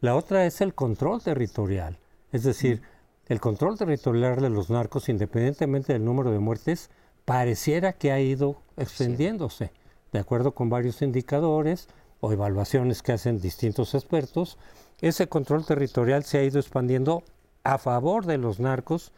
La 0.00 0.16
otra 0.16 0.46
es 0.46 0.62
el 0.62 0.74
control 0.74 1.22
territorial, 1.22 1.98
es 2.32 2.42
decir, 2.42 2.82
el 3.28 3.38
control 3.40 3.76
territorial 3.76 4.40
de 4.40 4.50
los 4.50 4.70
narcos, 4.70 5.08
independientemente 5.10 5.92
del 5.92 6.04
número 6.04 6.30
de 6.30 6.38
muertes, 6.38 6.90
pareciera 7.26 7.92
que 7.92 8.12
ha 8.12 8.20
ido 8.20 8.56
extendiéndose, 8.78 9.72
de 10.10 10.18
acuerdo 10.18 10.52
con 10.52 10.70
varios 10.70 11.02
indicadores 11.02 11.88
o 12.20 12.32
evaluaciones 12.32 13.02
que 13.02 13.12
hacen 13.12 13.40
distintos 13.40 13.94
expertos. 13.94 14.56
Ese 15.02 15.28
control 15.28 15.66
territorial 15.66 16.24
se 16.24 16.38
ha 16.38 16.44
ido 16.44 16.58
expandiendo 16.58 17.22
a 17.62 17.76
favor 17.76 18.24
de 18.24 18.38
los 18.38 18.58
narcos 18.58 19.12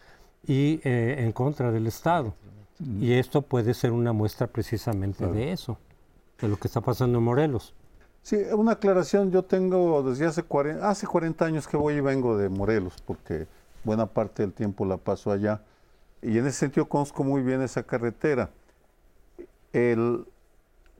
y 0.45 0.81
eh, 0.83 1.16
en 1.19 1.31
contra 1.31 1.71
del 1.71 1.87
Estado. 1.87 2.35
Y 3.01 3.12
esto 3.12 3.43
puede 3.43 3.75
ser 3.75 3.93
una 3.93 4.12
muestra 4.12 4.47
precisamente 4.47 5.27
de 5.27 5.53
eso 5.53 5.79
de 6.41 6.49
lo 6.49 6.57
que 6.57 6.68
está 6.68 6.80
pasando 6.80 7.18
en 7.18 7.24
Morelos. 7.24 7.74
Sí, 8.22 8.36
una 8.53 8.72
aclaración, 8.72 9.30
yo 9.30 9.43
tengo 9.45 10.03
desde 10.03 10.26
hace 10.26 10.43
40, 10.43 10.89
hace 10.89 11.07
40 11.07 11.45
años 11.45 11.66
que 11.66 11.76
voy 11.76 11.95
y 11.95 12.01
vengo 12.01 12.36
de 12.36 12.49
Morelos, 12.49 12.95
porque 13.07 13.47
buena 13.84 14.07
parte 14.07 14.43
del 14.43 14.53
tiempo 14.53 14.84
la 14.84 14.97
paso 14.97 15.30
allá, 15.30 15.62
y 16.20 16.36
en 16.39 16.47
ese 16.47 16.59
sentido 16.59 16.89
conozco 16.89 17.24
muy 17.24 17.43
bien 17.43 17.62
esa 17.62 17.82
carretera. 17.82 18.51
El 19.72 20.26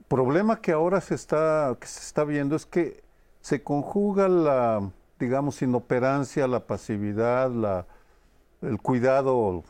problema 0.07 0.59
que 0.61 0.71
ahora 0.71 1.01
se 1.01 1.15
está, 1.15 1.75
que 1.79 1.87
se 1.87 1.99
está 2.01 2.23
viendo 2.23 2.55
es 2.55 2.65
que 2.65 3.03
se 3.41 3.61
conjuga 3.61 4.27
la, 4.27 4.89
digamos, 5.19 5.61
inoperancia, 5.61 6.47
la 6.47 6.65
pasividad, 6.65 7.51
la, 7.51 7.85
el 8.61 8.79
cuidado 8.81 9.63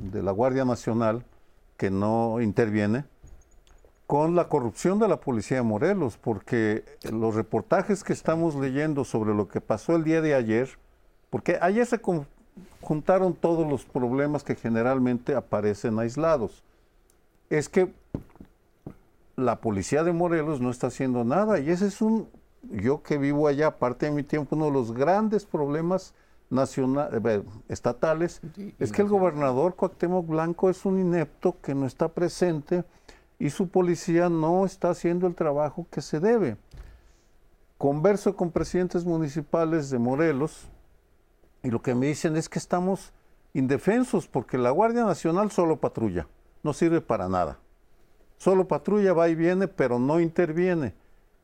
de 0.00 0.22
la 0.22 0.32
Guardia 0.32 0.64
Nacional, 0.64 1.24
que 1.76 1.90
no 1.90 2.40
interviene, 2.40 3.04
con 4.08 4.34
la 4.34 4.48
corrupción 4.48 4.98
de 4.98 5.06
la 5.06 5.20
policía 5.20 5.58
de 5.58 5.64
Morelos, 5.64 6.16
porque 6.16 6.82
los 7.12 7.34
reportajes 7.34 8.02
que 8.02 8.14
estamos 8.14 8.54
leyendo 8.54 9.04
sobre 9.04 9.34
lo 9.34 9.48
que 9.48 9.60
pasó 9.60 9.94
el 9.94 10.02
día 10.02 10.22
de 10.22 10.34
ayer, 10.34 10.70
porque 11.28 11.58
ayer 11.60 11.84
se 11.84 12.00
juntaron 12.80 13.34
todos 13.34 13.68
los 13.68 13.84
problemas 13.84 14.44
que 14.44 14.54
generalmente 14.54 15.34
aparecen 15.34 15.98
aislados, 15.98 16.64
es 17.50 17.68
que 17.68 17.92
la 19.36 19.56
policía 19.60 20.02
de 20.04 20.12
Morelos 20.12 20.62
no 20.62 20.70
está 20.70 20.86
haciendo 20.86 21.22
nada 21.22 21.58
y 21.58 21.68
ese 21.68 21.86
es 21.88 22.00
un, 22.00 22.30
yo 22.62 23.02
que 23.02 23.18
vivo 23.18 23.46
allá, 23.46 23.66
aparte 23.66 24.06
de 24.06 24.12
mi 24.12 24.22
tiempo, 24.22 24.56
uno 24.56 24.64
de 24.64 24.72
los 24.72 24.92
grandes 24.92 25.44
problemas 25.44 26.14
nacionales, 26.48 27.20
eh, 27.22 27.42
estatales, 27.68 28.40
es 28.78 28.90
que 28.90 29.02
el 29.02 29.08
gobernador 29.08 29.74
Cuauhtémoc 29.74 30.26
Blanco 30.26 30.70
es 30.70 30.86
un 30.86 30.98
inepto 30.98 31.56
que 31.60 31.74
no 31.74 31.84
está 31.84 32.08
presente 32.08 32.84
y 33.38 33.50
su 33.50 33.68
policía 33.68 34.28
no 34.28 34.64
está 34.64 34.90
haciendo 34.90 35.26
el 35.26 35.34
trabajo 35.34 35.86
que 35.90 36.00
se 36.00 36.20
debe. 36.20 36.56
Converso 37.76 38.34
con 38.34 38.50
presidentes 38.50 39.04
municipales 39.04 39.90
de 39.90 39.98
Morelos 39.98 40.68
y 41.62 41.70
lo 41.70 41.80
que 41.80 41.94
me 41.94 42.06
dicen 42.06 42.36
es 42.36 42.48
que 42.48 42.58
estamos 42.58 43.12
indefensos 43.54 44.26
porque 44.26 44.58
la 44.58 44.70
Guardia 44.70 45.04
Nacional 45.04 45.50
solo 45.50 45.76
patrulla, 45.76 46.26
no 46.62 46.72
sirve 46.72 47.00
para 47.00 47.28
nada. 47.28 47.58
Solo 48.36 48.68
patrulla, 48.68 49.12
va 49.12 49.28
y 49.28 49.34
viene, 49.34 49.66
pero 49.66 49.98
no 49.98 50.20
interviene 50.20 50.94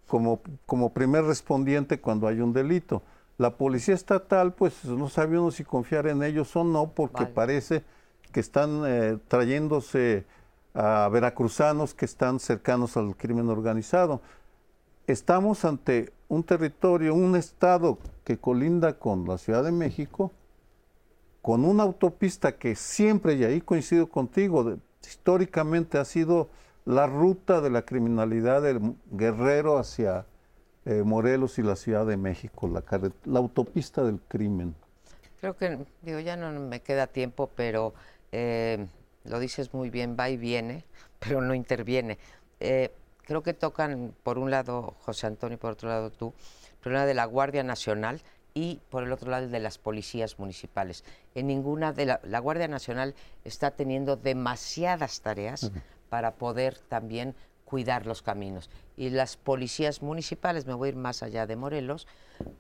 como, 0.07 0.41
como 0.67 0.93
primer 0.93 1.25
respondiente 1.25 2.01
cuando 2.01 2.29
hay 2.29 2.41
un 2.41 2.53
delito. 2.53 3.03
La 3.37 3.57
policía 3.57 3.95
estatal, 3.95 4.55
pues 4.55 4.85
no 4.85 5.09
sabe 5.09 5.39
uno 5.39 5.51
si 5.51 5.65
confiar 5.65 6.07
en 6.07 6.23
ellos 6.23 6.55
o 6.55 6.63
no, 6.63 6.93
porque 6.93 7.27
parece 7.27 7.83
que 8.31 8.39
están 8.39 8.83
eh, 8.87 9.19
trayéndose 9.27 10.25
a 10.75 11.09
veracruzanos 11.09 11.95
que 11.95 12.05
están 12.05 12.41
cercanos 12.41 12.97
al 12.97 13.17
crimen 13.17 13.49
organizado. 13.49 14.21
Estamos 15.07 15.65
ante 15.65 16.13
un 16.29 16.43
territorio, 16.43 17.15
un 17.15 17.37
estado 17.37 17.99
que 18.25 18.39
colinda 18.39 18.99
con 18.99 19.27
la 19.27 19.39
Ciudad 19.39 19.63
de 19.63 19.71
México, 19.71 20.33
con 21.43 21.65
una 21.65 21.85
autopista 21.85 22.57
que 22.57 22.75
siempre, 22.75 23.35
y 23.35 23.45
ahí 23.45 23.61
coincido 23.61 24.09
contigo, 24.09 24.77
históricamente 25.03 25.99
ha 25.99 26.05
sido 26.05 26.49
la 26.87 27.07
ruta 27.07 27.61
de 27.61 27.71
la 27.71 27.83
criminalidad 27.83 28.63
del 28.63 28.95
Guerrero 29.11 29.79
hacia 29.79 30.27
eh, 30.87 31.03
Morelos 31.05 31.59
y 31.59 31.63
la 31.63 31.77
Ciudad 31.77 32.07
de 32.07 32.17
México, 32.17 32.69
la, 32.69 32.83
la 33.25 33.39
autopista 33.39 34.03
del 34.03 34.21
crimen. 34.27 34.75
Creo 35.41 35.57
que, 35.57 35.79
digo, 36.03 36.19
ya 36.21 36.37
no 36.37 36.51
me 36.59 36.81
queda 36.81 37.07
tiempo, 37.07 37.51
pero 37.55 37.93
eh, 38.33 38.87
lo 39.25 39.39
dices 39.41 39.75
muy 39.75 39.91
bien, 39.91 40.17
va 40.19 40.31
y 40.31 40.37
viene, 40.37 40.85
pero 41.19 41.41
no 41.41 41.55
interviene. 41.55 42.19
Eh, 42.61 42.93
creo 43.23 43.43
que 43.43 43.55
tocan, 43.55 44.15
por 44.23 44.39
un 44.39 44.51
lado 44.51 44.95
José 45.05 45.27
Antonio 45.27 45.57
y 45.57 45.59
por 45.59 45.73
otro 45.73 45.89
lado 45.89 46.11
tú, 46.11 46.35
el 46.73 46.79
problema 46.79 47.07
de 47.07 47.15
la 47.15 47.25
Guardia 47.25 47.63
Nacional 47.63 48.23
y 48.53 48.81
por 48.89 49.03
el 49.03 49.13
otro 49.13 49.31
lado 49.31 49.45
el 49.45 49.51
de 49.51 49.61
las 49.61 49.79
policías 49.79 50.39
municipales. 50.39 51.05
En 51.35 51.49
ninguna 51.49 51.93
de 51.93 52.07
la, 52.07 52.21
la 52.23 52.39
Guardia 52.39 52.69
Nacional 52.69 53.15
está 53.45 53.73
teniendo 53.73 54.17
demasiadas 54.17 55.21
tareas 55.23 55.73
para 56.09 56.35
poder 56.35 56.79
también 56.79 57.35
cuidar 57.65 58.07
los 58.07 58.23
caminos. 58.23 58.71
Y 58.97 59.11
las 59.11 59.37
policías 59.37 60.03
municipales, 60.03 60.67
me 60.67 60.75
voy 60.75 60.89
a 60.89 60.89
ir 60.91 60.97
más 60.97 61.25
allá 61.25 61.47
de 61.47 61.57
Morelos, 61.57 62.07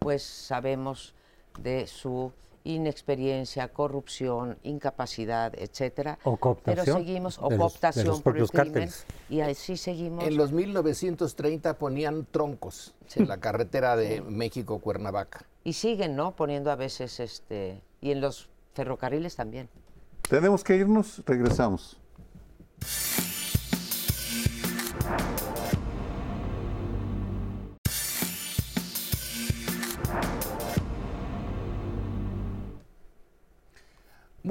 pues 0.00 0.24
sabemos 0.24 1.14
de 1.60 1.86
su 1.86 2.32
inexperiencia, 2.64 3.68
corrupción, 3.68 4.58
incapacidad, 4.62 5.52
etcétera. 5.56 6.18
O 6.24 6.36
cooptación. 6.38 6.84
Pero 6.84 6.98
seguimos, 6.98 7.38
o 7.38 7.50
cooptación 7.50 8.22
por 8.22 8.38
el 8.38 8.48
crimen, 8.48 8.90
y 9.28 9.40
así 9.40 9.76
seguimos. 9.76 10.24
En 10.24 10.36
los 10.36 10.50
1930 10.52 11.78
ponían 11.78 12.26
troncos 12.30 12.94
en 13.14 13.28
la 13.28 13.38
carretera 13.38 13.96
de 13.96 14.22
México-Cuernavaca. 14.22 15.44
Y 15.62 15.74
siguen, 15.74 16.16
¿no? 16.16 16.34
Poniendo 16.34 16.70
a 16.70 16.76
veces, 16.76 17.20
este, 17.20 17.80
y 18.00 18.10
en 18.10 18.20
los 18.20 18.48
ferrocarriles 18.74 19.36
también. 19.36 19.68
Tenemos 20.28 20.64
que 20.64 20.76
irnos, 20.76 21.22
regresamos. 21.26 21.98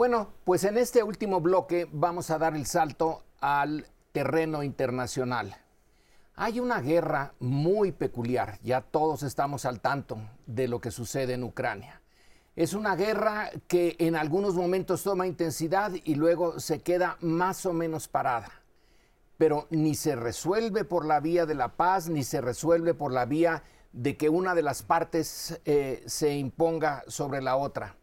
Bueno, 0.03 0.33
pues 0.43 0.65
en 0.65 0.77
este 0.77 1.01
último 1.01 1.39
bloque 1.39 1.87
vamos 1.89 2.29
a 2.29 2.37
dar 2.37 2.57
el 2.57 2.65
salto 2.65 3.23
al 3.39 3.87
terreno 4.11 4.61
internacional. 4.61 5.55
Hay 6.35 6.59
una 6.59 6.81
guerra 6.81 7.35
muy 7.39 7.93
peculiar, 7.93 8.59
ya 8.63 8.81
todos 8.81 9.23
estamos 9.23 9.63
al 9.63 9.79
tanto 9.79 10.17
de 10.45 10.67
lo 10.67 10.81
que 10.81 10.91
sucede 10.91 11.35
en 11.35 11.45
Ucrania. 11.45 12.01
Es 12.57 12.73
una 12.73 12.97
guerra 12.97 13.49
que 13.69 13.95
en 13.97 14.17
algunos 14.17 14.55
momentos 14.55 15.03
toma 15.03 15.25
intensidad 15.25 15.93
y 16.03 16.15
luego 16.15 16.59
se 16.59 16.81
queda 16.81 17.15
más 17.21 17.65
o 17.65 17.71
menos 17.71 18.09
parada. 18.09 18.51
Pero 19.37 19.67
ni 19.69 19.95
se 19.95 20.17
resuelve 20.17 20.83
por 20.83 21.05
la 21.05 21.21
vía 21.21 21.45
de 21.45 21.55
la 21.55 21.77
paz, 21.77 22.09
ni 22.09 22.25
se 22.25 22.41
resuelve 22.41 22.93
por 22.93 23.13
la 23.13 23.23
vía 23.23 23.63
de 23.93 24.17
que 24.17 24.27
una 24.27 24.53
de 24.53 24.63
las 24.63 24.83
partes 24.83 25.61
eh, 25.63 26.03
se 26.07 26.35
imponga 26.35 27.05
sobre 27.07 27.41
la 27.41 27.55
otra. 27.55 27.95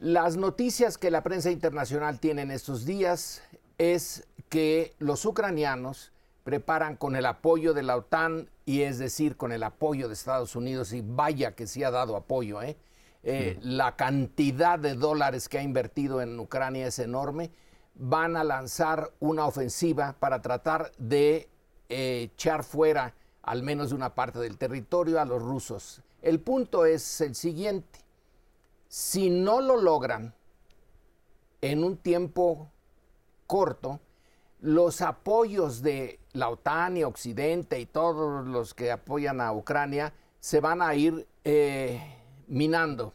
Las 0.00 0.38
noticias 0.38 0.96
que 0.96 1.10
la 1.10 1.22
prensa 1.22 1.50
internacional 1.50 2.20
tiene 2.20 2.40
en 2.40 2.50
estos 2.50 2.86
días 2.86 3.42
es 3.76 4.26
que 4.48 4.94
los 4.98 5.26
ucranianos 5.26 6.10
preparan 6.42 6.96
con 6.96 7.16
el 7.16 7.26
apoyo 7.26 7.74
de 7.74 7.82
la 7.82 7.96
OTAN 7.96 8.48
y 8.64 8.80
es 8.80 8.98
decir, 8.98 9.36
con 9.36 9.52
el 9.52 9.62
apoyo 9.62 10.08
de 10.08 10.14
Estados 10.14 10.56
Unidos, 10.56 10.94
y 10.94 11.02
vaya 11.02 11.54
que 11.54 11.66
sí 11.66 11.84
ha 11.84 11.90
dado 11.90 12.16
apoyo, 12.16 12.62
¿eh? 12.62 12.78
Eh, 13.24 13.58
la 13.60 13.94
cantidad 13.96 14.78
de 14.78 14.94
dólares 14.94 15.50
que 15.50 15.58
ha 15.58 15.62
invertido 15.62 16.22
en 16.22 16.40
Ucrania 16.40 16.86
es 16.86 16.98
enorme, 16.98 17.50
van 17.94 18.38
a 18.38 18.44
lanzar 18.44 19.12
una 19.20 19.44
ofensiva 19.44 20.16
para 20.18 20.40
tratar 20.40 20.92
de 20.96 21.50
eh, 21.90 22.30
echar 22.32 22.64
fuera 22.64 23.14
al 23.42 23.62
menos 23.62 23.90
de 23.90 23.96
una 23.96 24.14
parte 24.14 24.38
del 24.38 24.56
territorio 24.56 25.20
a 25.20 25.26
los 25.26 25.42
rusos. 25.42 26.00
El 26.22 26.40
punto 26.40 26.86
es 26.86 27.20
el 27.20 27.34
siguiente, 27.34 27.98
si 28.90 29.30
no 29.30 29.60
lo 29.60 29.76
logran 29.76 30.34
en 31.60 31.84
un 31.84 31.96
tiempo 31.96 32.68
corto, 33.46 34.00
los 34.58 35.00
apoyos 35.00 35.80
de 35.80 36.18
la 36.32 36.48
OTAN 36.48 36.96
y 36.96 37.04
Occidente 37.04 37.78
y 37.78 37.86
todos 37.86 38.44
los 38.48 38.74
que 38.74 38.90
apoyan 38.90 39.40
a 39.40 39.52
Ucrania 39.52 40.12
se 40.40 40.58
van 40.58 40.82
a 40.82 40.92
ir 40.96 41.28
eh, 41.44 42.02
minando. 42.48 43.14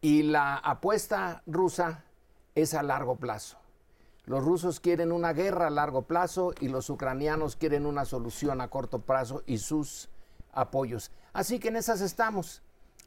Y 0.00 0.24
la 0.24 0.56
apuesta 0.56 1.44
rusa 1.46 2.02
es 2.56 2.74
a 2.74 2.82
largo 2.82 3.14
plazo. 3.14 3.58
Los 4.24 4.44
rusos 4.44 4.80
quieren 4.80 5.12
una 5.12 5.32
guerra 5.32 5.68
a 5.68 5.70
largo 5.70 6.02
plazo 6.02 6.54
y 6.58 6.66
los 6.66 6.90
ucranianos 6.90 7.54
quieren 7.54 7.86
una 7.86 8.04
solución 8.04 8.60
a 8.60 8.66
corto 8.66 8.98
plazo 8.98 9.44
y 9.46 9.58
sus 9.58 10.08
apoyos. 10.52 11.12
Así 11.32 11.60
que 11.60 11.68
en 11.68 11.76
esas 11.76 12.00
estamos. 12.00 12.62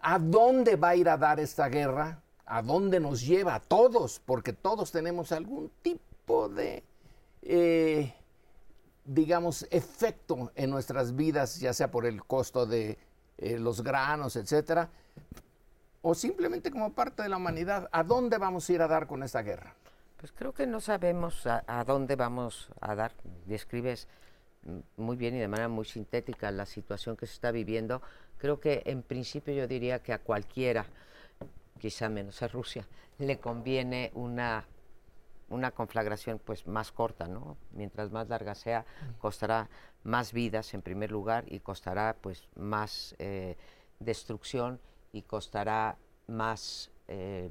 ¿A 0.07 0.19
dónde 0.19 0.75
va 0.75 0.89
a 0.89 0.95
ir 0.95 1.09
a 1.09 1.17
dar 1.17 1.39
esta 1.39 1.67
guerra? 1.67 2.21
¿A 2.45 2.61
dónde 2.61 2.99
nos 2.99 3.25
lleva 3.25 3.55
a 3.55 3.59
todos? 3.59 4.21
Porque 4.23 4.53
todos 4.53 4.91
tenemos 4.91 5.31
algún 5.31 5.71
tipo 5.81 6.47
de, 6.47 6.83
eh, 7.41 8.13
digamos, 9.03 9.65
efecto 9.71 10.51
en 10.53 10.69
nuestras 10.69 11.15
vidas, 11.15 11.59
ya 11.59 11.73
sea 11.73 11.89
por 11.89 12.05
el 12.05 12.23
costo 12.23 12.67
de 12.67 12.99
eh, 13.39 13.57
los 13.57 13.81
granos, 13.81 14.35
etcétera, 14.35 14.91
o 16.03 16.13
simplemente 16.13 16.69
como 16.69 16.93
parte 16.93 17.23
de 17.23 17.29
la 17.29 17.37
humanidad. 17.37 17.89
¿A 17.91 18.03
dónde 18.03 18.37
vamos 18.37 18.69
a 18.69 18.73
ir 18.73 18.83
a 18.83 18.87
dar 18.87 19.07
con 19.07 19.23
esta 19.23 19.41
guerra? 19.41 19.73
Pues 20.17 20.31
creo 20.31 20.53
que 20.53 20.67
no 20.67 20.81
sabemos 20.81 21.47
a, 21.47 21.63
a 21.65 21.83
dónde 21.83 22.15
vamos 22.15 22.69
a 22.79 22.93
dar. 22.93 23.13
Describes 23.47 24.07
muy 24.97 25.15
bien 25.15 25.35
y 25.35 25.39
de 25.39 25.47
manera 25.47 25.67
muy 25.67 25.85
sintética 25.85 26.51
la 26.51 26.67
situación 26.67 27.17
que 27.17 27.25
se 27.25 27.33
está 27.33 27.49
viviendo 27.49 28.03
Creo 28.37 28.59
que 28.59 28.83
en 28.85 29.01
principio 29.01 29.53
yo 29.53 29.67
diría 29.67 30.01
que 30.01 30.13
a 30.13 30.19
cualquiera, 30.19 30.85
quizá 31.79 32.09
menos 32.09 32.41
a 32.41 32.47
Rusia, 32.47 32.87
le 33.17 33.39
conviene 33.39 34.11
una, 34.13 34.65
una 35.49 35.71
conflagración 35.71 36.39
pues 36.43 36.67
más 36.67 36.91
corta, 36.91 37.27
¿no? 37.27 37.57
Mientras 37.71 38.11
más 38.11 38.27
larga 38.29 38.55
sea, 38.55 38.85
costará 39.19 39.69
más 40.03 40.33
vidas 40.33 40.73
en 40.73 40.81
primer 40.81 41.11
lugar 41.11 41.45
y 41.47 41.59
costará 41.59 42.15
pues 42.21 42.47
más 42.55 43.15
eh, 43.19 43.57
destrucción 43.99 44.79
y 45.11 45.21
costará 45.21 45.97
más 46.27 46.91
eh, 47.07 47.49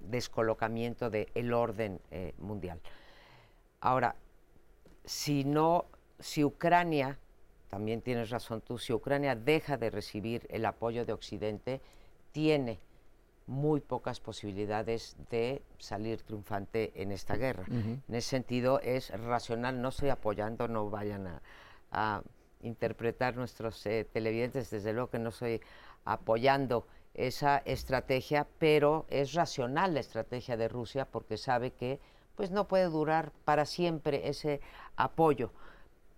descolocamiento 0.00 1.10
del 1.10 1.52
orden 1.52 2.00
eh, 2.10 2.34
mundial. 2.38 2.80
Ahora, 3.80 4.16
si 5.04 5.44
no, 5.44 5.86
si 6.18 6.44
Ucrania 6.44 7.18
también 7.70 8.02
tienes 8.02 8.30
razón 8.30 8.60
tú, 8.60 8.78
si 8.78 8.92
Ucrania 8.92 9.36
deja 9.36 9.76
de 9.76 9.90
recibir 9.90 10.46
el 10.50 10.66
apoyo 10.66 11.06
de 11.06 11.12
Occidente, 11.12 11.80
tiene 12.32 12.80
muy 13.46 13.80
pocas 13.80 14.20
posibilidades 14.20 15.16
de 15.30 15.62
salir 15.78 16.20
triunfante 16.22 16.92
en 16.96 17.12
esta 17.12 17.36
guerra. 17.36 17.64
En 17.68 18.02
ese 18.08 18.28
sentido 18.28 18.80
es 18.80 19.10
racional, 19.10 19.80
no 19.80 19.88
estoy 19.88 20.08
apoyando, 20.08 20.68
no 20.68 20.90
vayan 20.90 21.40
a, 21.92 22.22
interpretar 22.62 23.36
nuestros 23.36 23.86
eh, 23.86 24.06
televidentes, 24.12 24.68
desde 24.68 24.92
luego 24.92 25.08
que 25.08 25.18
no 25.18 25.30
estoy 25.30 25.62
apoyando 26.04 26.86
esa 27.14 27.58
estrategia, 27.58 28.46
pero 28.58 29.06
es 29.08 29.32
racional 29.32 29.94
la 29.94 30.00
estrategia 30.00 30.58
de 30.58 30.68
Rusia 30.68 31.06
porque 31.06 31.38
sabe 31.38 31.70
que 31.70 32.00
pues 32.36 32.50
no 32.50 32.68
puede 32.68 32.84
durar 32.84 33.32
para 33.44 33.64
siempre 33.64 34.28
ese 34.28 34.60
apoyo 34.96 35.52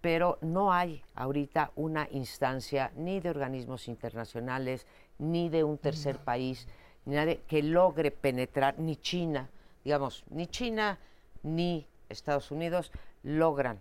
pero 0.03 0.37
no 0.43 0.73
hay 0.73 1.03
ahorita 1.15 1.71
una 1.77 2.09
instancia 2.11 2.91
ni 2.97 3.21
de 3.21 3.31
organismos 3.31 3.89
internacionales, 3.89 4.85
ni 5.19 5.49
de 5.49 5.65
un 5.65 5.79
tercer 5.79 6.19
país, 6.19 6.67
ni 7.07 7.15
nadie 7.15 7.41
que 7.47 7.63
logre 7.63 8.11
penetrar, 8.11 8.79
ni 8.79 8.97
China, 8.97 9.49
digamos, 9.85 10.25
ni 10.29 10.49
China 10.49 10.99
ni 11.45 11.87
Estados 12.09 12.51
Unidos 12.51 12.91
logran 13.23 13.81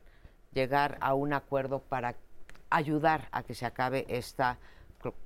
llegar 0.53 0.97
a 1.01 1.15
un 1.15 1.33
acuerdo 1.33 1.79
para 1.79 2.15
ayudar 2.69 3.27
a 3.31 3.41
que 3.41 3.55
se 3.55 3.65
acabe 3.65 4.05
esta 4.07 4.59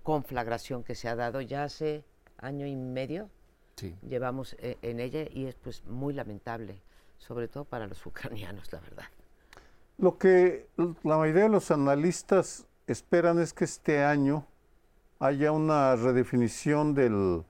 conflagración 0.01 0.83
que 0.83 0.95
se 0.95 1.09
ha 1.09 1.15
dado 1.15 1.41
ya 1.41 1.65
hace 1.65 2.05
año 2.37 2.65
y 2.65 2.75
medio. 2.75 3.29
Llevamos 4.07 4.55
eh, 4.59 4.77
en 4.81 5.01
ella 5.01 5.25
y 5.29 5.47
es 5.47 5.55
pues 5.55 5.83
muy 5.83 6.13
lamentable, 6.13 6.81
sobre 7.17 7.49
todo 7.49 7.65
para 7.65 7.85
los 7.85 8.05
ucranianos, 8.05 8.71
la 8.71 8.79
verdad. 8.79 9.05
Lo 9.97 10.17
que 10.17 10.67
la 11.03 11.17
mayoría 11.17 11.43
de 11.43 11.49
los 11.49 11.71
analistas 11.71 12.65
esperan 12.87 13.39
es 13.39 13.53
que 13.53 13.63
este 13.63 14.03
año 14.03 14.45
haya 15.19 15.51
una 15.51 15.95
redefinición 15.95 16.93
del, 16.93 17.43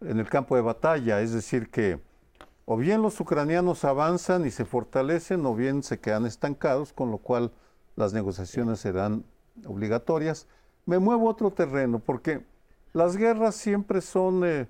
en 0.00 0.18
el 0.18 0.28
campo 0.28 0.56
de 0.56 0.62
batalla, 0.62 1.20
es 1.20 1.32
decir, 1.32 1.70
que 1.70 2.00
o 2.66 2.76
bien 2.76 3.02
los 3.02 3.20
ucranianos 3.20 3.84
avanzan 3.84 4.46
y 4.46 4.50
se 4.50 4.64
fortalecen 4.64 5.44
o 5.44 5.54
bien 5.54 5.82
se 5.82 6.00
quedan 6.00 6.24
estancados, 6.24 6.92
con 6.92 7.10
lo 7.10 7.18
cual 7.18 7.52
las 7.96 8.14
negociaciones 8.14 8.80
serán 8.80 9.24
obligatorias. 9.66 10.46
Me 10.86 10.98
muevo 10.98 11.28
a 11.28 11.32
otro 11.32 11.50
terreno 11.50 11.98
porque 11.98 12.44
las 12.94 13.16
guerras 13.16 13.54
siempre 13.54 14.00
son, 14.00 14.44
eh, 14.44 14.66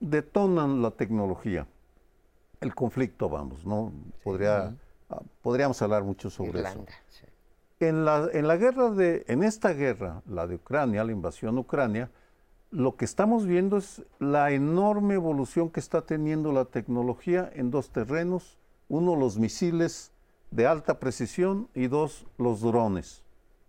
detonan 0.00 0.80
la 0.80 0.92
tecnología, 0.92 1.66
el 2.60 2.74
conflicto, 2.74 3.28
vamos, 3.28 3.66
¿no? 3.66 3.92
Podría 4.22 4.74
podríamos 5.42 5.80
hablar 5.82 6.04
mucho 6.04 6.30
sobre 6.30 6.60
eso. 6.60 6.84
En 7.80 8.04
la, 8.04 8.28
en 8.32 8.46
la 8.46 8.56
guerra 8.56 8.90
de, 8.90 9.24
en 9.28 9.42
esta 9.42 9.72
guerra, 9.72 10.22
la 10.26 10.46
de 10.46 10.56
Ucrania, 10.56 11.04
la 11.04 11.12
invasión 11.12 11.56
a 11.56 11.60
Ucrania, 11.60 12.10
lo 12.70 12.96
que 12.96 13.04
estamos 13.04 13.46
viendo 13.46 13.76
es 13.76 14.02
la 14.18 14.50
enorme 14.50 15.14
evolución 15.14 15.70
que 15.70 15.80
está 15.80 16.02
teniendo 16.02 16.50
la 16.52 16.64
tecnología 16.64 17.50
en 17.54 17.70
dos 17.70 17.90
terrenos. 17.90 18.58
Uno, 18.88 19.16
los 19.16 19.38
misiles 19.38 20.12
de 20.50 20.66
alta 20.66 20.98
precisión 20.98 21.68
y 21.74 21.86
dos, 21.86 22.26
los 22.38 22.60
drones. 22.60 23.22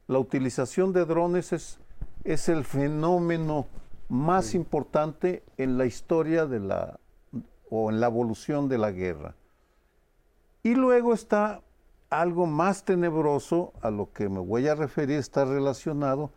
La 0.08 0.20
utilización 0.20 0.94
de 0.94 1.06
drones 1.06 1.54
es, 1.54 1.80
es 2.24 2.50
el 2.50 2.64
fenómeno 2.64 3.68
más 4.10 4.54
importante 4.54 5.44
en 5.58 5.78
la 5.78 5.86
historia 5.86 6.46
de 6.46 6.60
la, 6.60 7.00
o 7.70 7.90
en 7.90 8.00
la 8.00 8.08
evolución 8.08 8.70
de 8.70 8.78
la 8.78 8.92
guerra. 8.92 9.36
Y 10.66 10.74
luego 10.74 11.14
está 11.14 11.62
algo 12.10 12.48
más 12.48 12.86
tenebroso 12.86 13.72
a 13.84 13.92
lo 13.92 14.12
que 14.12 14.30
me 14.30 14.40
voy 14.40 14.68
a 14.68 14.74
referir, 14.74 15.20
está 15.20 15.46
relacionado, 15.46 16.32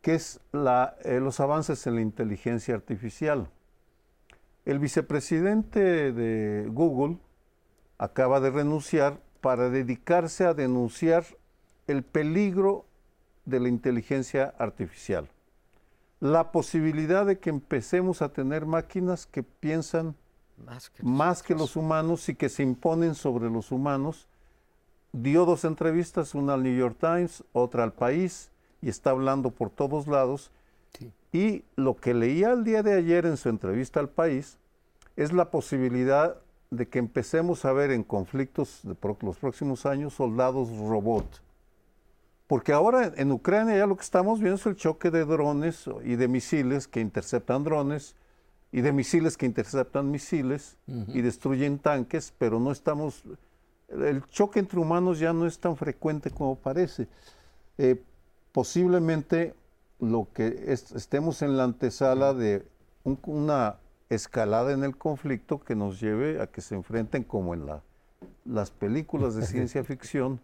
que 0.00 0.14
es 0.14 0.40
eh, 0.54 1.20
los 1.20 1.40
avances 1.40 1.86
en 1.86 1.96
la 1.96 2.00
inteligencia 2.00 2.74
artificial. 2.74 3.50
El 4.64 4.78
vicepresidente 4.78 6.10
de 6.14 6.66
Google 6.70 7.18
acaba 7.98 8.40
de 8.40 8.48
renunciar 8.48 9.20
para 9.42 9.68
dedicarse 9.68 10.46
a 10.46 10.54
denunciar 10.54 11.26
el 11.86 12.02
peligro 12.02 12.86
de 13.44 13.60
la 13.60 13.68
inteligencia 13.68 14.54
artificial. 14.56 15.28
la 16.18 16.50
posibilidad 16.50 17.26
de 17.26 17.40
que 17.40 17.50
empecemos 17.50 18.22
a 18.22 18.30
tener 18.30 18.64
máquinas 18.64 19.26
que 19.26 19.42
piensan 19.42 20.16
Más 20.64 20.90
que, 20.90 21.02
más 21.02 21.42
que 21.42 21.54
los 21.54 21.76
humanos 21.76 22.28
y 22.28 22.34
que 22.34 22.48
se 22.48 22.62
imponen 22.62 23.14
sobre 23.14 23.50
los 23.50 23.70
humanos. 23.72 24.26
Dio 25.12 25.44
dos 25.44 25.64
entrevistas, 25.64 26.34
una 26.34 26.54
al 26.54 26.62
New 26.62 26.76
York 26.76 26.96
Times, 26.98 27.44
otra 27.52 27.84
al 27.84 27.92
País, 27.92 28.50
y 28.82 28.88
está 28.88 29.10
hablando 29.10 29.50
por 29.50 29.70
todos 29.70 30.06
lados. 30.06 30.50
Sí. 30.98 31.12
Y 31.32 31.64
lo 31.76 31.96
que 31.96 32.14
leía 32.14 32.52
el 32.52 32.64
día 32.64 32.82
de 32.82 32.94
ayer 32.94 33.26
en 33.26 33.36
su 33.36 33.48
entrevista 33.48 34.00
al 34.00 34.08
País 34.08 34.58
es 35.16 35.32
la 35.32 35.50
posibilidad 35.50 36.36
de 36.70 36.88
que 36.88 36.98
empecemos 36.98 37.64
a 37.64 37.72
ver 37.72 37.90
en 37.90 38.02
conflictos 38.02 38.80
de 38.82 38.96
los 39.22 39.38
próximos 39.38 39.86
años 39.86 40.14
soldados 40.14 40.68
robot. 40.70 41.42
Porque 42.46 42.72
ahora 42.72 43.12
en 43.16 43.32
Ucrania 43.32 43.76
ya 43.76 43.86
lo 43.86 43.96
que 43.96 44.04
estamos 44.04 44.40
viendo 44.40 44.56
es 44.56 44.66
el 44.66 44.76
choque 44.76 45.10
de 45.10 45.24
drones 45.24 45.88
y 46.04 46.16
de 46.16 46.28
misiles 46.28 46.86
que 46.86 47.00
interceptan 47.00 47.64
drones 47.64 48.14
y 48.76 48.82
de 48.82 48.92
misiles 48.92 49.38
que 49.38 49.46
interceptan 49.46 50.10
misiles 50.10 50.76
y 51.08 51.22
destruyen 51.22 51.78
tanques, 51.78 52.34
pero 52.36 52.60
no 52.60 52.70
estamos, 52.72 53.22
el 53.88 54.22
choque 54.26 54.58
entre 54.60 54.78
humanos 54.78 55.18
ya 55.18 55.32
no 55.32 55.46
es 55.46 55.58
tan 55.58 55.78
frecuente 55.78 56.30
como 56.30 56.56
parece. 56.56 57.08
Eh, 57.78 58.02
posiblemente 58.52 59.54
lo 59.98 60.28
que 60.34 60.64
es- 60.66 60.92
estemos 60.92 61.40
en 61.40 61.56
la 61.56 61.64
antesala 61.64 62.34
de 62.34 62.66
un- 63.04 63.18
una 63.24 63.76
escalada 64.10 64.72
en 64.72 64.84
el 64.84 64.94
conflicto 64.98 65.58
que 65.58 65.74
nos 65.74 65.98
lleve 65.98 66.42
a 66.42 66.46
que 66.46 66.60
se 66.60 66.74
enfrenten 66.74 67.24
como 67.24 67.54
en 67.54 67.64
la, 67.64 67.82
las 68.44 68.70
películas 68.70 69.34
de 69.36 69.46
ciencia 69.46 69.84
ficción, 69.92 70.38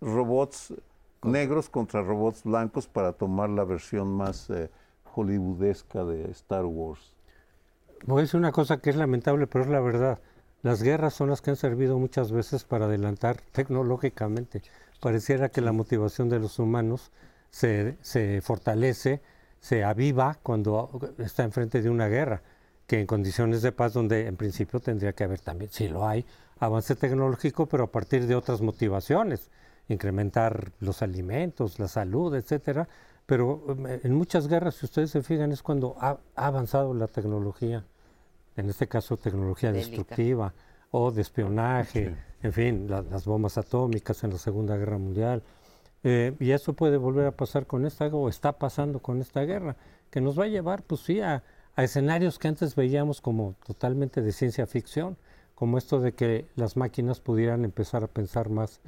robots 0.00 0.74
negros 1.22 1.68
contra 1.68 2.02
robots 2.02 2.42
blancos 2.42 2.88
para 2.88 3.12
tomar 3.12 3.50
la 3.50 3.62
versión 3.62 4.08
más 4.16 4.50
eh, 4.50 4.68
hollywoodesca 5.14 6.04
de 6.04 6.28
Star 6.32 6.64
Wars. 6.64 7.12
Voy 8.06 8.20
a 8.20 8.22
decir 8.22 8.38
una 8.38 8.52
cosa 8.52 8.78
que 8.78 8.90
es 8.90 8.96
lamentable, 8.96 9.46
pero 9.46 9.64
es 9.64 9.70
la 9.70 9.80
verdad. 9.80 10.18
Las 10.62 10.82
guerras 10.82 11.14
son 11.14 11.30
las 11.30 11.40
que 11.40 11.50
han 11.50 11.56
servido 11.56 11.98
muchas 11.98 12.32
veces 12.32 12.64
para 12.64 12.86
adelantar 12.86 13.40
tecnológicamente. 13.52 14.62
Pareciera 15.00 15.50
que 15.50 15.60
la 15.60 15.72
motivación 15.72 16.28
de 16.28 16.40
los 16.40 16.58
humanos 16.58 17.12
se, 17.50 17.96
se 18.00 18.40
fortalece, 18.40 19.20
se 19.60 19.84
aviva 19.84 20.38
cuando 20.42 20.90
está 21.18 21.44
enfrente 21.44 21.82
de 21.82 21.90
una 21.90 22.08
guerra, 22.08 22.42
que 22.86 23.00
en 23.00 23.06
condiciones 23.06 23.62
de 23.62 23.72
paz 23.72 23.92
donde 23.92 24.26
en 24.26 24.36
principio 24.36 24.80
tendría 24.80 25.12
que 25.12 25.24
haber 25.24 25.40
también, 25.40 25.70
si 25.70 25.88
lo 25.88 26.06
hay, 26.06 26.24
avance 26.58 26.96
tecnológico, 26.96 27.66
pero 27.66 27.84
a 27.84 27.92
partir 27.92 28.26
de 28.26 28.34
otras 28.34 28.60
motivaciones, 28.60 29.50
incrementar 29.88 30.72
los 30.80 31.02
alimentos, 31.02 31.78
la 31.78 31.88
salud, 31.88 32.34
etcétera. 32.34 32.88
Pero 33.28 33.62
eh, 33.86 34.00
en 34.04 34.14
muchas 34.14 34.48
guerras, 34.48 34.76
si 34.76 34.86
ustedes 34.86 35.10
se 35.10 35.22
fijan, 35.22 35.52
es 35.52 35.62
cuando 35.62 35.96
ha, 36.00 36.16
ha 36.34 36.46
avanzado 36.46 36.94
la 36.94 37.08
tecnología, 37.08 37.84
en 38.56 38.70
este 38.70 38.88
caso 38.88 39.18
tecnología 39.18 39.70
Bélica. 39.70 39.88
destructiva 39.90 40.54
o 40.90 41.10
de 41.10 41.20
espionaje, 41.20 42.16
en 42.42 42.52
fin, 42.54 42.86
la- 42.88 43.02
las 43.02 43.26
bombas 43.26 43.58
atómicas 43.58 44.24
en 44.24 44.30
la 44.30 44.38
Segunda 44.38 44.78
Guerra 44.78 44.96
Mundial. 44.96 45.42
Eh, 46.04 46.34
y 46.40 46.52
eso 46.52 46.72
puede 46.72 46.96
volver 46.96 47.26
a 47.26 47.32
pasar 47.32 47.66
con 47.66 47.84
esta, 47.84 48.06
o 48.06 48.30
está 48.30 48.52
pasando 48.58 49.00
con 49.00 49.20
esta 49.20 49.42
guerra, 49.42 49.76
que 50.10 50.22
nos 50.22 50.38
va 50.38 50.44
a 50.44 50.48
llevar, 50.48 50.82
pues 50.82 51.02
sí, 51.02 51.20
a, 51.20 51.42
a 51.76 51.84
escenarios 51.84 52.38
que 52.38 52.48
antes 52.48 52.74
veíamos 52.76 53.20
como 53.20 53.56
totalmente 53.66 54.22
de 54.22 54.32
ciencia 54.32 54.66
ficción, 54.66 55.18
como 55.54 55.76
esto 55.76 56.00
de 56.00 56.12
que 56.12 56.46
las 56.56 56.78
máquinas 56.78 57.20
pudieran 57.20 57.66
empezar 57.66 58.04
a 58.04 58.06
pensar 58.06 58.48
más 58.48 58.80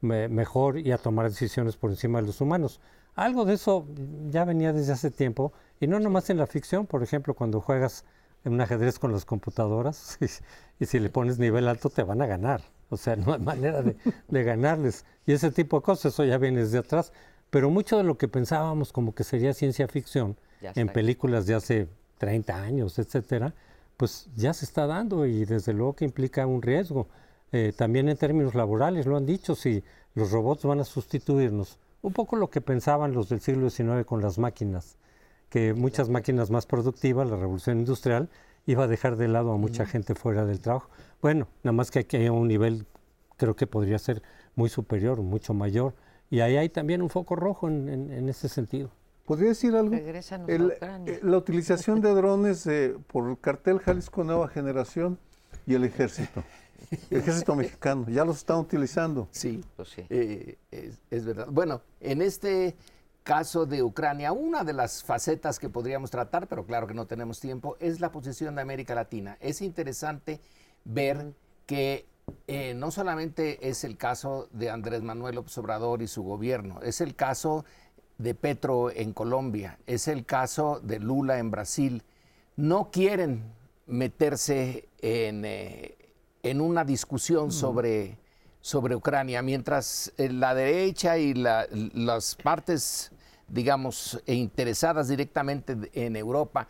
me- 0.00 0.28
mejor 0.28 0.78
y 0.78 0.92
a 0.92 0.98
tomar 0.98 1.28
decisiones 1.28 1.76
por 1.76 1.90
encima 1.90 2.20
de 2.20 2.28
los 2.28 2.40
humanos. 2.40 2.80
Algo 3.18 3.44
de 3.44 3.54
eso 3.54 3.84
ya 4.30 4.44
venía 4.44 4.72
desde 4.72 4.92
hace 4.92 5.10
tiempo, 5.10 5.52
y 5.80 5.88
no 5.88 5.98
nomás 5.98 6.30
en 6.30 6.36
la 6.36 6.46
ficción, 6.46 6.86
por 6.86 7.02
ejemplo, 7.02 7.34
cuando 7.34 7.60
juegas 7.60 8.04
en 8.44 8.52
un 8.52 8.60
ajedrez 8.60 9.00
con 9.00 9.10
las 9.10 9.24
computadoras, 9.24 10.16
y, 10.78 10.86
si 10.86 11.00
le 11.00 11.10
pones 11.10 11.40
nivel 11.40 11.66
alto 11.66 11.90
te 11.90 12.04
van 12.04 12.22
a 12.22 12.26
ganar. 12.26 12.62
O 12.90 12.96
sea, 12.96 13.16
no 13.16 13.34
hay 13.34 13.40
manera 13.40 13.82
de, 13.82 13.96
de 14.28 14.44
ganarles. 14.44 15.04
Y 15.26 15.32
ese 15.32 15.50
tipo 15.50 15.80
de 15.80 15.82
cosas, 15.82 16.14
eso 16.14 16.24
ya 16.24 16.38
viene 16.38 16.60
desde 16.60 16.78
atrás. 16.78 17.12
Pero 17.50 17.70
mucho 17.70 17.96
de 17.96 18.04
lo 18.04 18.16
que 18.16 18.28
pensábamos 18.28 18.92
como 18.92 19.12
que 19.12 19.24
sería 19.24 19.52
ciencia 19.52 19.88
ficción, 19.88 20.36
en 20.62 20.88
películas 20.88 21.44
de 21.46 21.54
hace 21.56 21.88
30 22.18 22.54
años, 22.54 23.00
etcétera, 23.00 23.52
pues 23.96 24.28
ya 24.36 24.54
se 24.54 24.64
está 24.64 24.86
dando 24.86 25.26
y 25.26 25.44
desde 25.44 25.72
luego 25.72 25.96
que 25.96 26.04
implica 26.04 26.46
un 26.46 26.62
riesgo. 26.62 27.08
Eh, 27.50 27.72
también 27.76 28.08
en 28.08 28.16
términos 28.16 28.54
laborales, 28.54 29.06
lo 29.06 29.16
han 29.16 29.26
dicho, 29.26 29.56
si 29.56 29.82
los 30.14 30.30
robots 30.30 30.64
van 30.64 30.78
a 30.78 30.84
sustituirnos, 30.84 31.78
un 32.02 32.12
poco 32.12 32.36
lo 32.36 32.48
que 32.50 32.60
pensaban 32.60 33.12
los 33.12 33.28
del 33.28 33.40
siglo 33.40 33.70
XIX 33.70 34.04
con 34.06 34.20
las 34.22 34.38
máquinas, 34.38 34.96
que 35.48 35.74
muchas 35.74 36.08
máquinas 36.08 36.50
más 36.50 36.66
productivas, 36.66 37.28
la 37.28 37.36
revolución 37.36 37.78
industrial, 37.78 38.28
iba 38.66 38.84
a 38.84 38.86
dejar 38.86 39.16
de 39.16 39.28
lado 39.28 39.52
a 39.52 39.56
mucha 39.56 39.86
gente 39.86 40.14
fuera 40.14 40.44
del 40.44 40.60
trabajo. 40.60 40.90
Bueno, 41.22 41.48
nada 41.62 41.72
más 41.72 41.90
que 41.90 42.00
aquí 42.00 42.16
hay 42.18 42.28
un 42.28 42.46
nivel, 42.48 42.86
creo 43.36 43.56
que 43.56 43.66
podría 43.66 43.98
ser 43.98 44.22
muy 44.54 44.68
superior, 44.68 45.20
mucho 45.22 45.54
mayor, 45.54 45.94
y 46.30 46.40
ahí 46.40 46.56
hay 46.56 46.68
también 46.68 47.00
un 47.02 47.08
foco 47.10 47.34
rojo 47.36 47.68
en, 47.68 47.88
en- 47.88 48.12
en 48.12 48.28
ese 48.28 48.48
sentido. 48.48 48.90
¿Podría 49.24 49.48
decir 49.48 49.74
algo? 49.74 49.94
El- 50.52 50.72
eh, 51.06 51.20
la 51.22 51.36
utilización 51.38 52.00
de 52.00 52.10
drones 52.14 52.66
eh, 52.66 52.94
por 53.06 53.28
el 53.30 53.38
cartel 53.38 53.78
Jalisco 53.78 54.24
Nueva 54.24 54.48
Generación 54.48 55.18
y 55.66 55.74
el 55.74 55.84
ejército. 55.84 56.42
El 57.10 57.18
ejército 57.18 57.54
mexicano, 57.54 58.06
ya 58.08 58.24
los 58.24 58.38
están 58.38 58.58
utilizando. 58.58 59.28
Sí, 59.30 59.62
Pues 59.76 59.88
sí. 59.90 60.04
eh, 60.08 60.56
es, 60.70 61.00
es 61.10 61.24
verdad. 61.24 61.48
Bueno, 61.50 61.82
en 62.00 62.22
este 62.22 62.76
caso 63.22 63.66
de 63.66 63.82
Ucrania, 63.82 64.32
una 64.32 64.64
de 64.64 64.72
las 64.72 65.02
facetas 65.04 65.58
que 65.58 65.68
podríamos 65.68 66.10
tratar, 66.10 66.46
pero 66.46 66.64
claro 66.64 66.86
que 66.86 66.94
no 66.94 67.06
tenemos 67.06 67.40
tiempo, 67.40 67.76
es 67.78 68.00
la 68.00 68.10
posición 68.10 68.54
de 68.54 68.62
América 68.62 68.94
Latina. 68.94 69.36
Es 69.40 69.60
interesante 69.60 70.40
ver 70.84 71.34
que 71.66 72.06
eh, 72.46 72.72
no 72.74 72.90
solamente 72.90 73.68
es 73.68 73.84
el 73.84 73.98
caso 73.98 74.48
de 74.52 74.70
Andrés 74.70 75.02
Manuel 75.02 75.34
López 75.34 75.56
Obrador 75.58 76.00
y 76.00 76.08
su 76.08 76.22
gobierno, 76.22 76.80
es 76.82 77.00
el 77.02 77.14
caso 77.14 77.66
de 78.16 78.34
Petro 78.34 78.90
en 78.90 79.12
Colombia, 79.12 79.78
es 79.86 80.08
el 80.08 80.24
caso 80.24 80.80
de 80.82 80.98
Lula 80.98 81.38
en 81.38 81.50
Brasil. 81.50 82.02
No 82.56 82.90
quieren 82.90 83.44
meterse 83.86 84.88
en, 85.00 85.44
eh, 85.44 85.96
en 86.50 86.60
una 86.60 86.84
discusión 86.84 87.52
sobre, 87.52 88.18
sobre 88.60 88.94
Ucrania, 88.96 89.42
mientras 89.42 90.12
eh, 90.16 90.28
la 90.30 90.54
derecha 90.54 91.18
y 91.18 91.34
la- 91.34 91.66
las 91.94 92.34
partes, 92.36 93.10
digamos, 93.48 94.20
e 94.26 94.34
interesadas 94.34 95.08
directamente 95.08 95.76
en 95.92 96.16
Europa 96.16 96.68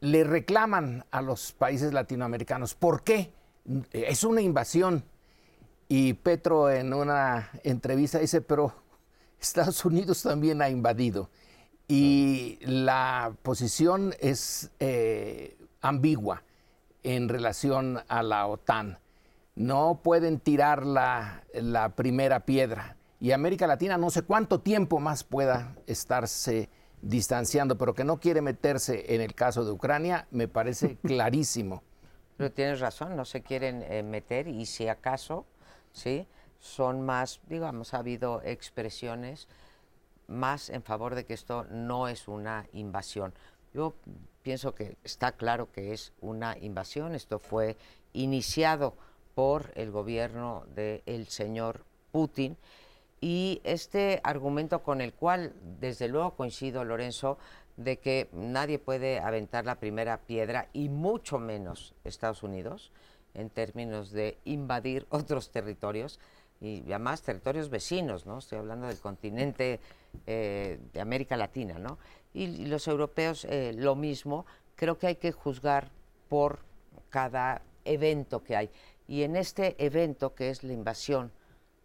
le 0.00 0.24
reclaman 0.24 1.04
a 1.10 1.20
los 1.20 1.52
países 1.52 1.92
latinoamericanos. 1.92 2.74
¿Por 2.74 3.02
qué? 3.02 3.32
Es 3.92 4.24
una 4.24 4.40
invasión. 4.40 5.04
Y 5.88 6.14
Petro 6.14 6.70
en 6.70 6.94
una 6.94 7.50
entrevista 7.64 8.18
dice, 8.18 8.40
pero 8.40 8.72
Estados 9.38 9.84
Unidos 9.84 10.22
también 10.22 10.62
ha 10.62 10.70
invadido. 10.70 11.28
Y 11.88 12.58
la 12.62 13.34
posición 13.42 14.14
es 14.20 14.70
eh, 14.78 15.58
ambigua 15.80 16.44
en 17.02 17.28
relación 17.28 18.00
a 18.08 18.22
la 18.22 18.46
OTAN. 18.46 18.98
No 19.54 20.00
pueden 20.02 20.40
tirar 20.40 20.86
la, 20.86 21.44
la 21.54 21.90
primera 21.90 22.40
piedra. 22.40 22.96
Y 23.20 23.32
América 23.32 23.66
Latina 23.66 23.98
no 23.98 24.10
sé 24.10 24.22
cuánto 24.22 24.60
tiempo 24.60 24.98
más 24.98 25.24
pueda 25.24 25.76
estarse 25.86 26.70
distanciando, 27.02 27.76
pero 27.76 27.94
que 27.94 28.04
no 28.04 28.20
quiere 28.20 28.40
meterse 28.40 29.14
en 29.14 29.20
el 29.20 29.34
caso 29.34 29.64
de 29.64 29.72
Ucrania, 29.72 30.26
me 30.30 30.48
parece 30.48 30.96
clarísimo. 31.02 31.82
Pero 32.36 32.52
tienes 32.52 32.80
razón, 32.80 33.16
no 33.16 33.24
se 33.24 33.42
quieren 33.42 33.82
eh, 33.82 34.02
meter 34.02 34.48
y 34.48 34.64
si 34.66 34.88
acaso, 34.88 35.44
¿sí? 35.92 36.26
Son 36.58 37.02
más, 37.02 37.40
digamos, 37.48 37.94
ha 37.94 37.98
habido 37.98 38.42
expresiones 38.42 39.48
más 40.26 40.70
en 40.70 40.82
favor 40.82 41.14
de 41.14 41.26
que 41.26 41.34
esto 41.34 41.66
no 41.70 42.08
es 42.08 42.28
una 42.28 42.66
invasión. 42.72 43.34
Yo 43.74 43.94
pienso 44.42 44.74
que 44.74 44.96
está 45.04 45.32
claro 45.32 45.70
que 45.70 45.92
es 45.92 46.12
una 46.20 46.56
invasión. 46.58 47.14
Esto 47.14 47.38
fue 47.38 47.76
iniciado 48.12 48.94
por 49.34 49.72
el 49.74 49.90
gobierno 49.90 50.64
del 50.74 51.26
señor 51.28 51.84
Putin. 52.12 52.56
Y 53.20 53.60
este 53.64 54.20
argumento 54.24 54.82
con 54.82 55.00
el 55.00 55.12
cual, 55.12 55.54
desde 55.78 56.08
luego, 56.08 56.36
coincido, 56.36 56.84
Lorenzo, 56.84 57.38
de 57.76 57.98
que 57.98 58.28
nadie 58.32 58.78
puede 58.78 59.20
aventar 59.20 59.64
la 59.64 59.78
primera 59.78 60.18
piedra, 60.18 60.68
y 60.72 60.88
mucho 60.88 61.38
menos 61.38 61.94
Estados 62.04 62.42
Unidos, 62.42 62.92
en 63.34 63.50
términos 63.50 64.10
de 64.10 64.38
invadir 64.44 65.06
otros 65.10 65.50
territorios, 65.50 66.18
y 66.62 66.82
además 66.88 67.22
territorios 67.22 67.70
vecinos, 67.70 68.26
¿no? 68.26 68.38
Estoy 68.38 68.58
hablando 68.58 68.86
del 68.86 68.98
continente 68.98 69.80
eh, 70.26 70.78
de 70.92 71.00
América 71.00 71.38
Latina, 71.38 71.78
¿no? 71.78 71.98
Y, 72.32 72.66
los 72.66 72.86
europeos 72.88 73.44
eh, 73.44 73.72
lo 73.76 73.96
mismo. 73.96 74.46
Creo 74.76 74.98
que 74.98 75.08
hay 75.08 75.16
que 75.16 75.32
juzgar 75.32 75.90
por 76.28 76.60
cada 77.10 77.62
evento 77.84 78.42
que 78.44 78.56
hay. 78.56 78.70
Y 79.08 79.22
en 79.22 79.36
este 79.36 79.74
evento, 79.84 80.34
que 80.34 80.50
es 80.50 80.62
la 80.62 80.72
invasión 80.72 81.32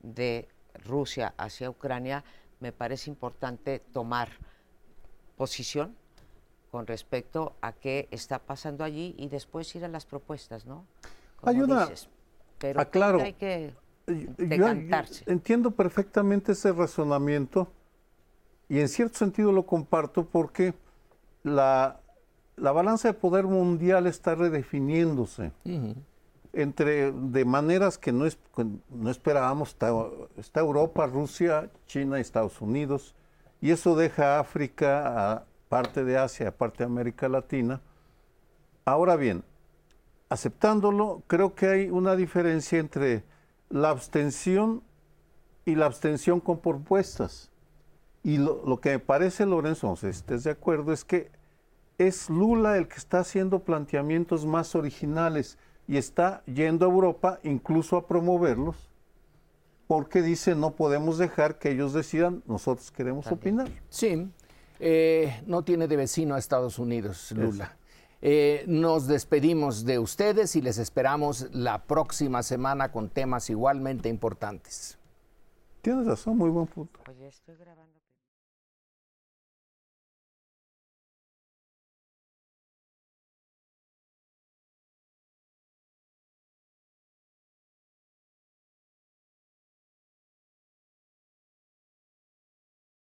de 0.02 0.48
Rusia 0.86 1.34
hacia 1.38 1.70
Ucrania, 1.70 2.24
me 2.60 2.72
parece 2.72 3.10
importante 3.10 3.80
tomar 3.92 4.30
posición 5.36 5.96
con 6.72 6.88
respecto 6.88 7.56
a 7.62 7.74
qué 7.74 8.08
está 8.12 8.40
pasando 8.40 8.84
allí 8.84 9.16
y 9.18 9.28
después 9.30 9.74
ir 9.76 9.86
a 9.86 9.88
las 9.88 10.06
propuestas, 10.06 10.66
¿no? 10.66 10.86
Hay 11.44 11.60
una- 11.62 11.90
Pero 12.60 12.80
Ah, 12.80 12.86
claro. 12.86 13.22
hay 13.22 13.34
que 13.34 13.74
Yo- 14.08 14.14
yo- 14.16 14.34
decantarse. 14.38 15.24
entiendo 15.28 15.72
perfectamente 15.72 16.52
ese 16.54 16.72
razonamiento 16.72 17.68
y 18.70 18.80
en 18.80 18.90
cierto 18.90 19.18
sentido 19.18 19.52
lo 19.52 19.66
comparto 19.66 20.26
porque 20.26 20.74
la, 21.44 22.00
la 22.56 22.72
balanza 22.72 23.10
de 23.10 23.14
poder 23.14 23.46
mundial 23.46 24.08
está 24.08 24.36
redefiniéndose 24.36 25.52
entre 26.54 27.12
de 27.12 27.46
maneras 27.46 27.98
que 27.98 28.12
no, 28.12 28.26
es, 28.26 28.38
no 28.90 29.12
esperábamos. 29.12 29.70
Está, 29.70 29.92
está 30.38 30.62
Europa, 30.62 31.06
Rusia, 31.06 31.70
China 31.86 32.18
y 32.18 32.22
Estados 32.22 32.62
Unidos 32.62 33.14
y 33.62 33.72
eso 33.72 33.96
deja 33.96 34.38
a 34.38 34.40
África, 34.40 35.34
a 35.34 35.46
parte 35.70 36.04
de 36.04 36.18
Asia, 36.18 36.50
a 36.50 36.52
parte 36.52 36.80
de 36.80 36.86
América 36.86 37.28
Latina. 37.28 37.82
Ahora 38.86 39.16
bien, 39.16 39.44
aceptándolo, 40.30 41.24
creo 41.28 41.56
que 41.56 41.68
hay 41.68 41.90
una 41.90 42.16
diferencia 42.16 42.80
entre 42.80 43.24
la 43.70 43.90
abstención 43.90 44.84
y 45.66 45.76
la 45.76 45.88
abstención 45.88 46.40
con 46.40 46.60
propuestas. 46.60 47.50
Y 48.26 48.40
lo, 48.40 48.64
lo 48.66 48.82
que 48.82 48.90
me 48.90 49.00
parece, 49.00 49.46
Lorenzo, 49.46 49.96
si 49.96 50.08
estés 50.08 50.44
de 50.46 50.50
acuerdo, 50.50 50.92
es 50.92 51.06
que 51.06 51.30
es 52.00 52.28
Lula 52.28 52.76
el 52.76 52.88
que 52.88 52.96
está 52.96 53.20
haciendo 53.20 53.60
planteamientos 53.60 54.48
más 54.48 54.74
originales 54.74 55.60
y 55.88 55.98
está 55.98 56.42
yendo 56.48 56.88
a 56.88 56.90
Europa 56.90 57.40
incluso 57.44 57.98
a 57.98 58.08
promoverlos, 58.08 58.90
porque 59.86 60.24
dice 60.24 60.56
no 60.56 60.72
podemos 60.72 61.20
dejar 61.20 61.60
que 61.60 61.70
ellos 61.70 61.94
decidan, 61.94 62.42
nosotros 62.48 62.90
queremos 62.90 63.28
opinar. 63.28 63.70
Sí, 63.90 64.28
eh, 64.80 65.40
no 65.46 65.64
tiene 65.64 65.88
de 65.88 65.96
vecino 65.96 66.34
a 66.34 66.40
Estados 66.40 66.80
Unidos, 66.80 67.32
Lula. 67.32 67.78
Eh, 68.24 68.64
nos 68.66 69.06
despedimos 69.06 69.86
de 69.86 70.00
ustedes 70.00 70.56
y 70.56 70.64
les 70.64 70.80
esperamos 70.80 71.48
la 71.54 71.84
próxima 71.84 72.42
semana 72.42 72.92
con 72.92 73.10
temas 73.10 73.52
igualmente 73.52 74.10
importantes. 74.10 74.98
Tienes 75.84 76.08
razón, 76.08 76.40
muy 76.40 76.50
buen 76.50 76.66
punto. 76.66 77.00
Oye, 77.08 77.28
estoy 77.28 77.56
grabando. 77.56 78.05